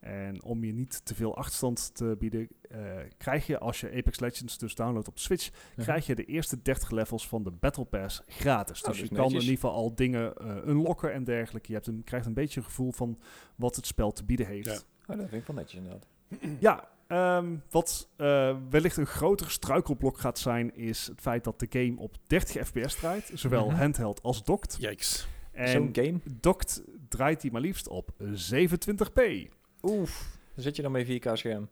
[0.00, 2.78] En om je niet te veel achterstand te bieden, eh,
[3.16, 6.90] krijg je als je Apex Legends dus downloadt op Switch, krijg je de eerste 30
[6.90, 8.82] levels van de Battle Pass gratis.
[8.82, 11.68] Oh, dus je kan in ieder geval al dingen eh, unlocken en dergelijke.
[11.68, 13.18] Je hebt een, krijgt een beetje een gevoel van
[13.56, 14.66] wat het spel te bieden heeft.
[14.66, 14.78] Ja.
[15.14, 16.06] Oh, dat vind ik wel netjes inderdaad.
[16.60, 21.66] Ja, ehm, wat eh, wellicht een groter struikelblok gaat zijn, is het feit dat de
[21.70, 23.30] game op 30 fps draait.
[23.34, 23.76] Zowel Mhm.
[23.76, 24.76] handheld als docked.
[24.80, 25.28] Yikes.
[25.52, 26.18] En Zo'n game?
[26.40, 29.48] docked draait hij maar liefst op 27p.
[29.82, 30.36] Oef.
[30.54, 31.68] Dan zit je dan met 4K scherm.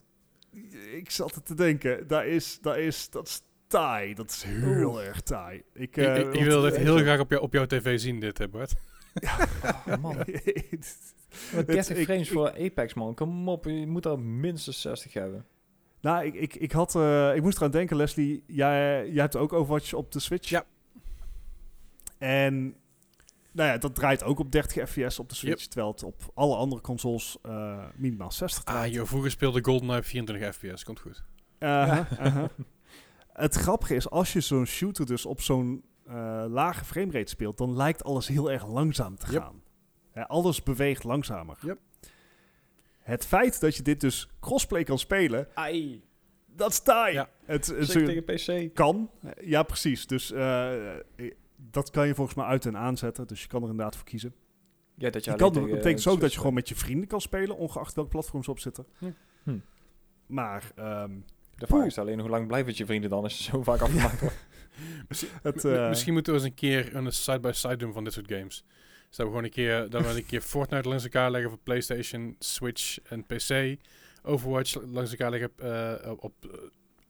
[0.92, 4.14] Ik zat er te denken, dat is, dat is, dat is taai.
[4.14, 5.06] Dat is heel Oeh.
[5.06, 5.56] erg taai.
[5.56, 7.66] Ik, Ik, eh, ik, ik want- wil dit eh, heel graag op, jou, op jouw
[7.66, 8.72] tv zien, dit, hè, Bart.
[9.86, 10.16] Oh, man.
[11.54, 13.14] Met 30 ik- frames ik- voor Apex, man.
[13.14, 15.46] Kom op, je moet er minstens 60 hebben.
[16.00, 18.44] Nou, ik, ik, ik, had, eh, ik moest eraan denken, Leslie.
[18.46, 20.48] Jij, jij hebt ook Overwatch op de Switch.
[20.48, 20.64] Ja.
[22.18, 22.76] En
[23.56, 25.66] nou ja, dat draait ook op 30 fps op de Switch.
[25.66, 28.92] Terwijl het op alle andere consoles eh, minimaal 60 Ah, draait.
[28.94, 30.84] joh, vroeger speelde GoldenEye op 24 fps.
[30.84, 31.24] Komt goed.
[31.58, 32.48] Aha, aha.
[33.32, 37.76] Het grappige is, als je zo'n shooter dus op zo'n eh, lage framerate speelt, dan
[37.76, 39.42] lijkt alles heel erg langzaam te Yep.
[39.42, 39.62] gaan.
[40.14, 41.56] Ja, alles beweegt langzamer.
[41.60, 41.78] Yep.
[42.98, 46.02] Het feit dat je dit dus crossplay kan spelen, Ai.
[46.46, 47.12] dat is taai.
[47.12, 47.28] Ja.
[47.44, 48.74] Het, het, Zeker tegen PC.
[48.74, 49.10] kan.
[49.40, 50.06] Ja, precies.
[50.06, 50.72] Dus eh,
[51.56, 53.26] dat kan je volgens mij uit en aanzetten.
[53.26, 54.34] Dus je kan er inderdaad voor kiezen.
[54.94, 56.74] Ja, dat je Je kan, dat tegen, betekent eh, ook dat je gewoon met je
[56.74, 58.86] vrienden kan spelen, ongeacht welk platform ze op zitten.
[58.98, 59.10] Hm.
[59.42, 59.58] Hm.
[60.26, 61.10] Maar ehm,
[61.54, 63.80] De vraag is alleen hoe lang blijven het je vrienden dan als je zo vaak
[63.86, 64.46] afgemaakt wordt.
[65.42, 68.64] het, eh, Misschien moeten we eens een keer een side-by-side doen van dit soort games.
[69.08, 71.60] Dus dat we gewoon een keer, dat we een keer Fortnite langs elkaar leggen voor
[71.62, 73.76] PlayStation, Switch en PC.
[74.22, 76.58] Overwatch langs elkaar leggen eh, op, eh,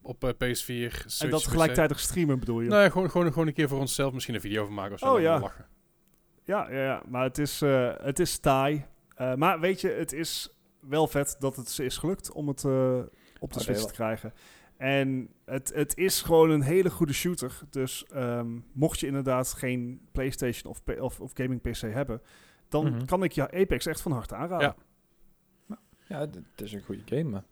[0.06, 1.48] op eh, PS4, Switch, en dat PC.
[1.48, 2.68] gelijktijdig streamen bedoel je?
[2.68, 4.98] Nou ja, gewoon, gewoon, gewoon een keer voor onszelf misschien een video van maken of
[4.98, 5.14] zo.
[5.14, 5.40] Oh, ja.
[5.40, 5.66] Lachen.
[6.44, 8.84] Ja, ja, ja, maar het is, eh het is taai.
[9.16, 12.64] Eh, maar weet je, het is wel vet dat het ze is gelukt om het
[12.64, 12.98] eh,
[13.38, 14.32] op de Oh, Switch te krijgen.
[14.76, 17.58] En het, het is gewoon een hele goede shooter.
[17.70, 22.22] Dus ehm, mocht je inderdaad geen PlayStation of, of, of gaming PC hebben,
[22.68, 23.04] dan Mhm.
[23.04, 24.74] kan ik je Apex echt van harte aanraden.
[25.68, 25.78] Ja.
[26.08, 27.44] Ja, het is een goede game, maar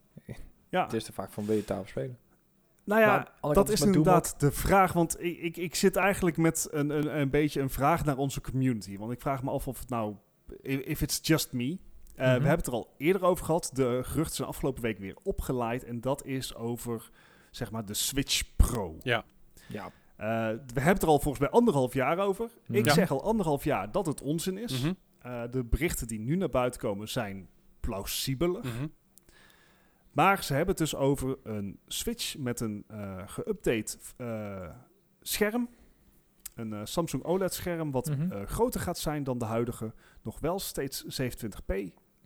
[0.68, 0.82] Ja.
[0.84, 2.18] het is te vaak van wil je tafel spelen.
[2.84, 4.92] Nou ja, Maar dat is inderdaad de vraag.
[4.92, 8.40] Want ik, ik, ik zit eigenlijk met een, een, een beetje een vraag naar onze
[8.40, 8.98] community.
[8.98, 10.14] Want ik vraag me af of het nou...
[10.62, 11.64] If it's just me.
[11.64, 11.76] Uh,
[12.16, 12.30] We Mhm.
[12.30, 13.70] hebben het er al eerder over gehad.
[13.72, 15.84] De geruchten zijn afgelopen week weer opgeleid.
[15.84, 17.10] En dat is over,
[17.50, 18.96] zeg maar, de Switch Pro.
[19.02, 19.24] Ja.
[19.68, 19.84] Ja.
[19.84, 19.90] Uh,
[20.48, 22.50] we hebben het er al volgens mij anderhalf jaar over.
[22.68, 22.92] Ik Ja.
[22.92, 24.80] zeg al anderhalf jaar dat het onzin is.
[24.80, 24.92] Mhm,
[25.26, 27.48] Uh, de berichten die nu naar buiten komen zijn
[27.80, 28.60] plausiebeler.
[28.64, 28.86] mhm.
[30.14, 34.70] Maar ze hebben het dus over een Switch met een eh geüpdate eh,
[35.22, 35.68] scherm.
[36.54, 38.32] Een eh, Samsung OLED-scherm wat Mhm.
[38.32, 39.92] eh, groter gaat zijn dan de huidige.
[40.22, 41.72] Nog wel steeds 27p,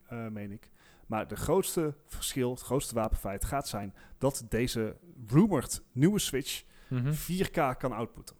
[0.07, 0.71] eh, meen ik.
[1.07, 7.13] Maar de grootste verschil, het grootste wapenfeit gaat zijn dat deze rumored nieuwe Switch Mhm.
[7.13, 8.37] 4K kan outputten.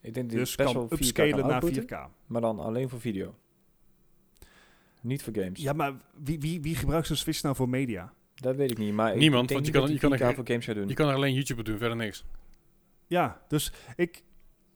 [0.00, 2.10] Ik denk dat Dus best kan wel 4K upscalen kan naar outputten, 4K.
[2.26, 3.34] Maar dan alleen voor video.
[5.00, 5.60] Niet voor games.
[5.62, 5.92] Ja, maar
[6.22, 8.12] wie, wie, wie gebruikt zo'n Switch nou voor media?
[8.34, 8.92] Dat weet ik niet.
[8.92, 10.88] Maar ik Niemand, denk want je kan- dat je kan er 4K voor games doen.
[10.88, 12.24] Je kan er alleen YouTube op doen, verder niks.
[13.06, 14.24] Ja, dus ik,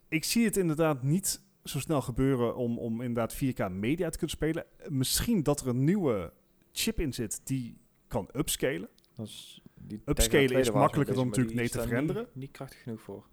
[0.08, 4.36] ik zie het inderdaad niet zo snel gebeuren om, om inderdaad 4K media te kunnen
[4.36, 4.64] spelen.
[4.88, 6.32] Misschien dat er een nieuwe
[6.72, 8.88] chip in zit die kan upscalen.
[9.14, 12.22] Dat is, die Upscalen is makkelijker dan natuurlijk nee te veranderen.
[12.22, 13.26] Niet, niet krachtig genoeg voor.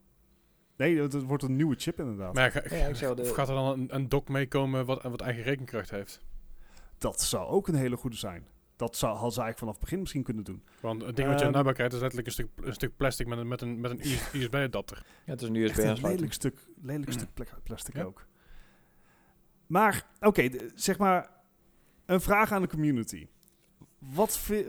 [0.77, 2.33] Nee, het, het wordt een nieuwe chip inderdaad.
[2.33, 4.85] Maar ja, ga- Ja, ik zou de- of gaat er dan een, een dock meekomen
[4.85, 6.21] wat, wat eigen rekenkracht heeft?
[6.97, 8.47] Dat zou ook een hele goede zijn.
[8.75, 10.63] Dat zou, hadden ze eigenlijk vanaf het begin misschien kunnen doen.
[10.81, 13.27] Want het ding wat je Ehm, nabij krijgt is letterlijk een stuk, een stuk plastic
[13.27, 13.99] met een, met een, met een
[14.41, 15.05] USB-adapter.
[15.25, 16.11] Ja, het is een USB-aansluiting.
[16.13, 18.03] lelijk stuk, lelijk stuk pla- plastic Ja.
[18.03, 18.25] ook.
[19.67, 21.29] Maar, oké, zeg maar,
[22.05, 23.27] een vraag aan de community.
[23.99, 24.67] Wat, vi-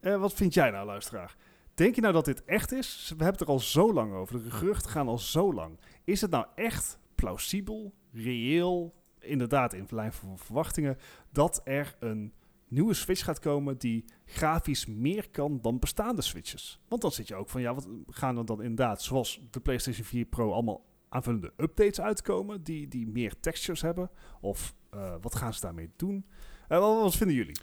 [0.00, 1.36] eh, wat vind jij nou, luisteraar?
[1.74, 3.02] Denk je nou dat dit echt is?
[3.02, 4.42] We hebben het er al zo lang over.
[4.44, 5.78] De geruchten gaan al zo lang.
[6.04, 10.98] Is het nou echt plausibel, reëel, inderdaad in lijn van verwachtingen,
[11.32, 12.32] dat er een
[12.68, 16.80] nieuwe Switch gaat komen die grafisch meer kan dan bestaande Switches?
[16.88, 20.04] Want dan zit je ook van, ja, wat gaan er dan inderdaad, zoals de PlayStation
[20.06, 24.10] 4 Pro, allemaal aanvullende updates uitkomen die, die meer textures hebben?
[24.40, 26.26] Of eh, wat gaan ze daarmee doen?
[26.68, 27.56] Eh, wat, wat vinden jullie?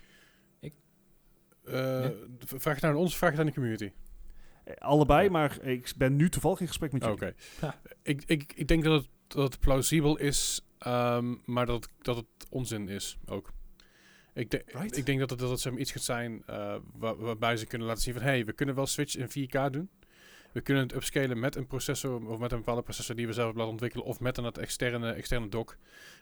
[1.63, 2.09] Eh,
[2.39, 3.91] v- Vraag het naar ons, vraag het aan de community.
[4.77, 7.25] Allebei, maar ik ben nu toevallig in gesprek met Oké.
[7.25, 7.35] jullie.
[7.61, 7.79] Ja.
[8.03, 12.25] Ik, ik, ik denk dat het, dat het plausibel is, ehm, maar dat, dat het
[12.49, 13.51] onzin is ook.
[14.33, 14.97] Ik, de- Right.
[14.97, 18.03] ik denk dat het, dat het iets gaat zijn eh, waar- waarbij ze kunnen laten
[18.03, 18.23] zien van...
[18.23, 19.89] hé, hey, we kunnen wel Switch in 4K doen.
[20.51, 23.45] We kunnen het upscalen met een processor of met een bepaalde processor die we zelf
[23.45, 24.05] hebben laten ontwikkelen...
[24.07, 25.77] of met een externe, externe dock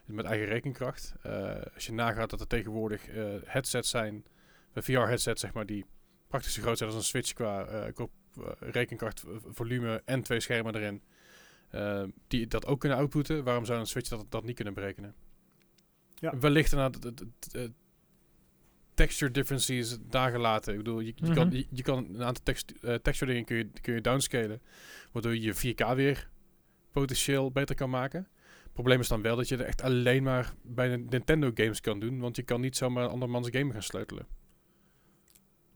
[0.06, 1.14] met eigen rekenkracht.
[1.22, 4.26] Eh, als je nagaat dat er tegenwoordig eh, headsets zijn,
[4.76, 5.86] VR-headsets zeg maar, die
[6.28, 7.68] praktisch zo groot zijn als een Switch qua,
[8.60, 11.02] rekenkracht, volume en twee schermen erin...
[12.28, 13.44] die dat ook kunnen outputten.
[13.44, 15.16] Waarom zou een Switch dat, dat niet kunnen berekenen?
[16.16, 16.38] Ja.
[16.40, 17.72] Wellicht inderdaad de- de- de-
[19.06, 20.72] texture differences daar gelaten.
[20.72, 21.56] Ik bedoel, je, je, kan, Mhm.
[21.56, 24.62] je, je kan een aantal text, eh, texture dingen kun je, kun je downscalen.
[25.12, 26.30] Waardoor je je 4K weer
[26.92, 28.28] potentieel beter kan maken.
[28.64, 31.82] Het probleem is dan wel dat je er echt alleen maar bij de Nintendo games
[31.82, 32.20] kan doen.
[32.20, 34.26] Want je kan niet zomaar een andermans game gaan sleutelen.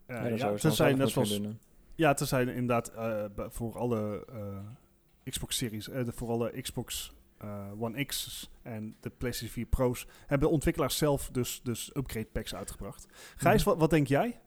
[0.08, 1.40] Ja, dat ja, tenzij net zoals,
[1.96, 7.14] ja, tenzij inderdaad eh, b- voor alle eh, Xbox Series, eh, de, voor alle Xbox
[7.80, 13.06] One X's en de PlayStation 4 Pro's, hebben ontwikkelaars zelf dus, dus upgrade packs uitgebracht.
[13.36, 13.70] Gijs, Mhm.
[13.70, 14.40] wat, wat denk jij?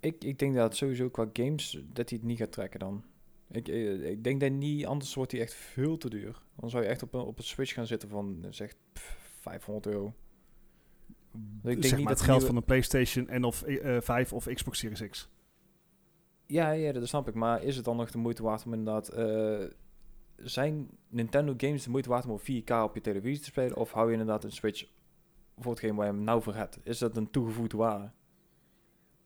[0.00, 3.04] Ik, ik denk dat sowieso qua games, dat hij het niet gaat trekken dan.
[3.50, 6.42] Ik, eh, ik denk dat niet, anders wordt hij echt veel te duur.
[6.56, 9.16] Dan zou je echt op een, op een Switch gaan zitten van, eh, zeg, pff,
[9.40, 10.14] 500 euro.
[11.62, 14.32] denk zeg niet maar dat het geld nieuwe- van een PlayStation en of eh, 5
[14.32, 15.28] of Xbox Series X.
[16.46, 17.34] Ja, ja, dat snap ik.
[17.34, 19.08] Maar is het dan nog de moeite waard om inderdaad...
[19.08, 19.60] eh,
[20.44, 23.76] zijn Nintendo games de moeite waard om op 4K op je televisie te spelen?
[23.76, 24.86] Of hou je inderdaad een Switch
[25.58, 26.78] voor hetgeen waar je hem nou voor hebt?
[26.82, 28.10] Is dat een toegevoegde waarde?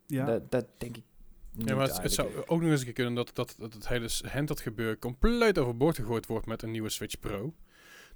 [0.07, 1.05] Ja, Dat, dat denk ik
[1.53, 3.73] niet Ja, maar het, het zou ook nog eens een keer kunnen dat, dat, dat
[3.73, 7.55] het hele handheld gebeuren compleet overboord gegooid wordt met een nieuwe Switch Pro.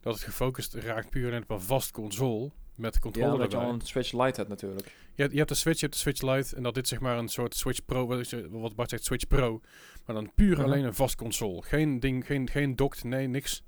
[0.01, 3.51] Dat het gefocust raakt puur en alleen op een vast console met Ja, controller omdat
[3.51, 3.71] je erbij.
[3.73, 4.87] al een Switch Lite hebt natuurlijk.
[5.15, 7.01] Je, hebt- je hebt de Switch, je hebt de Switch Lite en dat dit zeg
[7.01, 8.07] maar een soort Switch Pro,
[8.51, 9.61] wat, Bart zegt, Switch Pro,
[10.07, 10.65] maar dan puur Mhm.
[10.65, 11.63] alleen een vast console.
[11.63, 13.63] Geen ding, geen, geen docked, nee, niks.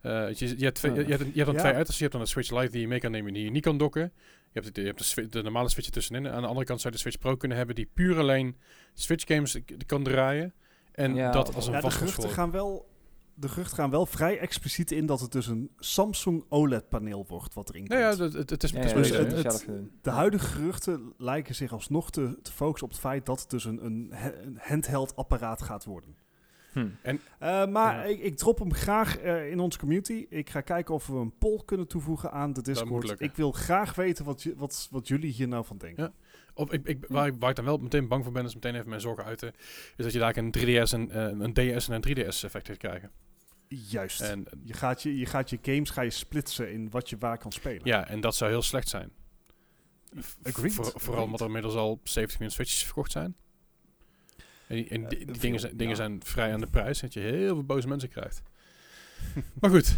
[0.00, 1.60] Eh, je, je, hebt twee, je, je hebt, je hebt dan Ja.
[1.60, 1.94] twee uitersten.
[1.96, 3.78] Je hebt dan een Switch Lite die je mee kan nemen die je niet kan
[3.78, 4.12] docken.
[4.52, 6.28] Je hebt, de, je hebt de, de normale Switch ertussenin.
[6.28, 8.56] Aan de andere kant zou je de Switch Pro kunnen hebben die puur alleen
[8.94, 10.54] Switch games kan draaien.
[10.92, 12.40] En Ja, dat als een ja de vast geruchten console.
[12.42, 12.90] gaan wel...
[13.34, 17.68] De geruchten gaan wel vrij expliciet in dat het dus een Samsung OLED-paneel wordt wat
[17.68, 18.00] erin komt.
[18.00, 19.66] Nou ja, het, het, het is, Ja, het is ja, dus het-.
[20.02, 23.64] De huidige geruchten lijken zich alsnog te, te focussen op het feit dat het dus
[23.64, 26.16] een, een, he- een handheld apparaat gaat worden.
[26.72, 26.86] Hm.
[27.02, 28.02] Eh, maar Ja.
[28.04, 30.26] ik, ik drop hem graag eh, in onze community.
[30.28, 33.20] Ik ga kijken of we een poll kunnen toevoegen aan de Discord.
[33.20, 36.02] Ik wil graag weten wat, wat, wat jullie hier nou van denken.
[36.04, 36.12] Ja.
[36.54, 38.74] Of ik, ik, waar, ik- waar ik dan wel meteen bang voor ben, is meteen
[38.74, 39.52] even mijn zorgen uiten,
[39.96, 42.76] is dat je daar een 3DS en eh, een DS en een 3DS effect gaat
[42.76, 43.10] krijgen.
[43.68, 44.20] Juist.
[44.20, 47.38] En je, gaat je, je gaat je games ga je splitsen in wat je waar
[47.38, 47.80] kan spelen.
[47.84, 49.10] ja, en dat zou heel slecht zijn.
[50.42, 51.24] Agreed, voor- vooral agreed.
[51.24, 53.36] omdat er inmiddels al 70 miljoen Switches verkocht zijn.
[54.66, 56.02] En, die, en Eh, die, die veel, dingen, zijn, dingen ja.
[56.02, 58.42] zijn vrij aan de prijs, dat je heel veel boze mensen krijgt.
[59.60, 59.96] maar goed,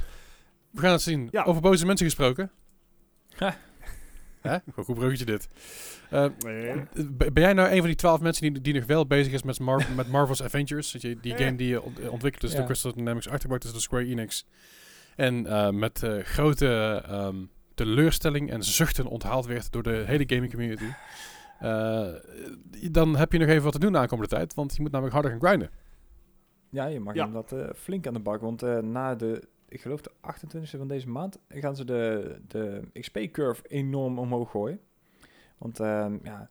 [0.70, 1.28] we gaan het zien.
[1.30, 1.42] Ja.
[1.44, 2.50] Over boze mensen gesproken.
[3.36, 3.56] Ha.
[4.48, 4.58] Hè?
[4.72, 5.48] Goed, goed bruggetje dit.
[6.10, 6.82] Eh, Nee.
[7.32, 9.60] ben jij nou een van die twaalf mensen die, die nog wel bezig is met,
[9.60, 10.92] Mar met Marvel's Avengers?
[10.92, 11.38] Dat je, die Ja.
[11.38, 12.56] game die je ont- ontwikkeld is Ja.
[12.56, 14.46] door Crystal Dynamics, achtergebracht is door Square Enix.
[15.16, 17.36] En eh, met eh, grote ehm,
[17.74, 20.84] teleurstelling en zuchten onthaald werd door de hele gaming community.
[21.58, 22.08] Eh,
[22.90, 25.14] dan heb je nog even wat te doen de aankomende tijd, want je moet namelijk
[25.14, 25.70] harder gaan grinden.
[26.70, 27.24] Ja, je mag Ja.
[27.24, 28.40] inderdaad eh, flink aan de bak.
[28.40, 29.42] Want eh, na de,
[29.74, 34.80] ik geloof de 28e van deze maand, gaan ze de, de XP-curve enorm omhoog gooien.
[35.58, 36.50] Want ehm ja,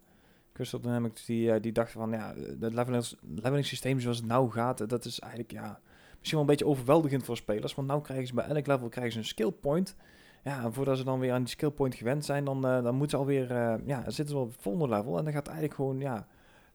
[0.54, 4.52] Crystal Dynamics die, eh, die dachten van, ja, het leveling, leveling systeem zoals het nou
[4.52, 5.80] gaat, eh, dat is eigenlijk, ja,
[6.24, 7.76] misschien wel een beetje overweldigend voor spelers.
[7.76, 9.96] Want nou krijgen ze bij elk level krijgen ze een skill point.
[10.44, 12.96] Ja, en voordat ze dan weer aan die skill point gewend zijn, dan, eh, dan
[12.96, 15.18] moeten ze alweer, eh, ja, zitten ze op het volgende level.
[15.18, 16.28] En dan gaat eigenlijk gewoon, ja,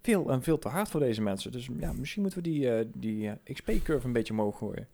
[0.03, 1.53] veel en veel te hard voor deze mensen.
[1.53, 4.89] Dus ja, misschien moeten we die, die XP-curve een beetje omhoog gooien.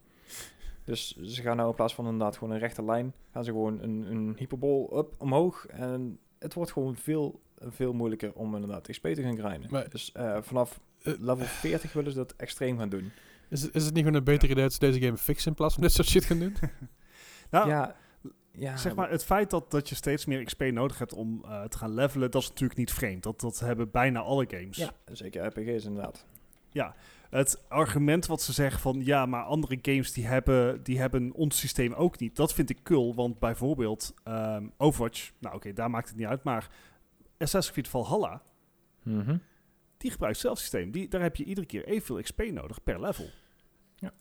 [0.85, 3.81] Dus ze gaan nou in plaats van inderdaad gewoon een rechte lijn, gaan ze gewoon
[3.83, 5.67] een, een hyperbol up omhoog.
[5.67, 9.71] En het wordt gewoon veel, veel moeilijker om inderdaad XP te gaan grinden.
[9.71, 13.13] Maar- dus eh, vanaf Eh, level 40 willen ze dat extreem gaan doen.
[13.49, 15.57] Is het, is het niet gewoon een beter idee dat ze deze game fixen in
[15.57, 16.57] plaats van dit soort shit gaan doen?
[17.51, 17.97] Nou, ja,
[18.53, 21.63] ja, zeg maar, het feit dat, dat je steeds meer XP nodig hebt om eh,
[21.65, 23.23] te gaan levelen, dat is natuurlijk niet vreemd.
[23.23, 24.77] Dat, dat hebben bijna alle games.
[24.77, 26.27] Ja, zeker RPG's inderdaad.
[27.35, 31.59] Het argument wat ze zeggen van ja, maar andere games die hebben, die hebben ons
[31.59, 32.37] systeem ook niet.
[32.37, 36.43] Dat vind ik cool, want bijvoorbeeld ehm, Overwatch, nou oké, daar maakt het niet uit,
[36.43, 36.71] maar
[37.39, 38.43] Assassin's Creed Valhalla,
[39.03, 39.37] Mhm.
[39.97, 40.91] die gebruikt zelf systeem.
[40.91, 43.29] Die, daar heb je iedere keer evenveel XP nodig per level.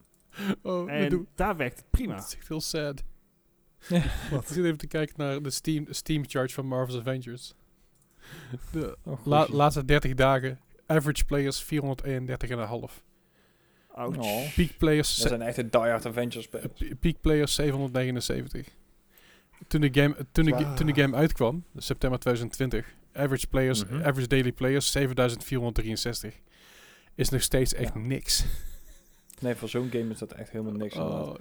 [0.61, 2.15] Oh, En doe- daar werkt het prima.
[2.15, 3.03] Dat is echt heel sad.
[3.89, 4.01] Ik
[4.45, 7.53] zit even te kijken naar de Steam, Steam charge van Marvel's Avengers.
[8.71, 13.03] De Oh, la- laatste 30 dagen, average players 431,5.
[13.95, 14.17] Ouch.
[14.17, 14.53] Oh.
[14.55, 16.81] Peak players, Dat zijn echt de diehard Avengers spelers.
[16.81, 18.67] eh, peak players 779.
[19.67, 23.95] Toen de game, toen de, toen de game uitkwam, september 2020, average players, Mhm.
[24.03, 26.33] average daily players 7463.
[27.15, 27.99] Is nog steeds echt Ja.
[27.99, 28.43] niks.
[29.39, 30.95] Nee, voor zo'n game is dat echt helemaal niks.
[30.95, 31.35] Oh,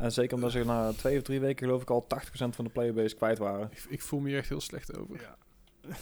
[0.00, 2.70] En zeker omdat ze na twee of drie weken geloof ik al 80% van de
[2.70, 3.68] playerbase kwijt waren.
[3.72, 5.20] ik, ik voel me hier echt heel slecht over.
[5.20, 5.36] Ja.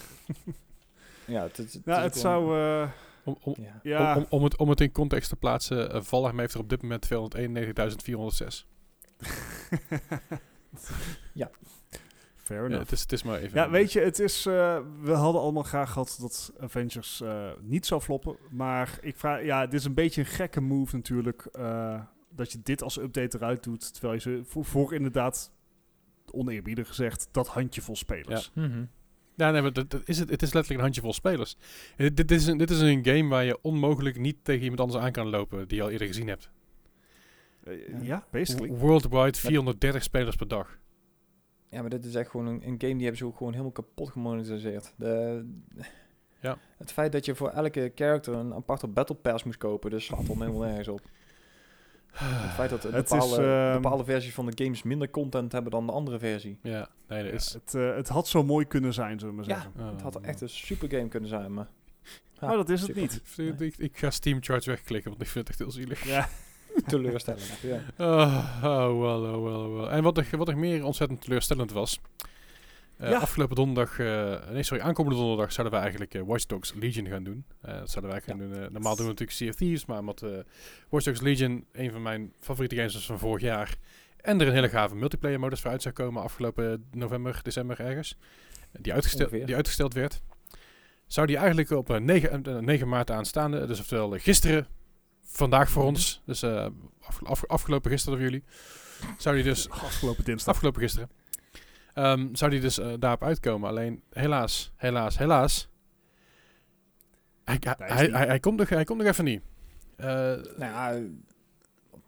[1.27, 2.59] Ja, het, het, Ja, zou...
[2.61, 2.89] eh,
[3.25, 3.81] Om, om, Ja.
[3.83, 6.61] ja, om, om, om het, om het in context te plaatsen, uh, Valheim heeft er
[6.61, 7.11] op dit moment 291.406.
[12.37, 12.83] fair Ja, enough.
[12.83, 13.59] het, is, het is maar even...
[13.59, 14.47] Ja, weet je, het is.
[14.47, 18.37] eh, we hadden allemaal graag gehad dat Avengers eh, niet zou floppen.
[18.51, 19.43] Maar ik vraag.
[19.45, 21.47] Ja, dit is een beetje een gekke move natuurlijk.
[21.53, 22.01] eh,
[22.35, 23.93] dat je dit als update eruit doet.
[23.93, 25.53] Terwijl je ze voor, voor inderdaad.
[26.31, 28.51] Oneerbiedig gezegd, dat handjevol spelers.
[28.55, 28.85] Mhm.
[29.35, 31.57] Ja, nee, maar dat, dat is het, het is letterlijk een handjevol spelers.
[31.97, 34.81] En Dit, dit, is een, dit is een game waar je onmogelijk niet tegen iemand
[34.81, 36.51] anders aan kan lopen die je al eerder gezien hebt.
[37.65, 38.71] Eh, ja, basically.
[38.71, 40.79] Worldwide 430 spelers per dag.
[41.69, 43.73] Ja, maar dit is echt gewoon een, een game die hebben ze ook gewoon helemaal
[43.73, 44.95] kapot gemonetiseerd.
[44.97, 45.45] De,
[46.43, 46.59] Ja.
[46.77, 50.29] Het feit dat je voor elke character een aparte battle pass moest kopen, dus slaat
[50.29, 51.01] al helemaal nergens op.
[52.13, 55.87] Het feit dat bepaalde, is, ehm, bepaalde versies van de games minder content hebben dan
[55.87, 56.59] de andere versie.
[56.63, 57.53] Ja, nee, dat Ja, is...
[57.53, 59.81] het, eh, het had zo mooi kunnen zijn, zullen we maar Ja, zeggen.
[59.81, 61.69] Oh, het had echt een super game kunnen zijn, maar...
[62.41, 63.03] Ja, maar dat is het super.
[63.03, 63.23] niet.
[63.61, 66.05] Ik, ik, ik ga Steam Charge wegklikken, want ik vind het echt heel zielig.
[66.07, 66.29] Ja,
[66.87, 67.81] Teleurstellend, ja.
[67.99, 69.89] Oh, oh, well, oh, well, oh, well.
[69.89, 72.01] En wat er, wat er meer ontzettend teleurstellend was...
[73.03, 73.19] eh, Ja.
[73.19, 77.25] Afgelopen donderdag, eh, nee sorry, aankomende donderdag zouden we eigenlijk eh, Watch Dogs Legion gaan
[77.25, 77.45] doen.
[77.61, 78.51] Dat zouden wij gaan doen.
[78.51, 80.25] normaal doen we natuurlijk Sea of Thieves, maar omdat
[80.89, 83.75] Watch Dogs Legion een van mijn favoriete games was van vorig jaar.
[84.17, 88.17] En er een hele gave multiplayer modus voor uit zou komen afgelopen november, december ergens.
[88.73, 89.47] Die Ongeveer.
[89.47, 90.21] die uitgesteld werd.
[91.07, 94.67] Zou die eigenlijk op eh, 9, eh, 9 maart aanstaande, dus oftewel gisteren,
[95.25, 95.91] vandaag voor Mhm.
[95.91, 98.45] ons, dus afge- afge- afgelopen gisteren voor jullie,
[99.19, 100.55] zou die dus afgelopen dinsdag.
[100.55, 101.11] Afgelopen gisteren.
[101.93, 103.69] Ehm, zou die dus eh, daarop uitkomen.
[103.69, 105.69] Alleen, helaas, helaas, helaas.
[107.45, 109.43] Hij, komt, nog, hij komt nog even niet.
[109.97, 111.01] Eh, Nou ja,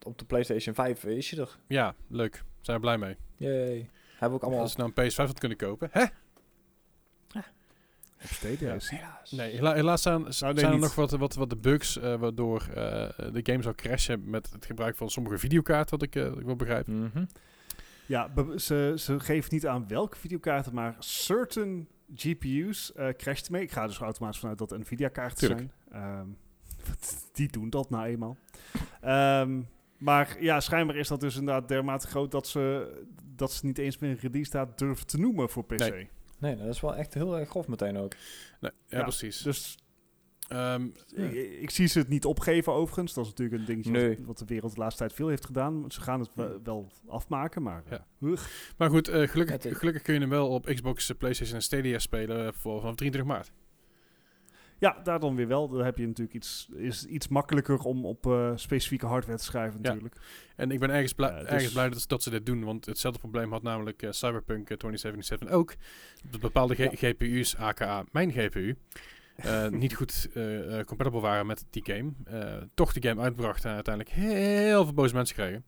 [0.02, 1.58] op, de PlayStation 5 is je er.
[1.66, 2.42] ja, leuk.
[2.60, 3.16] Zijn we blij mee.
[3.36, 3.90] Yay.
[4.10, 4.60] Hebben we ook allemaal...
[4.60, 5.88] Als we nou een PS5 had kunnen kopen.
[5.92, 6.04] Hè?
[7.28, 7.44] Ja.
[8.40, 9.30] Helaas.
[9.30, 10.80] Nee, hela- helaas zijn, nee, zijn er niet.
[10.80, 14.66] nog wat, wat, wat de bugs eh, waardoor eh, de game zou crashen met het
[14.66, 16.86] gebruik van sommige videokaarten, wat ik, eh, ik wel begrijp.
[18.06, 23.62] Ja, ze, ze geven niet aan welke videokaarten, maar certain GPU's eh crasht mee.
[23.62, 25.70] Ik ga dus automatisch vanuit dat Nvidia-kaarten Tuurlijk.
[25.90, 26.02] zijn.
[26.02, 26.28] Ehm,
[27.32, 28.36] die doen dat nou eenmaal.
[29.00, 29.62] Ehm,
[29.98, 32.92] maar ja, schijnbaar is dat dus inderdaad dermate groot dat ze,
[33.36, 35.78] dat ze niet eens meer een release datum durven te noemen voor PC.
[35.78, 36.08] Nee.
[36.38, 38.14] Nee, dat is wel echt heel erg grof meteen ook.
[38.60, 39.42] Nee, ja, Ja, precies.
[39.42, 39.78] Dus
[40.48, 43.14] Ehm, ik, ik zie ze het niet opgeven overigens.
[43.14, 44.08] Dat is natuurlijk een dingetje Nee.
[44.16, 45.84] wat, wat de wereld de laatste tijd veel heeft gedaan.
[45.88, 47.82] Ze gaan het wel, wel afmaken, maar...
[47.90, 48.06] Ja.
[48.20, 48.48] ugh.
[48.78, 51.98] maar goed, eh, gelukkig, gelukkig kun je hem wel op Xbox, eh, PlayStation en Stadia
[51.98, 53.52] spelen eh, voor, vanaf 23 maart.
[54.78, 55.68] Ja, daar dan weer wel.
[55.68, 59.78] Dan heb je natuurlijk iets, is iets makkelijker om op eh, specifieke hardware te schrijven
[59.82, 59.88] Ja.
[59.88, 60.16] natuurlijk.
[60.56, 63.52] En ik ben ergens, blij, ergens blij dat, dat ze dit doen, want hetzelfde probleem
[63.52, 65.74] had namelijk eh, Cyberpunk eh, 2077 ook.
[66.30, 68.76] Dat bepaalde GPU's, aka mijn GPU,
[69.36, 72.12] eh, niet goed eh, eh, compatible waren met die game.
[72.24, 75.64] Eh, toch de game uitbracht en uiteindelijk heel veel boze mensen kregen.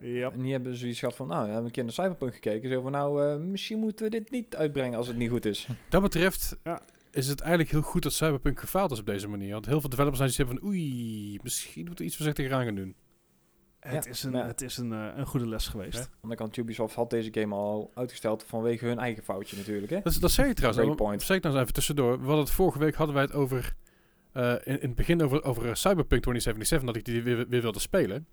[0.00, 0.30] Ja.
[0.32, 2.70] En die hebben zoiets gehad van, nou, we hebben een keer naar Cyberpunk gekeken.
[2.70, 5.68] Zo van, nou, eh, misschien moeten we dit niet uitbrengen als het niet goed is.
[5.88, 6.80] Dat betreft Ja.
[7.10, 9.52] is het eigenlijk heel goed dat Cyberpunk gefaald is op deze manier.
[9.52, 12.74] Want heel veel developers zijn zoiets van, oei, misschien moeten we iets voorzichtiger aan gaan
[12.74, 12.94] doen.
[13.84, 15.92] Het Ja, is, een, het is een, eh, een goede les geweest.
[15.92, 16.00] Ja.
[16.00, 19.90] Aan de andere kant, Ubisoft had deze game al uitgesteld vanwege hun eigen foutje natuurlijk,
[19.90, 20.00] hè?
[20.02, 20.96] Dat, is- dat zei je trouwens.
[20.98, 22.12] Dat zeg ik nou eens even tussendoor.
[22.20, 23.74] We hadden het vorige week hadden wij het over
[24.32, 27.62] eh, in, in het begin over, over eh, Cyberpunk 2077 dat ik die weer, weer
[27.62, 28.26] wilde spelen.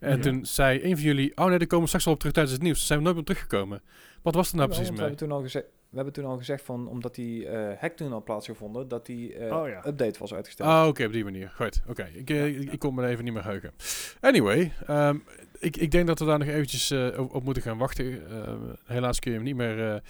[0.00, 0.22] En Ja.
[0.22, 2.54] toen zei een van jullie, oh nee, daar komen we straks wel op terug tijdens
[2.54, 2.78] het nieuws.
[2.78, 3.82] Toen zijn we nooit meer teruggekomen.
[4.22, 4.96] Wat was er nou Jawel, precies mee?
[4.96, 5.66] we, hebben toen al gezegd,
[5.96, 9.56] hebben toen al gezegd van, omdat die eh, hack toen al plaatsgevonden, dat die eh,
[9.56, 9.86] Oh ja.
[9.86, 10.68] update was uitgesteld.
[10.68, 11.52] Ah, oké, op die manier.
[11.54, 12.10] Goed, oké.
[12.12, 13.72] Ik, eh, ik, ik kon me even niet meer heugen.
[14.20, 15.18] Anyway, ehm,
[15.58, 18.30] ik, ik denk dat we daar nog eventjes op, op moeten gaan wachten.
[18.30, 19.94] Ehm, helaas kun je hem niet meer...
[19.94, 20.00] eh,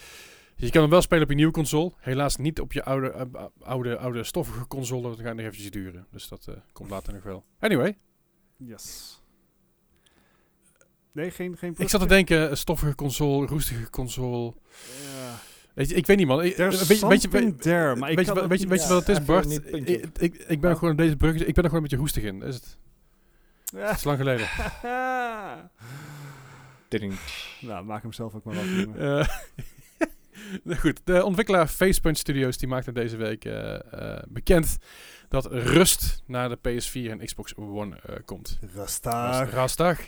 [0.58, 1.92] je kan hem wel spelen op je nieuwe console.
[1.98, 3.28] Helaas niet op je oude,
[3.62, 5.02] oude, oude stoffige console.
[5.02, 6.06] Dat gaat nog eventjes duren.
[6.10, 7.44] Dus dat eh, komt later nog wel.
[7.60, 7.96] Anyway,
[8.56, 9.20] Yes.
[11.12, 14.54] Nee, geen, geen ik zat te denken, stoffige console, roestige console.
[15.14, 15.34] Ja.
[15.76, 16.42] Weet je, ik weet niet man.
[16.44, 18.50] Ik- There's weet, je- weet je, something weet, there, maar ik weet je, kan wat-
[18.50, 19.50] het weet je, weet je wat het is, Bart?
[20.20, 20.78] Ik, ik, ben Oh.
[20.78, 21.32] gewoon deze brug.
[21.34, 22.42] Ik ben er gewoon een beetje hoestig in.
[22.42, 22.78] Is het?
[23.64, 23.86] Ja.
[23.86, 24.46] Het is lang geleden.
[26.88, 27.14] Ding.
[27.60, 28.96] nou, maak hem zelf ook maar wat.
[28.96, 29.28] Eh,
[30.64, 34.78] Nou Goed, de ontwikkelaar Facepunch Studios die maakte deze week eh, eh, bekend
[35.28, 38.58] dat Rust naar de PS4 en Xbox One eh, komt.
[38.74, 39.50] Rustig.
[39.52, 39.98] Rasdag.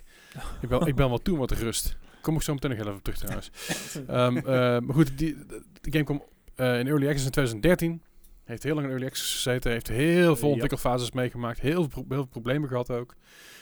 [0.61, 1.97] ik, ben, ik ben wel toe wat rust.
[2.21, 3.51] Kom ik zo meteen nog heel even op terug trouwens.
[4.07, 4.45] Ehm, eh,
[4.87, 6.25] maar goed, die, de, game kwam
[6.55, 8.03] eh, in Early Access in 2013.
[8.45, 9.71] Heeft heel lang in Early Access gezeten.
[9.73, 11.61] Heeft heel veel ontwikkelfases meegemaakt.
[11.61, 13.15] Heel veel, pro- heel veel problemen gehad ook.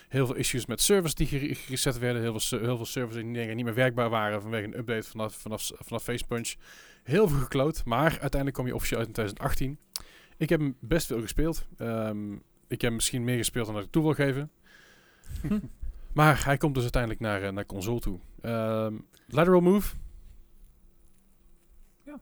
[0.08, 2.22] Heel veel issues met servers die gere- gereset werden.
[2.22, 5.70] Heel veel, heel veel servers die niet meer werkbaar waren vanwege een update vanaf, vanaf,
[5.78, 6.54] vanaf Facepunch.
[7.02, 7.84] Heel veel gekloot.
[7.84, 9.78] Maar uiteindelijk kwam je officieel uit in 2018.
[10.36, 11.66] Ik heb hem best veel gespeeld.
[11.76, 12.32] Ehm,
[12.68, 14.50] ik heb misschien meer gespeeld dan dat ik toe wil geven.
[16.16, 18.18] Maar hij komt dus uiteindelijk naar, eh, naar console toe.
[18.40, 18.94] Ehm,
[19.26, 19.96] lateral move?
[22.04, 22.18] Ja.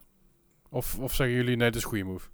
[0.68, 2.28] Of, of zeggen jullie, nee, dit is een goede move?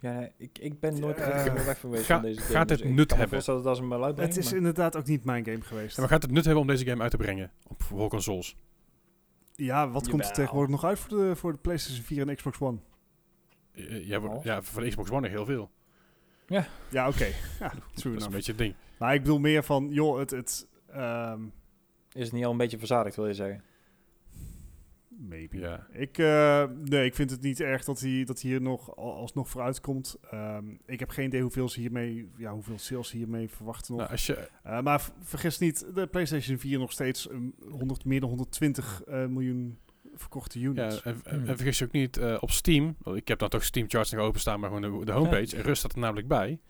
[0.00, 2.52] Ja, nee, ik, ik ben nooit eh, helemaal weg geweest ga- van deze game.
[2.52, 3.44] gaat dus het ik nut kan hebben?
[3.44, 4.30] dat als maar uitbrengen.
[4.34, 5.94] Het is maar- inderdaad ook niet mijn game geweest.
[5.94, 7.52] Ja, maar gaat het nut hebben om deze game uit te brengen?
[7.68, 8.56] Op voor consoles?
[9.54, 12.60] Ja, wat komt er tegenwoordig nog uit voor de, voor de PlayStation 4 en Xbox
[12.60, 12.78] One?
[13.72, 14.44] Eh, ja, voor- Half.
[14.44, 15.70] ja, voor de Xbox One nog heel veel.
[16.88, 17.26] Ja, oké.
[17.60, 18.74] Ja, Dat is een beetje het ding.
[18.98, 20.30] Maar ik bedoel meer van, joh, het...
[20.30, 21.40] het ehm,
[22.12, 23.62] Is het niet al een beetje verzadigd, wil je zeggen?
[25.08, 25.58] maybe.
[25.58, 25.86] Ja.
[25.92, 29.14] Ik, eh, nee, ik vind het niet erg dat hij, dat hij hier nog al-
[29.14, 30.16] alsnog vooruit komt.
[30.30, 34.00] Ehm, ik heb geen idee hoeveel ze hiermee, ja, hoeveel sales ze hiermee verwachten nog.
[34.00, 38.20] Nou, als je, Eh, maar vergis niet, de PlayStation 4 nog steeds um, 100, meer
[38.20, 39.78] dan 120 eh, miljoen
[40.20, 41.02] verkochte ja, units.
[41.02, 41.48] en, en, Hmm.
[41.48, 44.20] en vergis je ook niet, eh, op Steam, ik heb dan toch Steam charts nog
[44.24, 46.60] openstaan, maar gewoon de, de homepage, en rust staat er namelijk bij.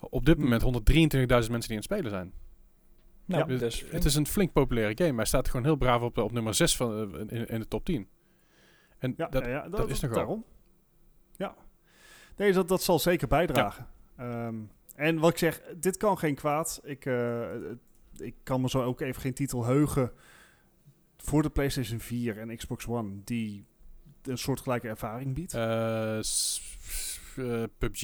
[0.00, 0.44] Op dit Hmm.
[0.44, 2.32] moment 123.000 mensen die aan het spelen zijn.
[3.24, 5.08] Nou, Ja, dus Het is een flink populaire game.
[5.08, 7.68] maar Hij staat gewoon heel braaf op, op nummer 6 van, eh, in, in de
[7.68, 8.08] top 10.
[8.98, 10.16] En ja, dat, ja, ja, dat is nogal.
[10.16, 10.44] daarom.
[11.36, 11.54] Ja.
[12.36, 13.86] Nee, dat, dat zal zeker bijdragen.
[14.16, 14.54] Ehm,
[14.96, 16.80] en wat ik zeg, dit kan geen kwaad.
[16.84, 17.40] Ik, eh,
[18.16, 20.12] ik kan me zo ook even geen titel heugen
[21.22, 23.64] voor de PlayStation 4 en Xbox One die
[24.22, 25.54] een soortgelijke ervaring biedt.
[25.54, 26.62] eh, s-
[27.36, 28.00] eh, PUBG,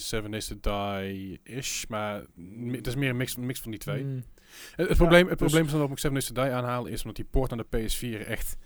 [0.00, 2.22] Seven Days to Die-ish, maar
[2.70, 4.04] het is meer een mix, mix van die twee.
[4.04, 4.24] Mm.
[4.76, 7.00] Het, het probleem, het dus- probleem is waarom ik Seven Days to Die aanhaal, is
[7.00, 8.56] omdat die port naar de PS4 echt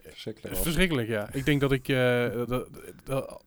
[0.00, 0.56] Verschrikkelijk.
[0.56, 1.32] verschrikkelijk, ja.
[1.32, 1.88] Ik denk dat ik...
[1.88, 2.68] eh, dat, dat,
[3.04, 3.44] dat-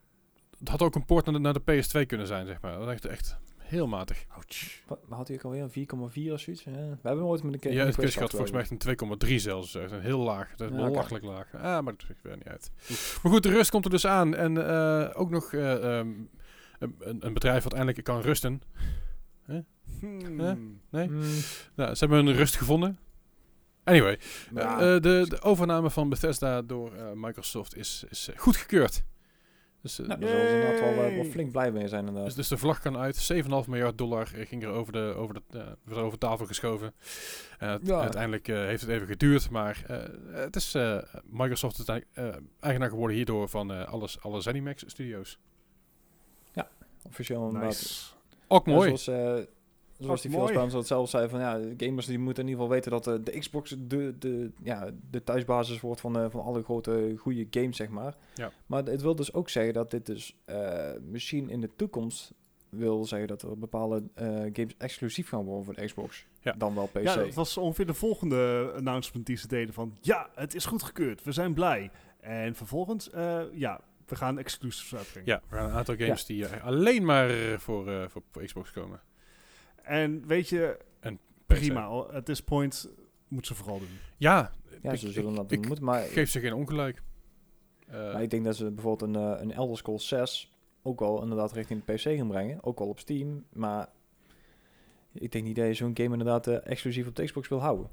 [0.60, 2.78] het had ook een port naar de, naar de PS2 kunnen zijn, zeg maar.
[2.78, 3.38] Dat is echt, echt
[3.70, 4.26] heel matig.
[4.28, 4.82] Ouch.
[4.88, 5.62] Wat wat had hij ook alweer?
[5.62, 6.64] Een 4,4 of zoiets?
[6.64, 6.72] Ja.
[6.72, 9.28] We hebben nooit met een keer Ja, het quiz quiz gaat volgens mij echt een
[9.30, 9.76] 2,3 zelfs.
[9.76, 10.56] Echt een heel laag.
[10.56, 10.98] Dat is Ja, wel oké.
[10.98, 11.54] lachelijk laag.
[11.54, 12.72] Ah, maar dat maakt er niet uit.
[13.24, 14.36] Maar goed, de rust komt er dus aan.
[14.36, 16.08] En eh, ook nog eh, ehm,
[16.80, 18.62] een, een- bedrijf wat eindelijk kan rusten.
[20.00, 20.36] Hmm.
[20.92, 21.08] Nee?
[21.10, 21.22] Mm,
[21.76, 23.00] Nou, ze hebben een rust gevonden.
[23.84, 24.20] Anyway,
[24.54, 24.74] ja.
[24.74, 29.04] eh, de, de overname van Bethesda door eh, Microsoft is, is eh, goedgekeurd.
[29.82, 32.26] Dus, eh, nou, daar zullen ze inderdaad wel, eh, wel flink blij mee zijn inderdaad.
[32.26, 33.16] dus, dus de vlag kan uit.
[33.16, 36.94] 7,5 miljard dollar ging er over, de, over, de, eh, wordt over tafel geschoven.
[37.60, 37.80] Ja.
[38.02, 39.50] Uiteindelijk eh, heeft het even geduurd.
[39.50, 39.98] Maar eh,
[40.44, 42.02] het is eh, Microsoft is
[42.60, 45.40] eigenaar geworden hierdoor van eh, alles, alle ZeniMax studios.
[47.08, 47.70] Officieel inderdaad.
[47.70, 48.06] Nice.
[48.48, 48.98] Ook Ja, mooi.
[48.98, 49.46] zoals, eh,
[50.00, 50.46] zoals die mooi.
[50.46, 52.92] Phil Spencer het zelf zei van ja, de gamers die moeten in ieder geval weten
[52.92, 57.14] dat eh, de Xbox de, de, ja, de thuisbasis wordt van, eh, van alle grote
[57.18, 58.18] goede games, zeg maar.
[58.36, 58.52] Ja.
[58.66, 62.34] Maar het wil dus ook zeggen dat dit dus eh, misschien in de toekomst
[62.70, 66.26] wil zeggen dat er bepaalde eh, games exclusief gaan worden voor de Xbox.
[66.42, 66.56] Ja.
[66.58, 67.00] Dan wel PC.
[67.00, 69.98] Ja, dat was ongeveer de volgende announcement die ze deden van...
[70.02, 71.24] Ja, het is goedgekeurd.
[71.24, 71.92] We zijn blij.
[72.20, 75.30] En vervolgens, eh, ja, we gaan exclusives uitbrengen.
[75.30, 79.02] Ja, er gaan een aantal games die alleen maar voor, eh, voor, voor Xbox komen.
[79.90, 81.16] En weet je, PC.
[81.46, 81.84] prima.
[81.86, 82.90] al- At this point
[83.28, 83.88] moet ze vooral doen.
[84.18, 84.52] Ja,
[84.82, 85.86] ja, ik, ze zullen ik- dat ik doen moeten.
[85.86, 87.02] Maar, geef ze geen ongelijk.
[87.88, 91.22] Eh, maar ik denk dat ze bijvoorbeeld een, eh, een Elder Scrolls 6 ook wel
[91.22, 92.64] inderdaad richting de PC gaan brengen.
[92.64, 93.44] Ook wel op Steam.
[93.54, 93.90] Maar
[95.14, 97.90] ik denk niet dat je zo'n game inderdaad eh, exclusief op de Xbox wil houden.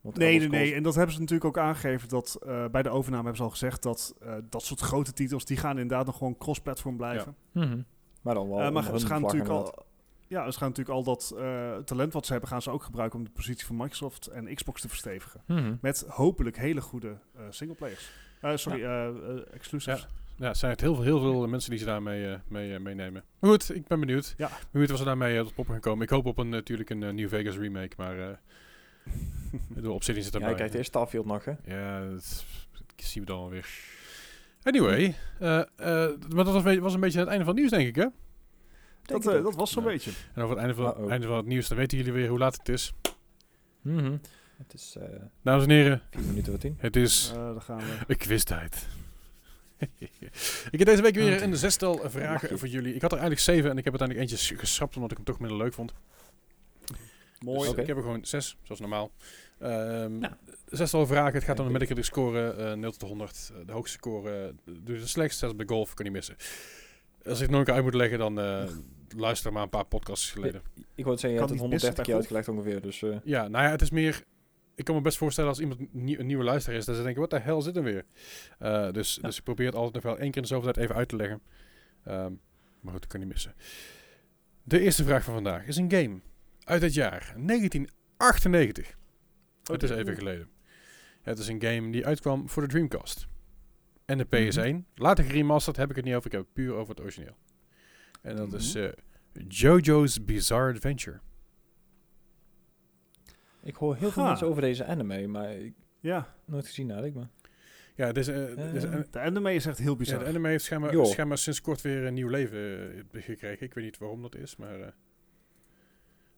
[0.00, 0.74] Want Nee, Elder nee, nee.
[0.74, 3.50] En dat hebben ze natuurlijk ook aangegeven dat eh, bij de overname hebben ze al
[3.50, 7.36] gezegd dat eh, dat soort grote titels, die gaan inderdaad nog gewoon cross-platform blijven.
[7.52, 7.80] Mhm.
[8.22, 9.76] Maar dan wel maar ze gaan natuurlijk inderdaad.
[9.76, 9.84] al,
[10.32, 13.18] ja, ze gaan natuurlijk al dat eh, talent wat ze hebben, gaan ze ook gebruiken
[13.18, 15.42] om de positie van Microsoft en Xbox te verstevigen.
[15.46, 15.74] Mhm.
[15.80, 18.10] Met hopelijk hele goede eh singleplayers.
[18.40, 19.14] Eh sorry, eh, eh,
[19.52, 20.06] exclusives.
[20.36, 23.24] Ja, het zijn het heel veel, heel veel mensen die ze daarmee eh, mee, meenemen.
[23.38, 24.34] Maar goed, ik ben benieuwd.
[24.36, 24.50] Ja.
[24.70, 26.04] Benieuwd wat ze daarmee eh, tot poppen gaan komen.
[26.04, 28.36] Ik hoop op een natuurlijk een New Vegas remake, maar eh
[29.68, 30.50] de Obsidian zit Ja, erbij.
[30.50, 31.52] je krijgt eerst Starfield nog, hè?
[31.64, 32.44] Ja, dat,
[32.96, 33.68] dat zien we dan alweer.
[34.62, 35.66] Anyway, eh, eh,
[36.34, 38.06] maar dat was, een- was een beetje het einde van het nieuws, denk ik, hè?
[39.02, 39.88] Dat, eh, dat was zo'n Ja.
[39.88, 40.10] beetje.
[40.34, 41.10] En over het einde van, Uh-oh.
[41.10, 42.92] einde van het nieuws, dan weten jullie weer hoe laat het is.
[43.80, 44.16] Mhm.
[44.58, 45.04] Het is eh
[45.42, 46.76] Dames en heren, vier minuten voor tien.
[46.78, 47.96] het is Eh daar gaan we.
[48.06, 48.86] een quiztijd.
[50.70, 52.58] ik heb deze week weer een zestal vragen je.
[52.58, 52.94] voor jullie.
[52.94, 55.38] Ik had er eigenlijk zeven en ik heb uiteindelijk eentje geschrapt omdat ik hem toch
[55.38, 55.92] minder leuk vond.
[57.40, 57.70] Mooi.
[57.70, 59.10] Dus ik heb er gewoon zes, zoals normaal.
[59.58, 60.38] Ehm Ja.
[60.66, 61.32] Zestal vragen.
[61.34, 63.50] Het gaat om de Metacritic score eh 0 tot 100.
[63.54, 66.36] Eh, de hoogste score, uh, dus de slechtste zelfs bij golf, kan niet missen.
[67.24, 68.64] Als ik het nog een keer uit moet leggen, dan eh,
[69.16, 70.62] luister maar een paar podcasts geleden.
[70.74, 72.80] Ik wou het zeggen, je Kan hebt het niet missen 130 keer uitgelegd ongeveer.
[72.80, 74.24] Dus eh, Ja, nou ja, het is meer...
[74.74, 77.30] Ik kan me best voorstellen als iemand een nieuwe luisteraar is, dat ze denken, wat
[77.30, 78.04] de hel zit er weer?
[78.58, 80.84] Eh, dus, dus ik probeer het altijd nog wel één keer in de zoveel tijd
[80.84, 81.42] even uit te leggen.
[82.04, 82.32] Ehm,
[82.80, 83.54] maar goed, dat kan niet missen.
[84.62, 86.20] De eerste vraag van vandaag is een game
[86.64, 88.96] uit het jaar 1998.
[89.62, 90.48] het is even geleden.
[91.22, 93.26] Het is een game die uitkwam voor de Dreamcast.
[94.04, 94.86] En de PS1.
[94.94, 97.36] Later geremasterd heb ik het niet over, ik heb het puur over het origineel.
[98.22, 98.88] En dat is eh,
[99.48, 101.20] JoJo's Bizarre Adventure.
[103.62, 104.28] ik hoor heel veel Ha.
[104.28, 107.14] mensen over deze anime, maar ik Ja, nooit gezien eigenlijk.
[107.18, 107.28] Maar
[107.96, 110.18] Ja, het is, eh, het is Eh, een- de anime is echt heel Ja, bizar.
[110.18, 111.04] de anime heeft schijnbaar, Joh.
[111.06, 113.66] schijnbaar sinds kort weer een nieuw leven eh, gekregen.
[113.66, 114.80] Ik weet niet waarom dat is, maar...
[114.80, 114.88] eh,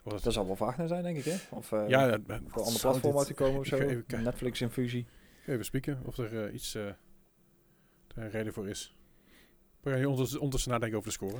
[0.02, 1.36] wat dat zal wel Wagner zijn, denk ik, hè?
[1.50, 3.76] Of eh ja, dat, voor een ander zou platform dit- uit te komen of zo.
[3.76, 4.22] ga even kijken.
[4.24, 5.06] Netflix-infusie.
[5.46, 6.74] even spieken of er eh, iets...
[6.74, 6.86] eh
[8.14, 8.96] een reden voor is.
[9.80, 11.36] We gaan hier ondertussen, ondertussen nadenken over de score.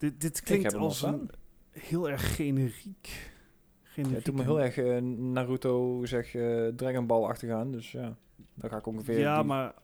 [0.00, 1.30] Dit, dit klinkt hem al als een
[1.70, 3.06] heel erg generiek.
[3.06, 7.70] Ja, generiek het doet me heel erg eh, Naruto, zeg, eh Dragon Ball achtergaan.
[7.72, 8.16] Dus ja,
[8.54, 9.18] dan ga ik ongeveer...
[9.18, 9.74] Ja, die- maar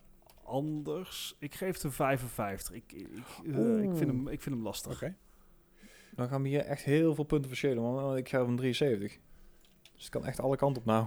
[0.42, 1.36] anders.
[1.38, 2.74] Ik geef het een 55.
[2.74, 3.08] Ik, ik,
[3.54, 4.92] eh, ik, vind, hem, ik vind hem lastig.
[4.92, 5.14] Oké.
[6.14, 9.18] Dan gaan we hier echt heel veel punten verschillen, want ik ga een 73.
[9.94, 11.06] Dus het kan echt alle kanten op nou.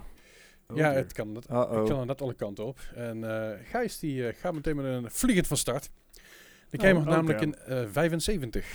[0.67, 1.79] Oh ja, het kan, dat, Uh-oh.
[1.79, 2.79] het kan net alle kanten op.
[2.95, 5.91] En eh Gijs die gaat meteen met een vliegend van start.
[6.69, 7.53] De Oh, game had oh, namelijk damn.
[7.53, 8.65] in eh 75.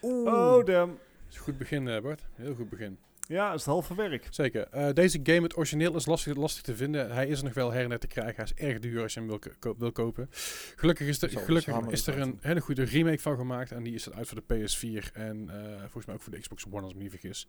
[0.00, 0.90] Oh, damn.
[0.90, 0.98] Dat
[1.30, 2.22] is een goed begin, eh, Bart.
[2.34, 2.98] Heel goed begin.
[3.28, 4.26] Ja, is het halve werk.
[4.30, 4.66] Zeker.
[4.70, 7.10] Eh, deze game, het origineel, is lastig, lastig te vinden.
[7.12, 8.34] Hij is er nog wel her en te krijgen.
[8.36, 10.28] Hij is erg duur als je hem wil, ko- wil kopen.
[10.76, 13.72] Gelukkig is er, gelukkig is er een hele goede remake van gemaakt.
[13.72, 16.64] En die is uit voor de PS4 en eh, volgens mij ook voor de Xbox
[16.70, 17.48] One, als ik me niet vergis.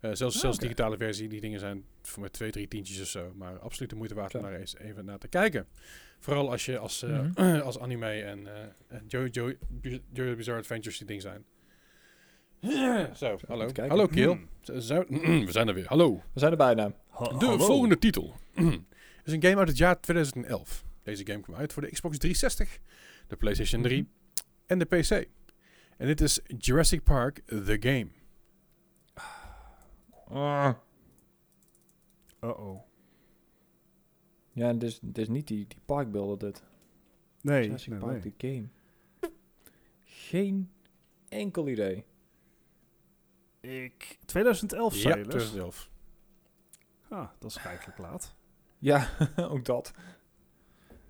[0.00, 3.06] Eh, zelfs Ah, zelfs digitale versie, die dingen zijn voor mij twee, drie tientjes of
[3.06, 3.32] zo.
[3.34, 5.66] Maar absoluut de moeite waard om daar eens even naar te kijken.
[6.18, 7.60] Vooral als je als, eh, Mhm.
[7.68, 9.52] als anime en, eh en Jojo
[10.12, 11.44] Jojo Bizarre Adventures die ding zijn.
[13.16, 13.68] Zo, hallo.
[13.88, 14.32] Hallo Kiel.
[14.32, 14.48] Hmm.
[14.60, 15.04] Zo- zo-
[15.46, 15.86] we zijn er weer.
[15.88, 16.14] Hallo.
[16.32, 16.92] We zijn er bijna.
[17.08, 17.58] Ha- De hallo.
[17.64, 18.34] volgende titel
[19.24, 20.84] is een game uit het jaar 2011.
[21.02, 22.78] Deze game kwam uit voor de Xbox 360,
[23.26, 24.08] de PlayStation 3
[24.66, 25.10] en de PC.
[25.96, 28.06] En dit is Jurassic Park The Game.
[30.30, 30.74] Uh-oh.
[34.52, 36.62] Ja, het is, het is niet die, die parkbeelden dit.
[37.40, 38.34] Nee, Jurassic nee, Park, nee.
[38.36, 38.68] die game.
[40.04, 40.70] Geen
[41.28, 42.04] enkel idee.
[43.60, 45.30] Ik, 2011 Ja, zei je dus?
[45.32, 45.90] 2011.
[47.08, 48.34] Ah, dat is rijkelijk laat.
[48.78, 49.10] Ja,
[49.50, 49.92] ook dat.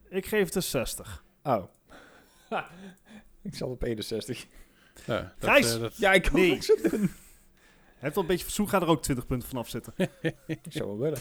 [0.09, 1.24] Ik geef het een 60.
[1.43, 1.64] Oh.
[3.43, 4.47] ik zat op 61.
[5.06, 5.74] Ja, dat, Gijs!
[5.74, 6.51] eh, dat- Ja, ik kan Nee.
[6.51, 7.10] niks doen.
[8.07, 9.93] Het wel een beetje verzoek, gaat er ook 20 punten vanaf zitten.
[10.47, 11.19] Ik zou wel willen.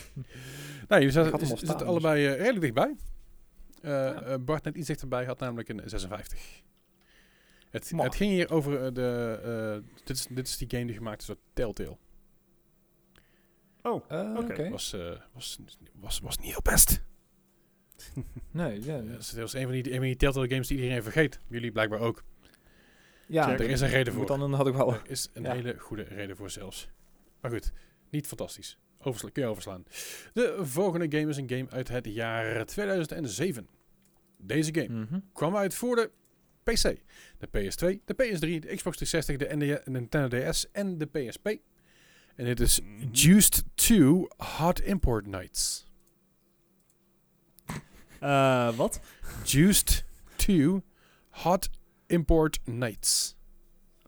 [0.88, 1.86] nee, je Ik zat, had hem al je staan, zit dus.
[1.88, 2.96] allebei eh, redelijk dichtbij.
[3.82, 6.62] Eh, eh, Bart net iets dichterbij had namelijk een 56.
[7.70, 9.38] Het, het ging hier over de...
[9.84, 11.96] eh, dit, is, dit is die game die gemaakt is door Telltale.
[13.82, 14.68] Oh, Oké.
[14.70, 15.58] Was, eh, was,
[16.00, 17.02] was, was niet heel best.
[18.50, 18.98] Nee, ja.
[19.18, 21.40] Is- dat is een van die, een van die Telltale games die iedereen vergeet.
[21.48, 22.22] Jullie blijkbaar ook.
[23.26, 24.26] Ja, er is een reden voor.
[24.26, 24.92] dan had ik wel.
[24.94, 25.52] Er is een Ja.
[25.52, 26.88] hele goede reden voor zelfs.
[27.40, 27.72] Maar goed,
[28.10, 28.78] niet fantastisch.
[29.00, 29.84] Oversla kun je overslaan.
[30.32, 33.68] De volgende game is een game uit het jaar 2007.
[34.38, 35.18] Deze game Mhm.
[35.32, 36.10] kwam uit voor de
[36.62, 36.96] PC,
[37.38, 41.46] de PS2, de PS3, de Xbox 360, de ND Nintendo DS en de PSP.
[42.36, 42.80] En dit is.
[43.12, 45.86] Juiced 2 Hot Import Nights.
[48.20, 49.00] Eh, wat?
[49.44, 50.04] Juiced
[50.36, 50.82] 2
[51.30, 51.70] Hot
[52.06, 53.36] Import Nights.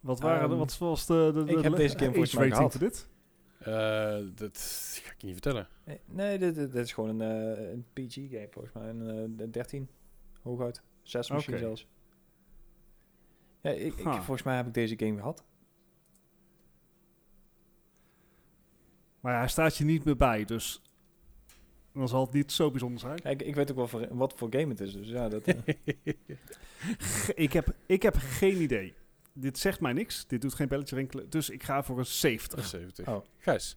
[0.02, 2.34] Wat waren Ehm, wat was de, de, de ik heb de- deze game age volgens
[2.34, 2.72] mij rating gehad.
[2.72, 3.08] voor dit?
[3.58, 4.58] Eh, dat
[5.02, 5.68] ga ik je niet vertellen.
[5.84, 8.88] Nee, Nee, dit, dit, dit is gewoon een, eh, een PG-game volgens mij.
[8.88, 9.88] Een eh, 13,
[10.42, 10.82] hooguit.
[11.02, 11.86] 6 misschien zelfs.
[13.60, 15.44] Ja, ik, volgens mij heb ik deze game gehad.
[19.20, 20.82] Maar ja, hij staat je niet meer bij, dus
[21.92, 23.18] dan zal het niet zo bijzonder zijn.
[23.22, 24.92] Ja, ik, weet ook wel voor, wat voor game het is.
[24.92, 25.56] Dus ja, dat, eh,
[27.34, 28.94] ik, heb, ik heb geen idee.
[29.32, 30.26] Dit zegt mij niks.
[30.26, 31.30] Dit doet geen belletje rinkelen.
[31.30, 32.66] Dus ik ga voor een 70.
[32.66, 33.08] 70.
[33.08, 33.24] Oh.
[33.38, 33.76] Gijs.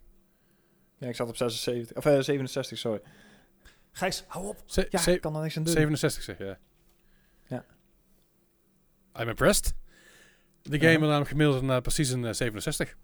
[0.98, 3.02] ja, ik zat op 76, of, eh, 67, sorry.
[3.92, 4.64] Gijs, hou op.
[4.66, 5.74] Ze- Ja, ik kan er niks aan doen.
[5.74, 6.58] 67 zeg je.
[7.48, 7.66] Ja.
[9.20, 9.74] I'm impressed.
[10.62, 12.98] De game had namelijk gemiddeld naar precies een eh, 67.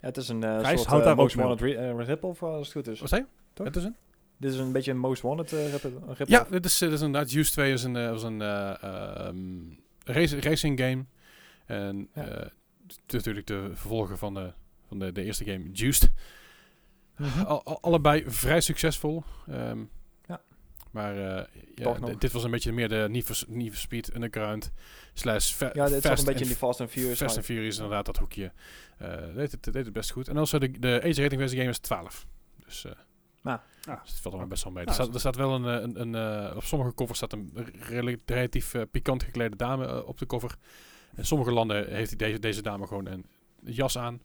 [0.00, 2.76] Ja, het is een eh Gijs, soort houd eh, daar ook eh, rip-off, als het
[2.76, 3.00] goed is.
[3.00, 3.45] Wat zei je?
[3.56, 3.66] Toch?
[3.66, 3.96] Het is een?
[4.38, 6.28] Dit is een beetje een Most Wanted eh, rip-.
[6.28, 7.32] Ja, dit is, eh, dit is inderdaad.
[7.32, 9.36] Use 2 is een, eh, was een ehm,
[10.04, 11.04] race, racing game.
[11.66, 12.22] En Ja.
[12.22, 12.52] het
[13.06, 14.52] is natuurlijk de vervolger van de
[14.88, 16.10] van de, de eerste game, Juiced.
[17.16, 17.40] Mhm.
[17.42, 19.22] Al- al- allebei vrij succesvol.
[19.48, 19.84] Ehm,
[20.28, 20.40] Ja.
[20.90, 21.14] Maar
[21.74, 24.72] ja, dit was een beetje meer de Need for, Need for Speed Underground
[25.14, 27.18] slash fa- Ja, dit Fast een beetje in die Fast and Furious.
[27.18, 28.52] Fast and Furious, inderdaad, dat hoekje.
[29.34, 30.28] Deed, het, deed het best goed.
[30.28, 32.26] En also de, de age rating van deze game is 12.
[32.64, 32.92] Dus, eh
[33.46, 33.58] Nou.
[33.88, 34.02] Ah.
[34.02, 34.84] dus het valt er maar best wel mee.
[34.84, 37.32] Nou, er, staat, er staat wel een, eh, een, een eh, op sommige covers staat
[37.32, 40.56] een rela- relatief eh, pikant geklede dame op de cover.
[41.16, 43.26] In sommige landen heeft deze, deze dame gewoon een
[43.64, 44.20] jas aan.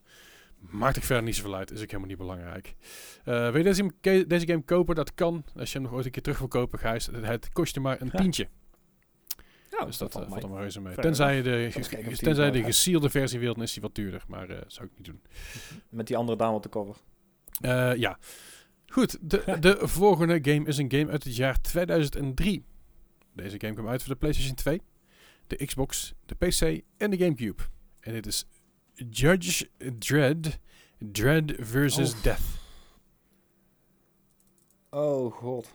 [0.59, 2.75] Maakt ik verder niet zoveel uit, is ook helemaal niet belangrijk.
[3.23, 4.95] Eh wil je deze, game- deze game kopen?
[4.95, 5.43] Dat kan.
[5.55, 7.05] Als je hem nog ooit een keer terug wil kopen, Gijs.
[7.05, 8.47] Het, het kost je maar een tientje.
[9.79, 10.95] Ja, dus dat, valt er maar reuze mee.
[10.95, 14.23] Tenzij je de, tien tenzij de te gesielde versie wilt, dan is die wat duurder.
[14.27, 15.21] Maar eh zou ik niet doen.
[15.89, 16.95] Met die andere dame op de cover.
[17.61, 18.17] Eh, ja.
[18.91, 22.65] Goed, de, de volgende game is een game uit het jaar 2003.
[23.33, 24.81] Deze game kwam uit voor de PlayStation 2,
[25.47, 27.63] de Xbox, de PC en de GameCube.
[27.99, 28.47] En dit is
[29.09, 29.69] Judge
[29.99, 30.59] Dredd,
[30.97, 32.23] Dread versus Oh.
[32.23, 32.41] Death.
[34.89, 35.71] Oh god.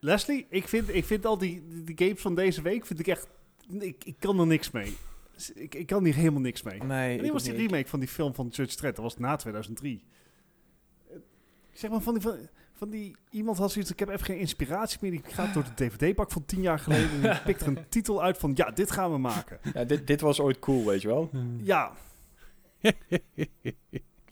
[0.00, 3.06] Leslie, ik vind, ik vind al die, die, die games van deze week, vind ik
[3.06, 3.26] echt...
[3.78, 4.96] Ik, ik kan er niks mee.
[5.54, 6.78] Ik, ik kan hier helemaal niks mee.
[6.78, 8.96] Nee, Wanneer ik was die remake van die film van Judge Dredd?
[8.96, 10.04] Dat was na 2003.
[11.74, 12.36] Zeg maar van die, van,
[12.72, 13.16] van die...
[13.30, 15.12] Iemand had zoiets, ik heb even geen inspiratie meer.
[15.12, 18.22] Ik ga door de DVD-pak van tien jaar geleden en ik pik er een titel
[18.22, 18.52] uit van...
[18.54, 19.58] Ja, dit gaan we maken.
[19.74, 21.30] Ja, dit, dit was ooit cool, weet je wel.
[21.62, 21.92] Ja,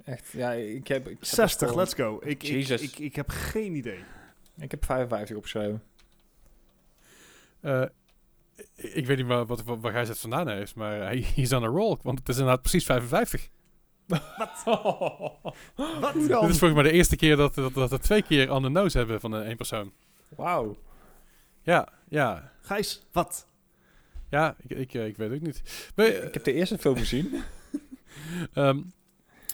[0.05, 1.09] Echt, ja, ik heb...
[1.09, 2.17] Ik heb 60, gewoon- let's go.
[2.23, 2.83] Ik, ik, Jezus.
[2.83, 4.05] ik, ik heb geen idee.
[4.59, 5.83] Ik heb 55 opgeschreven.
[7.61, 7.85] Eh,
[8.77, 11.63] ik weet niet waar, wat, wat, waar hij het vandaan heeft, maar hij is aan
[11.63, 11.97] een roll.
[12.03, 13.49] Want het is inderdaad precies 55.
[14.19, 14.63] Wat?
[16.01, 18.63] Wat Dit is volgens mij de eerste keer dat, dat, dat we twee keer on
[18.63, 19.93] the nose hebben van een één persoon.
[20.37, 20.77] Wauw.
[21.63, 22.53] Ja, ja.
[22.61, 23.47] Gijs, wat?
[24.31, 25.93] Ja, ik, ik, eh, ik weet het ook niet.
[25.97, 27.31] Maar, Ik heb de eerste film gezien.
[28.55, 28.81] Ehm,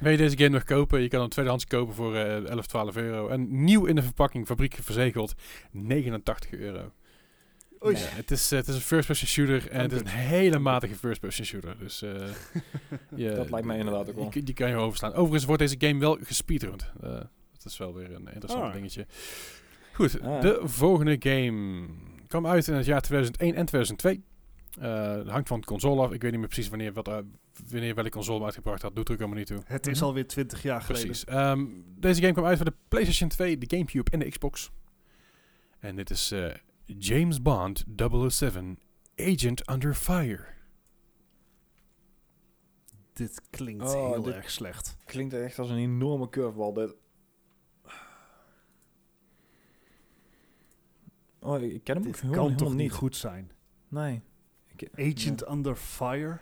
[0.01, 1.01] wil je deze game nog kopen?
[1.01, 3.29] Je kan hem tweedehands kopen voor eh 11, 12 euro.
[3.29, 5.35] En nieuw in de verpakking, fabriek verzegeld,
[5.71, 6.93] 89 euro.
[7.85, 7.97] Oei.
[7.97, 10.95] Ja, het, is, eh, het is een first-person shooter en het is een hele matige
[10.95, 11.79] first-person shooter.
[11.79, 12.11] Dus eh,
[13.17, 14.31] je- Dat lijkt mij inderdaad ook wel.
[14.31, 15.13] Die, die kan je overslaan.
[15.13, 16.91] Overigens wordt deze game wel gespeedrund.
[17.03, 17.21] Eh
[17.63, 18.73] dat is wel weer een interessant Ah.
[18.73, 19.07] dingetje.
[19.93, 20.41] Goed, Ah.
[20.41, 21.87] de volgende game
[22.27, 24.23] kwam uit in het jaar 2001 en 2002.
[24.81, 26.13] Eh, het hangt van de console af.
[26.13, 27.17] Ik weet niet meer precies wanneer, wat, eh,
[27.71, 28.95] wanneer welke console hem uitgebracht had.
[28.97, 29.61] Doet er ook allemaal niet toe.
[29.67, 31.07] Het is alweer 20 jaar geleden.
[31.07, 31.25] Precies.
[31.25, 31.65] Ehm,
[31.97, 34.71] deze game kwam uit voor de PlayStation 2, de GameCube en de Xbox.
[35.79, 36.45] En dit is eh,
[36.99, 37.85] James Bond
[38.29, 38.79] 007
[39.17, 40.45] Agent Under Fire.
[43.13, 44.97] Dit klinkt Oh, heel dit- erg slecht.
[45.05, 46.73] Klinkt echt als een enorme curveball.
[46.73, 46.95] Dit.
[51.41, 53.51] Oh, ik ken hem Dit kan toch niet goed zijn?
[53.89, 54.23] Nee.
[54.77, 56.41] Ik, Agent Under Fire?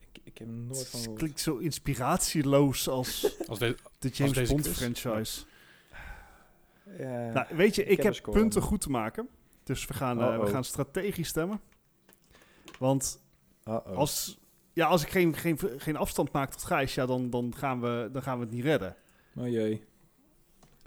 [0.00, 4.68] ik, ik heb nooit van Het klinkt zo inspiratieloos als Als de, de James Bond
[4.68, 5.44] franchise.
[6.98, 7.32] Ja.
[7.32, 9.28] Nou, weet je, ik heb punten goed te maken.
[9.62, 11.60] Dus we gaan, eh, we gaan strategisch stemmen.
[12.78, 13.22] Want
[13.64, 13.96] Uh-oh.
[13.96, 14.40] als,
[14.72, 18.08] ja, als ik geen, geen, geen afstand maak tot Gijs, ja, dan, dan, gaan we,
[18.12, 18.96] dan gaan we het niet redden.
[19.36, 19.84] Oh jee.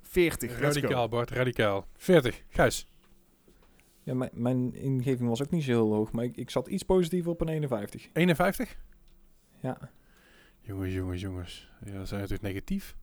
[0.02, 1.08] 40, let's radicaal.
[1.08, 1.88] Bart, radicaal.
[1.96, 2.88] 40, Gijs.
[4.04, 6.84] Ja, mijn, mijn ingeving was ook niet zo heel hoog, maar ik, ik zat iets
[6.84, 8.10] positiever op een 51.
[8.14, 8.78] 51?
[9.62, 9.92] Ja.
[10.62, 11.70] Jongens, jongens, jongens.
[11.86, 12.96] Ja, dat zijn natuurlijk negatief.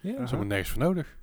[0.00, 0.12] Ja.
[0.12, 1.16] Dat is helemaal nergens voor nodig.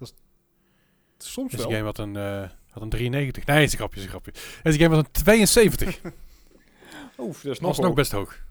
[1.17, 1.71] Soms Deze wel.
[1.71, 3.45] game had een, eh, had een 93.
[3.45, 4.31] Nee, is een grapje, is een grapje.
[4.63, 5.99] Deze game had een 72.
[7.17, 8.43] Oef, dat is Dat nog best hoog.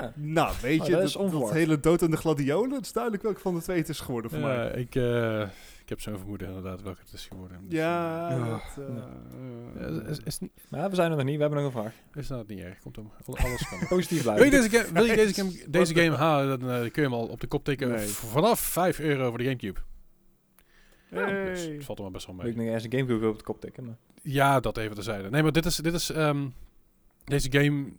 [0.00, 0.12] Ja.
[0.14, 1.52] Nou, weet Oh, je, dat dat, is dat onverwacht.
[1.52, 4.30] hele dood en de gladiolen, het is duidelijk welke van de twee het is geworden
[4.30, 4.70] voor mij.
[4.70, 5.40] Ik, eh,
[5.82, 7.58] ik heb zo'n vermoeden inderdaad welke het is geworden.
[7.68, 8.94] Dus, Ja, eh, dat, eh,
[9.80, 11.92] ja, is, is, niet, Maar we zijn er nog niet, we hebben nog een vraag.
[12.14, 12.78] is dat niet erg.
[12.78, 13.12] Komt om.
[13.26, 13.78] Al- Alles kan.
[13.88, 14.44] Positief Wil blijven.
[14.58, 17.12] je deze game, wil je deze game, deze game halen, dan eh, kun je hem
[17.12, 18.06] al op de kop tikken Nee.
[18.08, 19.80] vanaf 5 euro voor de Gamecube.
[21.08, 21.44] Hey.
[21.44, 22.48] Dus het valt er maar best wel mee.
[22.48, 23.96] ik nog ergens een Gamecube op de kop tikken, maar...
[24.22, 25.30] Ja, dat even terzijde.
[25.30, 26.48] Nee, maar dit is, dit is ehm,
[27.24, 27.92] deze game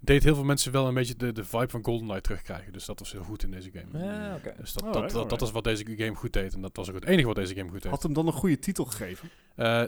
[0.00, 2.72] deed heel veel mensen wel een beetje de, de vibe van GoldenEye terugkrijgen.
[2.72, 4.04] Dus dat was heel goed in deze game.
[4.04, 4.54] Ja, oké.
[4.58, 6.54] Dus dat, Alright, dat, dat, is wat deze game goed deed.
[6.54, 7.90] En dat was ook het enige wat deze game goed deed.
[7.90, 9.30] Had hem dan een goede titel gegeven?
[9.54, 9.84] Eh,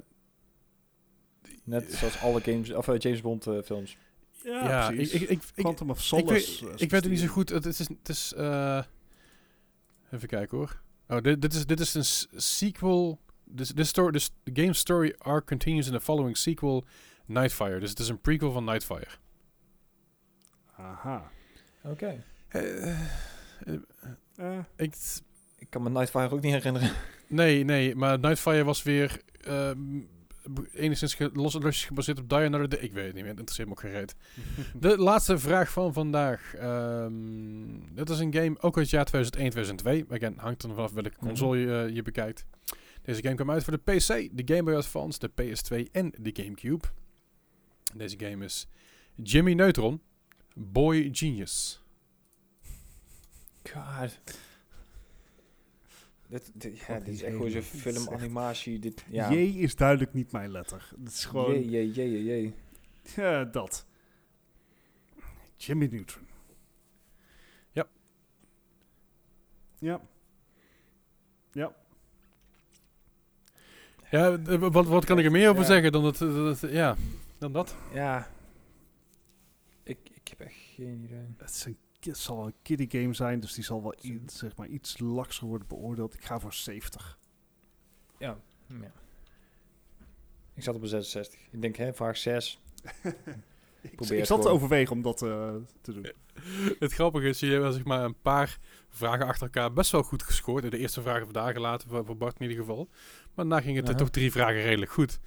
[1.65, 3.97] Net zoals alle games, of, eh, James Bond eh, films.
[4.43, 6.67] ja, ik, ik, ik, ik, Quantum of ik, Solace.
[6.67, 7.49] weet, ik weet het niet zo goed.
[7.49, 8.83] Het is, het is eh,
[10.11, 10.81] even kijken hoor.
[11.09, 13.21] Oh, dit, dit, is, dit is een sequel.
[13.57, 16.85] This, this story, this, the game story arc continues in the following sequel,
[17.27, 17.81] Nightfire.
[17.81, 19.09] Dus het is een prequel van Nightfire.
[20.77, 21.31] Aha.
[21.83, 22.25] Oké.
[22.49, 22.99] Eh, eh,
[24.37, 24.95] Eh, ik,
[25.59, 26.91] Ik kan me Nightfire ook niet herinneren.
[27.27, 30.01] nee, nee, maar Nightfire was weer ehm,
[30.73, 32.79] enigszins ge- los gebaseerd op Die Another Day.
[32.81, 34.15] Ik weet het niet meer, het interesseert me ook gereed.
[34.81, 36.55] De laatste vraag van vandaag.
[36.55, 40.05] Ehm dit is een game ook uit het jaar 2001, 2002.
[40.17, 41.27] Again, hangt er vanaf welke Mhm.
[41.27, 42.45] console je, je bekijkt.
[43.03, 44.07] Deze game kwam uit voor de PC,
[44.37, 46.85] de Game Boy Advance, de PS2 en de Gamecube.
[47.95, 48.67] Deze game is
[49.15, 50.01] Jimmy Neutron,
[50.55, 51.83] Boy Genius.
[53.73, 54.19] God.
[56.29, 58.79] Dit, dit, ja, dit is echt gewoon zo'n filmanimatie.
[58.79, 59.33] Dit, ja.
[59.33, 60.91] J is duidelijk niet mijn letter.
[61.05, 61.53] Het is gewoon...
[61.71, 62.55] Jee, jee, jee, jee.
[63.17, 63.87] Ja, dat.
[65.57, 66.27] Jimmy Neutron.
[67.73, 67.87] Ja.
[69.79, 70.01] Ja.
[71.53, 71.75] Ja.
[74.11, 75.67] Ja, d- wat, wat kan ik er meer over Ja.
[75.69, 76.97] zeggen dan dat, dat- dat- ja,
[77.39, 77.77] dan dat?
[77.93, 78.31] Ja.
[79.83, 81.35] Ik, ik heb echt geen idee.
[81.37, 84.57] Het, is een, het zal een kiddie game zijn, dus die zal wel iets, zeg
[84.57, 86.15] maar, iets lakser worden beoordeeld.
[86.15, 87.19] Ik ga voor 70.
[88.19, 88.39] Ja.
[88.67, 88.93] ja.
[90.55, 91.41] Ik zat op een 66.
[91.51, 92.61] Ik denk, hè, vraag 6.
[93.81, 96.13] Ik, Probeer ik het zat te overwegen om dat eh, te doen.
[96.79, 98.59] Het grappige is, je hebt zeg maar een paar
[98.89, 100.71] vragen achter elkaar best wel goed gescoord.
[100.71, 102.89] De eerste vragen vandaag gelaten, voor, voor Bart in ieder geval.
[103.35, 105.19] Maar daarna ging het er toch drie vragen redelijk goed.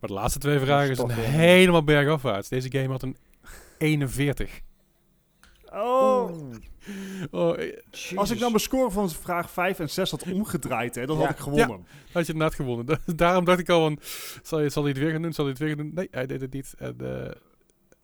[0.00, 2.48] Maar de laatste twee vragen is zijn helemaal bergafwaarts.
[2.48, 3.16] Deze game had een
[3.78, 4.60] 41.
[5.74, 6.30] Oh,
[7.30, 7.76] Oh, eh,
[8.14, 11.22] als ik nou mijn score van vraag 5 en 6 had omgedraaid, hè, dan Ja.
[11.22, 11.86] had ik gewonnen.
[12.12, 12.86] had je inderdaad gewonnen.
[12.86, 13.98] Da- Daarom dacht ik al van,
[14.42, 15.32] zal, je, zal hij het weer gaan doen?
[15.32, 15.94] Zal hij het weer gaan doen?
[15.94, 16.74] Nee, hij deed het niet.
[16.78, 16.96] En,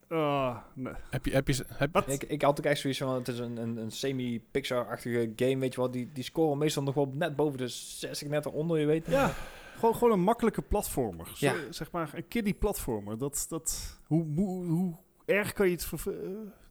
[0.09, 0.93] Ah, nee.
[1.11, 2.09] heb je, heb je, heb, Wat?
[2.09, 5.75] Ik, ik had ook echt zoiets van, het is een, een, een semi-Pixar-achtige game, weet
[5.75, 5.91] je wel.
[5.91, 9.07] Die, die scoren meestal nog wel net boven de 60, net eronder, je weet.
[9.07, 9.33] Ja,
[9.77, 11.27] gewoon, gewoon een makkelijke platformer.
[11.35, 11.55] Zo, Ja.
[11.71, 13.19] Zeg maar een kiddie platformer.
[13.19, 15.89] Dat, dat, hoe, hoe, hoe erg kan je het...
[16.07, 16.13] eh,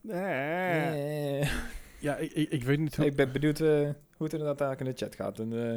[0.08, 1.50] nee.
[2.00, 3.06] Ja, ik, ik, ik weet niet hoe...
[3.06, 3.68] Ik ben benieuwd eh,
[4.18, 5.40] hoe het inderdaad eigenlijk in de chat gaat.
[5.40, 5.74] En,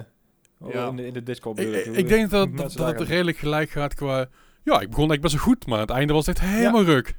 [0.61, 0.89] eh, Ja.
[0.89, 4.19] in, de, in de Discord Ik, denk dat, dat, dat het redelijk gelijk gaat qua...
[4.63, 6.85] Ja, ik begon eigenlijk best wel goed, maar aan het einde was het echt helemaal
[6.85, 7.17] ruk.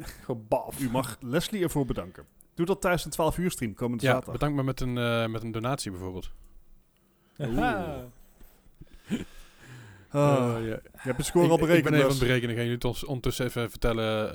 [0.00, 0.80] Gebaf.
[0.80, 2.24] U mag Leslie ervoor bedanken.
[2.54, 4.32] Doe dat tijdens een 12 uur stream komende Ja, zaterdag.
[4.34, 6.30] bedankt me met een, eh, met een donatie bijvoorbeeld.
[10.14, 10.74] Ah, Eh, ja.
[10.74, 11.78] Je hebt het score ik, al berekend.
[11.84, 12.54] Ik ben even aan het berekenen.
[12.56, 14.34] Ga je nu ons ondertussen even vertellen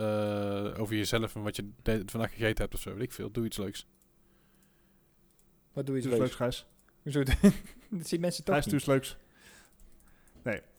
[0.74, 2.94] eh, over jezelf en wat je de- vandaag gegeten hebt of zo.
[2.94, 3.32] Weet ik veel.
[3.32, 3.88] Doe iets leuks.
[5.74, 6.36] Wat doe je iets leuks, leuks?
[6.36, 6.66] Gijs.
[7.04, 7.24] Hoezo?
[7.90, 9.18] Dat zien mensen toch Gijs, doe iets leuks.
[10.44, 10.62] Nee.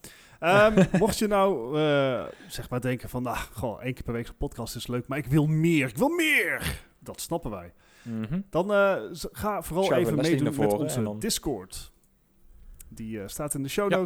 [0.41, 4.27] Ehm, mocht je nou eh, zeg maar denken van, nou, gewoon één keer per week
[4.27, 6.81] zo'n podcast is leuk, maar ik wil meer, ik wil meer.
[6.99, 7.73] Dat snappen wij.
[8.03, 8.41] Mhm.
[8.51, 8.97] Dan eh,
[9.33, 11.93] ga vooral even meedoen met onze Discord.
[12.89, 13.97] Die eh, staat in de show Ja.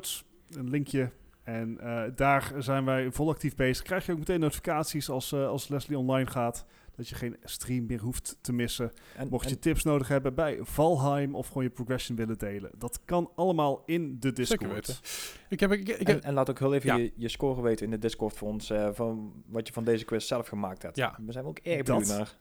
[0.56, 1.10] Een linkje.
[1.42, 3.84] En eh, daar zijn wij vol actief bezig.
[3.84, 6.64] Krijg je ook meteen notificaties als, eh, als Leslie online gaat.
[6.96, 8.92] Dat je geen stream meer hoeft te missen.
[9.16, 12.70] En, Mocht je en- tips nodig hebben bij Valheim of gewoon je progression willen delen.
[12.78, 15.00] Dat kan allemaal in de Discord.
[15.48, 16.96] Ik heb, ik, heb, en laat ook heel even Ja.
[16.96, 18.70] je, je score weten in de Discord voor ons.
[18.70, 20.96] eh, van wat je van deze quiz zelf gemaakt hebt.
[20.96, 21.18] Ja.
[21.20, 22.38] Daar zijn we ook erg benieuwd naar.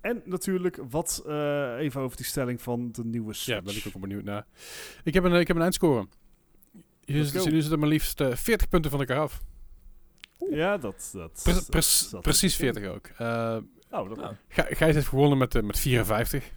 [0.00, 3.46] En natuurlijk wat eh, even over die stelling van de nieuwe Switch.
[3.46, 4.46] ja, daar ben ik ook wel benieuwd naar.
[5.04, 6.06] Ik heb een, ik heb een eindscore.
[7.14, 7.50] Jullie go.
[7.60, 9.40] zitten, maar liefst eh, 40 punten van elkaar af.
[10.50, 11.10] Ja, dat...
[11.12, 11.40] dat,
[11.70, 13.06] Pre- precies 40 ook.
[13.16, 13.56] Eh
[13.90, 16.50] Oh, dat, Nou, Gij- Gijs heeft gewonnen met, eh, met 54.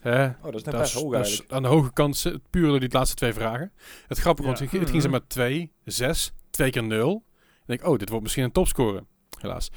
[0.00, 0.26] Hè?
[0.26, 3.16] oh, dat is net best hoog is aan de hoge kant, puur door die laatste
[3.16, 3.72] twee vragen.
[4.08, 4.54] Het grappige Ja.
[4.54, 7.24] was, het ging ze met 2, 6, 2 keer 0.
[7.66, 9.04] En ik denk, oh, dit wordt misschien een topscore.
[9.40, 9.70] Helaas.